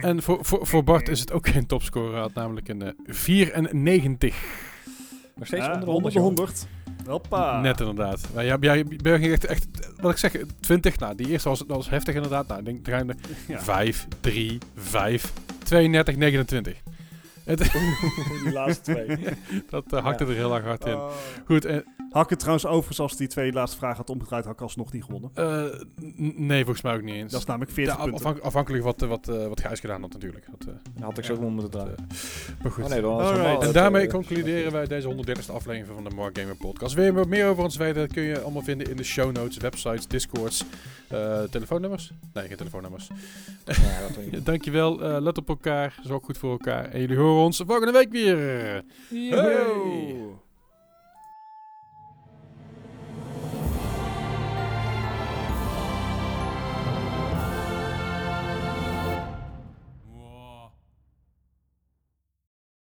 [0.00, 2.10] En voor, voor, voor Bart is het ook geen topscore.
[2.12, 4.34] Hij had namelijk een eh, 94.
[5.34, 6.14] Nog steeds Ja, onder de 100.
[6.14, 6.66] 100.
[7.06, 7.60] Hoppa.
[7.60, 8.20] Net inderdaad.
[8.34, 9.66] Maar jij, jij, ging echt, echt,
[10.00, 10.98] wat ik zeg, 20.
[10.98, 12.46] Nou, die eerste was, was heftig inderdaad.
[12.46, 13.14] Nou, ik denk, dan gaan we
[13.48, 13.60] Ja.
[13.60, 15.32] 5, 3, 5,
[15.64, 16.76] 32, 29.
[17.44, 17.58] Het,
[18.44, 19.18] die laatste twee.
[19.70, 20.30] dat uh, hakte Ja.
[20.30, 20.94] er heel erg hard in.
[20.94, 21.10] Oh.
[21.46, 24.52] Goed, en Had ik het trouwens overigens als die twee laatste vragen had omgedraaid, had
[24.54, 25.30] ik alsnog niet gewonnen.
[25.34, 25.64] Eh,
[26.36, 27.32] nee, volgens mij ook niet eens.
[27.32, 28.18] Dat is namelijk 40 Ja, punten.
[28.20, 30.46] afhank- afhankelijk wat, eh, wat, wat Gijs gedaan had natuurlijk.
[30.58, 31.94] Dat, eh, had ik zo gewoon moeten draaien.
[32.62, 32.84] maar goed.
[33.04, 36.94] Oh nee, en daarmee concluderen wij deze 130ste aflevering van de Mark Gamer Podcast.
[36.94, 37.94] Wil je meer over ons weten?
[38.00, 40.64] Dat kun je allemaal vinden in de show notes, websites, discords,
[41.08, 42.12] eh, telefoonnummers.
[42.32, 43.08] Nee, geen telefoonnummers.
[43.64, 43.74] Ja.
[44.44, 46.84] Dankjewel, eh let op elkaar, zorg goed voor elkaar.
[46.84, 48.82] En jullie horen ons volgende week weer.